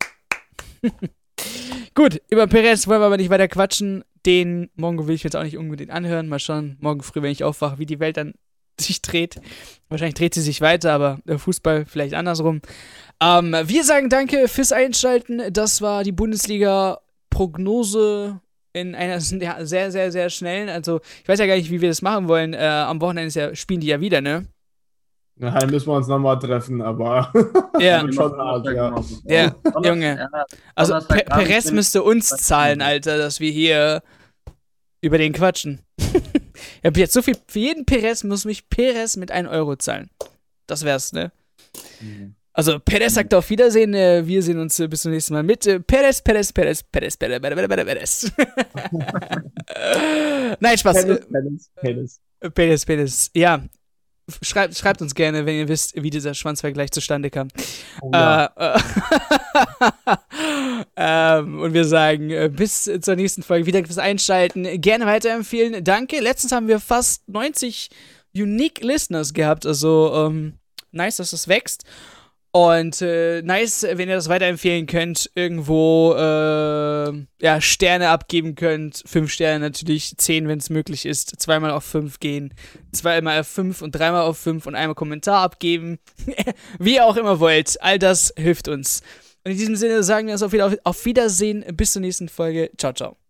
gut, 1.94 2.22
über 2.30 2.48
Perez 2.48 2.88
wollen 2.88 3.02
wir 3.02 3.06
aber 3.06 3.18
nicht 3.18 3.30
weiter 3.30 3.48
quatschen. 3.48 4.04
den 4.26 4.72
Mongo 4.76 5.08
will 5.08 5.14
ich 5.14 5.24
jetzt 5.24 5.36
auch 5.36 5.44
nicht 5.44 5.58
unbedingt 5.58 5.91
anhören. 5.91 6.28
Mal 6.28 6.39
schauen, 6.39 6.78
morgen 6.80 7.04
früh, 7.04 7.22
wenn 7.22 7.32
ich 7.32 7.44
aufwache, 7.44 7.78
wie 7.78 7.86
die 7.86 8.00
Welt 8.00 8.18
dann 8.18 8.34
sich 8.80 9.02
dreht. 9.02 9.42
Wahrscheinlich 9.90 10.16
dreht 10.16 10.34
sie 10.34 10.42
sich 10.42 10.62
weiter, 10.62 10.94
aber 10.94 11.20
der 11.26 11.40
Fußball 11.40 11.86
vielleicht 11.86 12.14
andersrum. 12.14 12.62
Ähm, 13.22 13.54
wir 13.66 13.84
sagen 13.84 14.08
danke 14.10 14.48
fürs 14.48 14.72
Einschalten. 14.72 15.42
Das 15.52 15.82
war 15.82 16.04
die 16.04 16.12
Bundesliga-Prognose 16.12 18.40
in 18.74 18.96
einer 18.96 19.22
sehr, 19.22 19.92
sehr, 19.92 20.12
sehr 20.12 20.30
schnellen. 20.30 20.70
Also, 20.70 21.00
ich 21.22 21.30
weiß 21.30 21.40
ja 21.40 21.46
gar 21.46 21.56
nicht, 21.56 21.72
wie 21.72 21.82
wir 21.82 21.90
das 21.90 22.02
machen 22.02 22.28
wollen. 22.28 22.54
Äh, 22.54 22.66
am 22.66 23.00
Wochenende 23.02 23.40
ja, 23.40 23.56
spielen 23.56 23.80
die 23.80 23.88
ja 23.88 24.02
wieder, 24.02 24.22
ne? 24.22 24.48
Na, 25.36 25.58
dann 25.58 25.72
müssen 25.72 25.88
wir 25.88 25.96
uns 25.96 26.08
nochmal 26.08 26.38
treffen, 26.38 26.82
aber 26.82 27.32
ja. 27.80 28.06
schon 28.12 28.38
hart, 28.38 28.68
ja. 28.68 28.94
Ja, 29.26 29.56
Junge. 29.84 30.30
Also 30.76 31.00
Pe 31.08 31.24
Perez 31.26 31.72
müsste 31.72 32.04
uns 32.04 32.30
zahlen, 32.30 32.82
Alter, 32.82 33.18
dass 33.18 33.40
wir 33.40 33.52
hier 33.52 34.04
über 35.02 35.18
den 35.18 35.34
quatschen. 35.34 35.82
Ich 36.84 36.88
habe 36.88 37.00
jetzt 37.00 37.14
so 37.14 37.22
viel, 37.22 37.38
für 37.48 37.60
jeden 37.60 37.86
Perez 37.86 38.26
muss 38.26 38.44
mich 38.44 38.70
Perez 38.70 39.16
mit 39.16 39.32
1 39.32 39.48
Euro 39.48 39.78
zahlen. 39.78 40.10
Das 40.68 40.84
wär's, 40.84 41.14
ne? 41.14 41.32
Mhm. 42.02 42.36
Also 42.52 42.78
Perez 42.78 43.14
sagt 43.14 43.34
auf 43.34 43.50
Wiedersehen, 43.50 43.94
äh, 43.94 44.28
wir 44.28 44.44
sehen 44.44 44.60
uns 44.60 44.78
äh, 44.82 44.90
bis 44.90 45.04
zum 45.04 45.14
nächsten 45.14 45.34
Mal 45.34 45.44
mit 45.44 45.66
äh, 45.66 45.80
Perez, 45.80 46.22
Perez, 46.22 46.52
Perez, 46.52 46.84
Perez, 46.84 47.16
Perez, 47.16 47.40
Perez, 47.40 47.68
Perez, 47.68 47.86
Perez. 47.86 48.32
Nein, 50.60 50.78
Spaß. 50.78 51.06
Perez, 51.06 51.26
Perez, 51.26 51.72
Perez. 51.82 52.20
Perez, 52.54 52.86
Perez. 52.86 53.32
Ja, 53.34 53.64
Schreibt, 54.42 54.78
schreibt 54.78 55.02
uns 55.02 55.16
gerne, 55.16 55.46
wenn 55.46 55.56
ihr 55.56 55.68
wisst, 55.68 56.02
wie 56.02 56.10
dieser 56.10 56.34
Schwanzvergleich 56.34 56.92
zustande 56.92 57.30
kam. 57.30 57.50
Oh, 58.02 58.10
ja. 58.14 58.46
äh, 58.56 58.80
ähm, 60.95 61.59
und 61.59 61.74
wir 61.74 61.86
sagen 61.86 62.30
äh, 62.30 62.49
bis 62.53 62.89
zur 63.01 63.16
nächsten 63.16 63.43
Folge. 63.43 63.66
Wieder 63.66 63.84
fürs 63.86 63.97
Einschalten. 63.97 64.82
Gerne 64.82 65.05
weiterempfehlen. 65.05 65.84
Danke. 65.84 66.20
Letztens 66.20 66.51
haben 66.51 66.68
wir 66.68 66.80
fast 66.80 67.28
90 67.30 67.89
Unique 68.36 68.84
Listeners 68.84 69.34
gehabt. 69.34 69.66
Also 69.66 70.14
ähm, 70.16 70.53
nice, 70.91 71.18
dass 71.18 71.32
das 71.32 71.47
wächst. 71.47 71.86
Und 72.55 73.01
äh, 73.01 73.41
nice, 73.41 73.82
wenn 73.93 74.09
ihr 74.09 74.16
das 74.16 74.30
weiterempfehlen 74.30 74.86
könnt, 74.86 75.32
irgendwo 75.34 76.14
äh, 76.14 77.26
ja, 77.41 77.61
Sterne 77.61 78.09
abgeben 78.09 78.53
könnt. 78.53 79.01
Fünf 79.07 79.32
Sterne 79.32 79.59
natürlich, 79.59 80.16
zehn, 80.18 80.47
wenn 80.47 80.59
es 80.59 80.70
möglich 80.70 81.07
ist. 81.07 81.41
Zweimal 81.41 81.72
auf 81.72 81.84
fünf 81.84 82.20
gehen, 82.20 82.53
zweimal 82.91 83.39
auf 83.39 83.47
fünf 83.47 83.82
und 83.82 83.93
dreimal 83.93 84.22
auf 84.22 84.38
fünf 84.38 84.68
und 84.68 84.76
einmal 84.76 84.93
Kommentar 84.93 85.41
abgeben. 85.41 85.97
Wie 86.80 86.93
ihr 86.93 87.07
auch 87.07 87.18
immer 87.18 87.39
wollt. 87.39 87.82
All 87.82 87.97
das 87.97 88.32
hilft 88.38 88.68
uns. 88.68 89.01
Und 89.46 89.52
in 89.52 89.58
diesem 89.58 89.76
Sinne 89.76 90.04
sagen 90.04 90.28
wir 90.28 90.34
uns 90.34 90.44
auf 90.84 91.06
Wiedersehen. 91.06 91.66
Bis 91.76 91.94
zur 91.94 92.02
nächsten 92.02 92.30
Folge. 92.30 92.72
Ciao, 92.78 92.94
ciao. 92.94 93.23